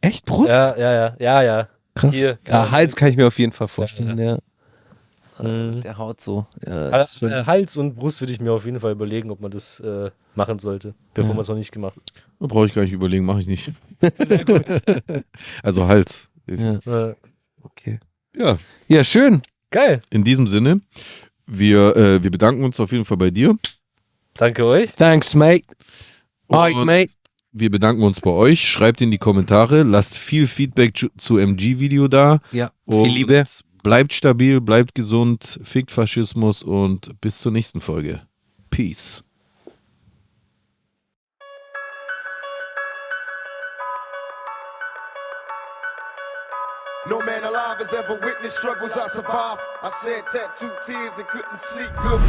Echt 0.00 0.24
Brust? 0.24 0.48
Ja, 0.50 0.76
ja, 0.76 0.92
ja, 0.92 1.16
ja, 1.18 1.42
ja. 1.42 1.68
Krass. 1.94 2.14
Hier, 2.14 2.28
ja, 2.30 2.38
genau. 2.44 2.70
Hals 2.70 2.96
kann 2.96 3.08
ich 3.08 3.16
mir 3.16 3.26
auf 3.26 3.38
jeden 3.38 3.52
Fall 3.52 3.68
vorstellen. 3.68 4.16
Ja, 4.18 4.38
Mhm. 5.42 5.80
Der 5.80 5.96
haut 5.96 6.20
so. 6.20 6.46
Ja, 6.66 6.88
Also, 6.90 7.26
äh, 7.26 7.44
Hals 7.46 7.74
und 7.78 7.94
Brust 7.94 8.20
würde 8.20 8.30
ich 8.34 8.40
mir 8.40 8.52
auf 8.52 8.66
jeden 8.66 8.78
Fall 8.78 8.92
überlegen, 8.92 9.30
ob 9.30 9.40
man 9.40 9.50
das 9.50 9.80
äh, 9.80 10.10
machen 10.34 10.58
sollte, 10.58 10.94
bevor 11.14 11.30
Ja. 11.30 11.34
man 11.34 11.40
es 11.40 11.48
noch 11.48 11.54
nicht 11.56 11.72
gemacht 11.72 11.96
hat. 11.96 12.22
Brauche 12.38 12.66
ich 12.66 12.74
gar 12.74 12.82
nicht 12.82 12.92
überlegen, 12.92 13.24
mache 13.24 13.40
ich 13.40 13.46
nicht. 13.46 13.72
also 15.62 15.86
Hals. 15.86 16.28
ja, 16.46 16.74
Äh, 17.08 17.14
okay. 17.62 17.98
Ja, 18.36 18.58
ja, 18.88 19.02
schön. 19.02 19.40
geil. 19.70 20.00
in 20.10 20.24
diesem 20.24 20.46
Sinne, 20.46 20.80
wir, 21.46 21.96
äh, 21.96 22.22
wir 22.22 22.30
bedanken 22.30 22.62
uns 22.64 22.78
auf 22.78 22.92
jeden 22.92 23.04
Fall 23.06 23.16
bei 23.16 23.30
dir. 23.30 23.56
Danke 24.34 24.64
euch. 24.64 24.92
Thanks, 24.96 25.34
mate. 25.34 25.62
Und 26.46 26.84
mate. 26.84 27.12
Wir 27.52 27.70
bedanken 27.70 28.02
uns 28.02 28.20
bei 28.20 28.30
euch. 28.30 28.68
Schreibt 28.68 29.00
in 29.00 29.10
die 29.10 29.18
Kommentare, 29.18 29.82
lasst 29.82 30.16
viel 30.16 30.46
Feedback 30.46 30.96
zu, 30.96 31.08
zu 31.18 31.36
MG-Video 31.38 32.06
da. 32.06 32.38
Ja, 32.52 32.70
Und 32.84 33.04
viel 33.06 33.14
Liebe. 33.14 33.44
Bleibt 33.82 34.12
stabil, 34.12 34.60
bleibt 34.60 34.94
gesund, 34.94 35.58
fickt 35.64 35.90
Faschismus 35.90 36.62
und 36.62 37.18
bis 37.20 37.38
zur 37.38 37.50
nächsten 37.50 37.80
Folge. 37.80 38.22
Peace. 38.70 39.24
No 47.08 47.18
man 47.20 47.42
alive 47.44 47.78
has 47.78 47.92
ever 47.94 48.14
witnessed 48.22 48.58
struggles 48.58 48.92
I 48.94 49.08
survived. 49.08 49.60
I 49.82 49.90
shed 50.04 50.24
tattoo 50.30 50.70
tears 50.86 51.12
and 51.16 51.26
couldn't 51.26 51.58
sleep 51.58 51.90
good. 52.02 52.20